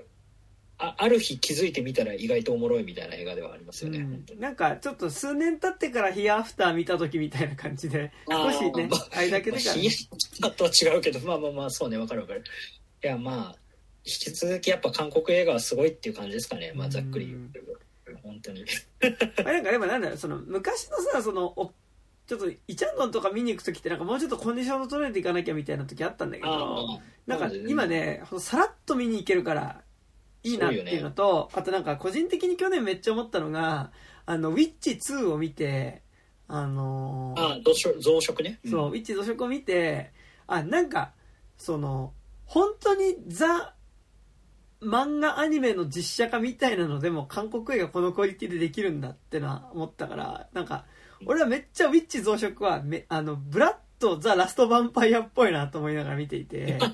[0.88, 12.43] あある日気づいてみたら意外とおもろいみたいな映画ではありますよね、本当になんかちょっと数年経ってからヒアアフター見た時みたいな感じで少しねまあ間空けてからねまあヒヤとは違うけどまあまあまあそうねわかるわかる
[13.03, 13.55] いやまあ
[14.05, 16.72] き続きやっぱ韓国映画はすごいっていう感じですかね。
[16.75, 18.19] まあざっくり言うと。
[18.22, 18.64] 本当に。
[19.01, 21.73] あれなんかでもなんだろうその昔のさそのお
[22.27, 29.81] ちょっとイチャンドンとか見に行く時ってなんかもうちょっとコンディションを整えていかなきゃみたいな時あったんだけどなんか今ねさらっと見に行けるから
[30.45, 33.91] いいなっていうのとあとなんか個人的に去年めっちゃ思ったのが
[34.25, 36.03] あのウィッチ2を見て
[36.48, 38.59] あのーあ増殖増殖ね。
[38.69, 40.11] そう、ウィッチ増殖を見て、
[40.48, 41.14] あ、なんか、
[41.57, 42.14] その、
[42.45, 43.74] 本当にザ、
[44.82, 50.85] 漫画アニメの実写化みたいなのでも韓国映画このクオリティでできるんだってのは思ったから、なんか、
[51.25, 56.77] 俺はめっちゃウィッチ増殖はめ、あの、ブラッド・ザ・ラスト・ヴァンパイアっぽいなと思いながら見ていて、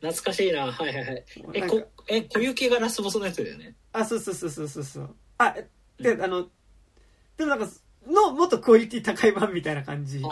[0.00, 0.72] 懐かしいな。
[0.72, 1.24] はいはいはい。
[1.54, 3.74] え、こ、え、小雪がラスボスのやつだよね。
[3.92, 5.14] あ、そうそうそうそうそうそう。
[5.38, 5.54] あ、
[5.98, 6.48] で、あの、
[7.36, 7.68] でもなんか、
[8.06, 10.22] の、もっとクオリティ高い版みたいな感じ。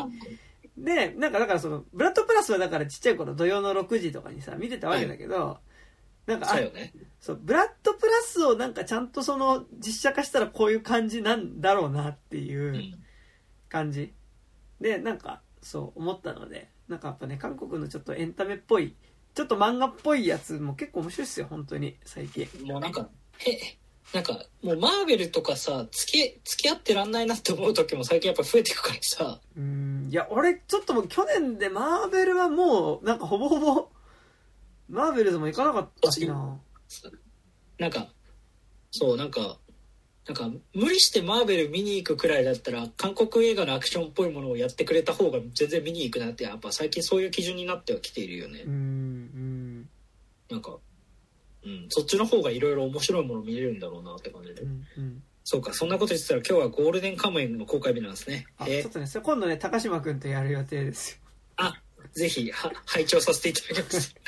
[0.77, 5.59] で、なんかだからその、ブラッドプラスはだからちっちゃい頃土曜の6時とかにさ、見てたわけだけど、
[6.27, 6.93] なんか、ね。
[7.21, 12.95] そう、ブラッドプラスをなんかちゃんとその、実写化したらこういう感じなんだろうなっていううん
[13.69, 14.13] 感じ。
[14.83, 18.97] で、なんか、そう思ったので、なんかやっぱね、韓国のちょっとエンタメっぽい、
[19.35, 22.49] ちょっと漫画っぽいやつも結構面白いっすよ、本当に、最近。
[22.65, 23.79] もうなんか、へ、
[24.13, 33.89] なんか、もうマーベルとかさ、付き、付き合ってらんないなって思う時も最近やっぱ増えていくからさ、うーん、いや、俺、ちょっともう去年でマーベルはもう、なんかほぼほぼ、
[34.89, 36.61] マーベルズも行かなかったしな。
[37.79, 38.09] なんか、
[38.91, 39.59] そう、なんか、
[40.27, 48.71] なんか、無理してマーベル見に行くくらいだったら、韓国映画のアクションっぽいものをやってくれた方が全然見に行くなって、やっぱ最近そういう基準になってはきているよねうー。
[48.71, 49.89] ん、
[50.49, 50.79] なんか、
[51.65, 55.01] うん、そっちの方がいろいろ面白いもの見れるんだろうなって感じでうん、う。
[55.01, 55.23] ん、うん。
[55.43, 58.47] そうか、そんなこと言ってたら今日はゴールデンカムイの公開日なんですね。
[58.59, 61.19] あ、えちょっとね、今度ね、高島くんとやる予定ですよ。
[61.57, 61.75] あ、
[62.13, 64.15] ぜひ、は、拝聴させていただきます。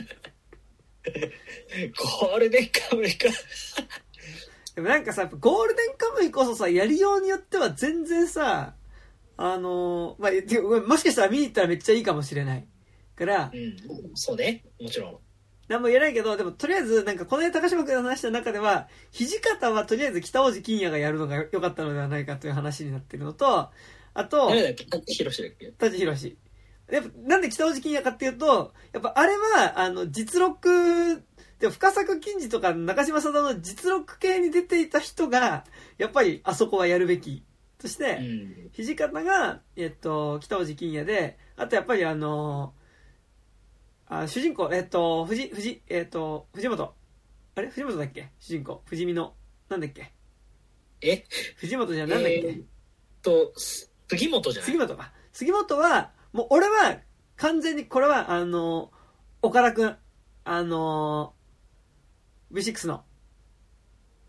[2.21, 3.29] ゴールデンカムイか。
[4.75, 8.75] でもなんかさ、やっぱゴールデンカムイこそさ、やりようによっては全然さ、
[9.37, 12.67] あのーまあ、もしかしたら見に行ったらめっちゃいいかもしれない。
[13.17, 13.77] からう、ん、
[14.15, 15.19] そうね、もちろん。
[15.69, 23.71] なんも言えないけど、でもとりあえず、なんかこの間高島君が話した中では、土方はとりあえず北大路欣也がやるのが良かったのではないかという話になってるのと、
[24.13, 24.75] あと、舘
[25.07, 25.73] ひろしだっけ？
[25.79, 26.37] 舘ひろし。
[26.91, 31.23] やっぱ、なんで北大路欣也かっていうと、やっぱあれは、あの、実録、
[31.59, 35.65] でも深作金次とか中島貞夫の実録系に出ていた人が、
[35.99, 37.45] やっぱりあそこはやるべき。
[37.79, 38.71] としうて、ん。
[38.73, 42.73] 土方が、えっと、北大路欣也で、あとやっぱりあの、
[44.07, 46.95] あ主人公、えっと、藤、藤、えっと、藤本。
[47.57, 47.69] あれ？
[47.69, 48.31] 藤本だっけ？
[48.41, 48.83] 主人公。
[48.87, 49.35] 藤見の。
[49.69, 50.13] なんだっけ？
[51.03, 51.25] え？
[51.57, 52.67] 藤本じゃなんだっけ、えーっ
[53.23, 54.71] と、す杉本じゃない？
[54.73, 55.13] 杉本か。
[55.33, 56.99] 杉本は、もう俺は、
[57.37, 58.91] 完全にこれは、あの、
[59.43, 59.97] 岡田くん、
[60.45, 61.35] あの、
[62.55, 63.03] V6 の、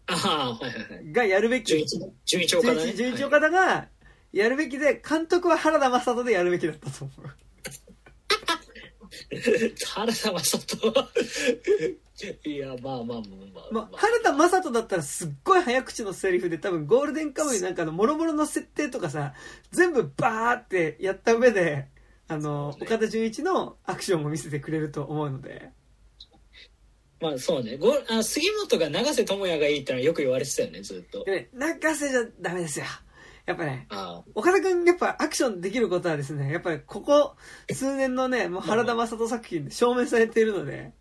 [0.08, 1.12] ああ、はいはいはい。
[1.12, 1.86] がやるべき。
[2.26, 2.94] 純一、岡田ね。
[2.94, 3.88] 純一岡田が、
[4.32, 7.22] やるべきで、監督は原田雅人でやるべきだったと思う。
[9.96, 11.10] 原田雅人は、
[12.46, 13.20] いや、まあまあまあ
[13.54, 13.68] まあ。
[13.72, 19.34] まあ、原田雅人だったらすっごい早口のセリフで多分ゴールデンカムイなんかの諸々の設定とかさ、
[19.72, 21.88] 全部バーってやった上で、
[22.28, 25.72] あの、ね岡田准一のアクションを見せてくれると思うので。
[27.22, 27.78] まあそうね。
[27.78, 31.32] ごあ杉本が永瀬智也がいいってのはよく言われてたよね、ずっとで。
[31.32, 32.86] ね、泣せじゃダメですよ。
[33.46, 37.36] やっぱね、あ岡田くんやっぱアクションできることはですね、やっぱりここ
[37.72, 40.92] 数年のね、もう原田雅人作品で証明されているので、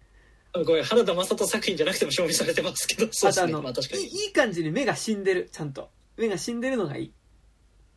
[0.53, 0.61] あ。
[0.65, 3.53] これ原田雅人作品じゃなくても証明されてますけど、そうですね。
[3.53, 4.03] の、まあ確かに。
[4.03, 5.91] いいいい感じに目が死んでる、ちゃんと。
[6.17, 7.13] 目が死んでるのがいい。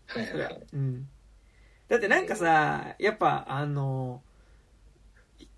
[0.08, 0.68] はいはいはい。
[0.74, 1.08] うん。
[1.90, 4.22] だってなんかさ、やっぱあの、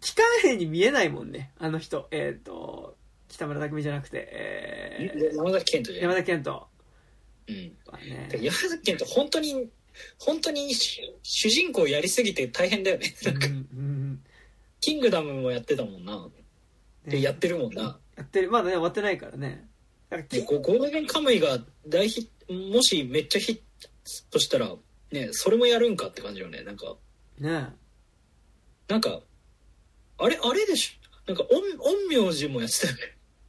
[0.02, 2.08] 機関兵に見えないもんね、あの人。
[2.12, 2.98] えっ、と、
[3.28, 6.68] 北村匠海じゃなくて、えー山崎賢人じゃ山田健人。
[7.48, 7.78] うん。
[7.86, 9.70] はねで山崎賢人本当に、
[10.18, 13.14] 本当に主主人公やりすぎて大変だよね。
[13.24, 14.24] なんかうんうん
[14.82, 16.16] キングダムもやってたもんな。
[16.16, 16.32] うん
[17.06, 17.98] で、やってるもんな。
[18.18, 18.52] やってる。
[18.52, 19.68] まだね、終わってないからね。
[20.10, 23.62] だかゴゴールデンカムイが大ヒもしめっちゃヒッ
[24.32, 24.76] トしたら、
[25.12, 26.64] ね、それもやるんかって感じよね。
[26.64, 26.96] なんか、
[27.40, 27.70] ね
[28.88, 29.22] なんか、
[30.20, 31.32] あれ、あれでしょ？
[31.32, 31.62] なんか、陰
[32.08, 33.00] 陰陽師もやってたよね。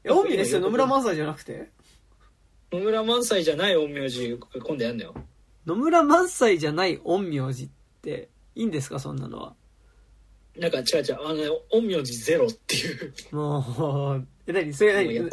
[0.04, 1.70] いや、帯ですよ、野村萬斎じゃなくて？
[2.72, 5.14] 野村萬斎じゃない陰陽師、今度やんのよ。
[5.66, 7.68] 野村萬斎じゃない陰陽師っ
[8.00, 9.54] て、いいんですか、そんなのは。
[10.56, 13.14] なんか違う違う、あの、陰陽師ゼロっていう。
[13.32, 14.72] もう、え、何？
[14.74, 15.30] それ何？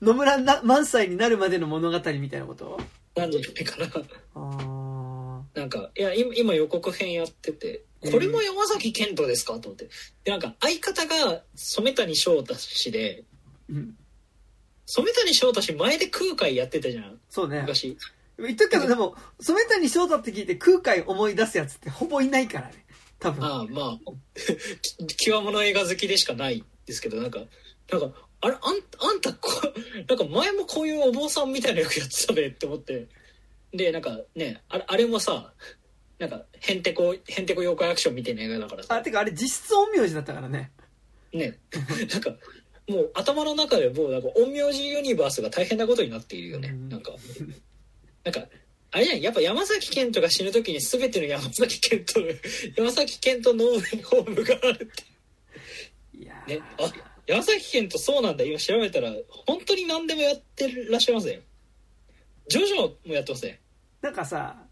[0.00, 2.78] 野村な萬斎になるまでの物語みたいなこと？
[3.16, 3.86] なんじゃないかな。
[4.34, 9.58] あーなんか、いや、今今予告編やってて、これも山崎賢人ですか？
[9.60, 9.88] と思って。
[10.24, 13.24] で、なんか相方が染谷翔太氏で、
[13.68, 13.96] うん。
[14.86, 17.60] 染谷翔太氏前で空海やってたじゃん、そうね。
[17.60, 17.96] 昔。
[18.38, 22.86] 言っとくけど、でも、染谷翔太って聞いて空海思い出すやつってほぼいないからね。
[23.18, 23.44] 多分。
[23.44, 24.12] ああ、まあ、
[25.06, 27.40] き極物映画好きでしかないですけど、なんか、
[27.90, 29.50] なんか、あれ、あんあんたこ、
[30.08, 33.08] なんか前もこういうお坊さんみたいな役やってたべって思って。
[33.72, 35.52] で、なんかね、あれあれもさ、
[36.20, 40.70] なんか、へんてこ、へんてこ妖怪アクションみたいな映画だからさあ、、てかあれ実質陰陽師だったからね。
[41.32, 41.58] ね、
[42.12, 42.36] なんか、
[42.86, 46.68] もう頭の中でもうなんか陰陽師ユニバースが大変なことになっているよね。
[46.68, 47.12] うんなんか、
[48.24, 48.46] なんか、
[48.90, 52.20] あれじゃん、やっぱ山崎賢人が死ぬ時に全ての山崎賢人、
[52.76, 55.04] 山崎賢人ノーウェイホームがあるって。
[56.18, 56.92] いやーね、あ、
[57.26, 58.44] 山崎賢人そうなんだ。
[58.44, 59.14] 今調べたら、
[59.46, 61.40] 本当に何でもやってらっしゃいますね。
[62.48, 63.60] ジョジョもやってますね。
[64.02, 64.66] なんかさ、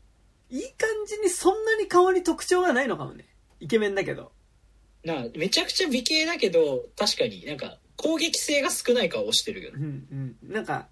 [0.50, 3.24] いい感じにそんなに顔に特徴がないのかもね。
[3.60, 4.32] イケメンだけど。
[5.04, 9.86] なあめちゃくちゃ美形だけど、確かになんか攻撃性が少ない顔をしてるようね。
[9.86, 10.52] んうん。
[10.52, 10.88] なんか、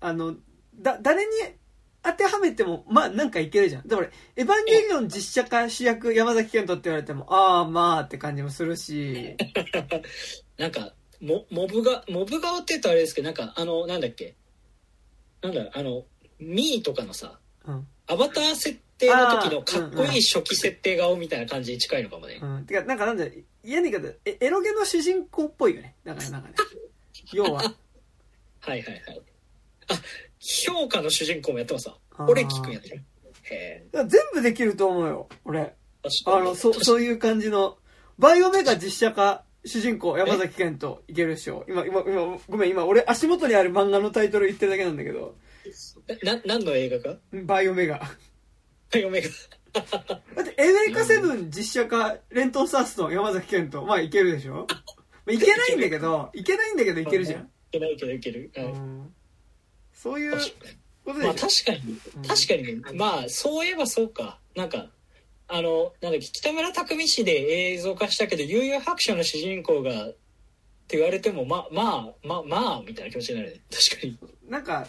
[0.00, 0.36] あの、
[0.74, 1.30] だ、誰に
[2.02, 3.86] 当てはめても、まあなんかいけるじゃん。
[3.86, 9.36] だから、エヴァンゲリオン実写化主役山崎賢人って言われても、ああまあって感じもするし、
[10.56, 14.36] なんか、モモブが、モブ顔って言うとあれですけど、なんかあの、なんだっけ。
[15.42, 16.04] なんだ、あの、
[16.38, 17.86] ミーとかのさ、うん。
[18.06, 22.38] アバター設定の時のかっこいい初期設定顔みたいな感じに近いのかもね。
[22.40, 22.66] うん。
[22.66, 23.32] てか、なんかなんだよ、
[23.64, 25.94] 嫌に言い方、えエロゲの主人公っぽいよね。
[26.04, 26.54] だからなんかね。
[27.32, 27.62] 要は。
[27.62, 27.72] はい
[28.70, 29.22] はいはい。
[29.88, 29.94] あ、
[30.38, 31.96] 評価の主人公もやってますわ。
[32.28, 33.02] 俺聞くんやってる。
[33.50, 35.74] へ全部できると思うよ、俺。
[36.26, 37.78] あの、そ、そういう感じの、
[38.18, 41.64] バイオメガ実写化、主人公、山崎賢人、いけるでしょ。
[41.68, 45.36] 今、今、今、ごめん、今、俺、足元にある漫画のタイトル言ってるだけなんだけど、
[46.22, 47.18] な、何の映画か？
[47.32, 48.00] バイオメガ。
[48.94, 49.28] 嫁が。
[49.72, 49.82] だ
[50.42, 54.66] って、エメリカセブン実写化、レントンサースと山崎賢人、まあ、いけるでしょ？
[54.68, 54.82] ま
[55.28, 57.42] あいけないんだけど、いけないんだけど、いけるじゃん。
[57.42, 58.50] いけないけどいける。
[58.56, 58.66] ううん
[59.02, 59.14] ん
[59.92, 60.32] そういう
[61.04, 61.72] ことまあでしょ？
[61.72, 64.38] 確かにうん、確かにね、まあそういえばそうか。
[64.54, 64.86] なんか、
[65.48, 70.12] あの、なんだっけ、北村匠海氏で映像化したけど、悠々白書の主人公が、っ
[70.88, 73.60] て言われても、まあ、まあ、まあ、まあ、みたいな気持ちになるね。
[73.70, 74.18] 確かに。
[74.48, 74.86] なんか、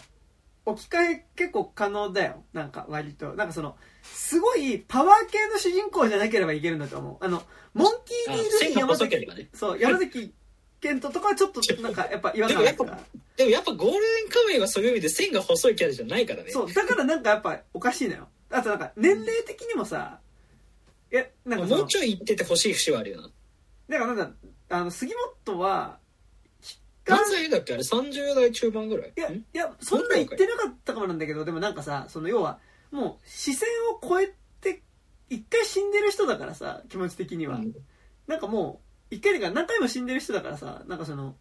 [0.70, 2.44] 置き換え結構可能だよ。
[2.52, 3.34] なんか、割と。
[3.34, 7.24] なんかその、すごいパワー系の主人公じゃなければいけるんだと思う。
[7.24, 7.42] あの、
[7.74, 10.34] モンキー・ディールに山崎ね、そう、山崎
[10.80, 12.98] 賢人とかはちょっとなんかやっぱ違和感あるから
[13.36, 13.64] でもやっ。
[13.64, 16.50] ぱゴールデンカムイはそういう意味で線が細いキャラじゃないからね。
[16.50, 18.28] そう、だからなんかやっぱおかしいのよ。
[18.50, 20.20] あとなんか年齢的にもさ、
[21.12, 23.30] いや、なんかもうちょい言っててほしい節はあるよな。
[23.88, 25.12] だからなんだ、あの、杉
[25.46, 25.98] 本は、
[27.08, 29.12] 何歳だっけあれ？30代中盤ぐらい？
[29.16, 29.34] いや、ん？
[29.34, 32.58] いや、そんな言ってなかったかもなんだけど、でもなんかさ、その要は、
[32.90, 34.82] もう視線を超えて、
[35.28, 37.56] 一回死んでる人だからさ、気持ち的には。
[37.56, 37.72] うん
[38.28, 41.34] なんかもう、一回でか何回も死んでる人だからさ、なんかその、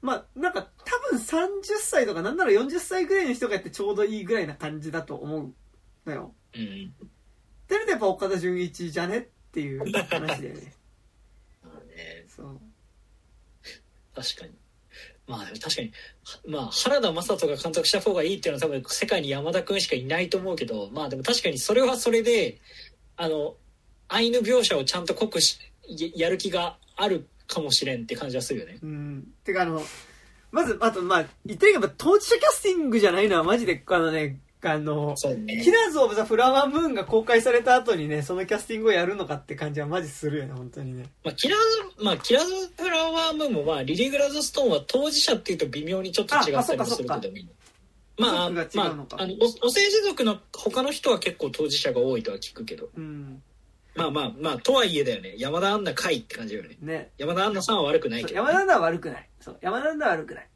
[0.00, 5.52] まあ、なんか多分30歳とかなんなら40歳ぐらいの人がやってちょうどいいぐらいな感じだと思う
[6.06, 6.34] のよ。
[6.54, 6.62] うん。
[6.62, 7.08] っ
[7.68, 10.74] てなるとやっぱ岡田准一じゃねっていう話だよね。
[11.62, 12.60] まあね、そう。
[14.14, 14.52] 確かに。
[15.26, 15.92] まあ確かに、
[16.46, 22.58] まあ原田雅人が監督した方がいいっていうのは多分世界に山田君しかいないと思うけど、まあでも確かにそれはそれで、
[23.16, 23.54] あの、
[24.08, 25.58] アイヌ描写をちゃんと濃くし
[26.16, 28.78] やる気があるかもしれんって感じはするよね。
[28.82, 29.28] うん。
[29.44, 29.82] てかあの、
[30.50, 35.72] まず、あとまあ、言ってみれば当事者キャスティングじゃないのはマジで、あのね、あの、ねキ。
[35.72, 41.06] ラーズ・オブ・ザ・フラワームーンが公開された後にね、そのキャスティングをやるのかって感じはマジするよね、本当にね。
[41.24, 41.58] まあキラー
[41.98, 47.32] ズ、まあキラーズフラワームーンもまあリリー・グラズストーンは当事者っていうと微妙にちょっと違ったりもするけど
[48.18, 53.42] まあ、まあ、あのおお政治族の他の人は結構当事者が多いとは聞くけどうん。
[53.94, 57.10] まあまあまあとはいえだよね山田アンナ会って感じだよねね。
[57.18, 59.28] 山田アンナさんは悪くないけど、山田アンナは悪くない。
[59.40, 59.58] そう。
[59.60, 60.48] 山田アンナは悪くない。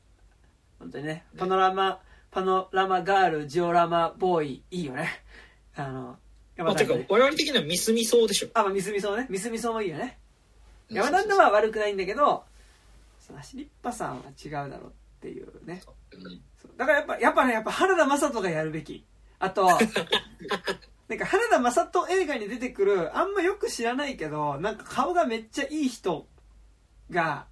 [0.79, 1.25] 本当にね。
[1.37, 1.99] パノラマ、
[2.37, 5.09] パノラマガール、ジオラマボーイ、いいよね。
[5.75, 6.19] あの、
[6.59, 7.07] まあ、てか山田アンナね。
[7.09, 8.49] 我々的にはミスミソウでしょ？
[8.53, 9.27] あ、まあ、ミスミソウね。
[9.31, 10.19] ミスミソウもいいよね。
[10.91, 12.45] 山田アンナは悪くないんだけど、
[13.21, 14.91] そのリッパさんは違うだろうっ
[15.23, 15.81] ていうね。
[16.13, 16.43] うん
[16.77, 19.03] だからやっぱ、やっぱね、やっぱ原田雅人がやるべき。
[19.39, 19.65] あと、
[21.09, 26.27] なんか原田雅人映画に出てくる、あんまよく知らないけど、なんか顔がめっちゃいい人
[27.11, 27.47] が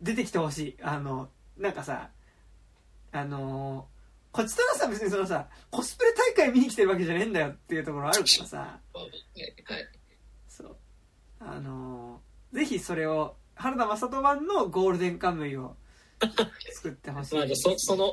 [0.00, 0.76] 出てきてほしい。
[0.82, 2.10] あの、なんかさ、
[3.14, 3.86] あの
[4.32, 9.12] こっちとらさ別にそのさ、コスプレ大会見に来てるわけじゃねえんだよっていうところあるからさ、まあはい。
[10.48, 10.76] そう。
[11.38, 12.20] あの
[12.52, 15.76] ぜひそれを、原田雅人版のゴールデンカムイを
[16.72, 17.34] 作ってほしい。
[17.36, 18.12] まあ、 じゃあそその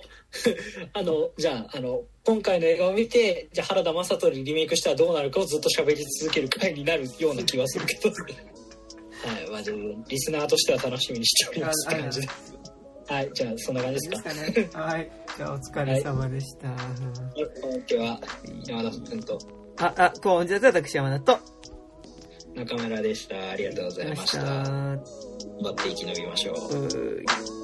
[0.93, 8.11] あのじゃああの今回の映画を見てじゃあ原田雅人にリメイクしたらどうなるかをずっと喋り続ける回になるような気はするけど。
[9.25, 9.49] はい。
[9.49, 9.61] まあ
[10.07, 12.27] リスナーとしては楽しみにしておりますって感じで
[13.11, 14.69] はいじゃあそんな感じですかね。
[14.73, 15.11] はい。
[15.35, 16.67] じゃあお疲れ様でした。
[16.69, 16.77] 今
[17.85, 18.21] 日は
[18.65, 19.37] 山田君と
[19.81, 21.39] あ、あ、今週は私山田と、
[22.55, 24.71] 中村でしたありがとうございましたました。
[24.71, 25.03] 頑
[25.61, 27.60] 張って生き延びましょうう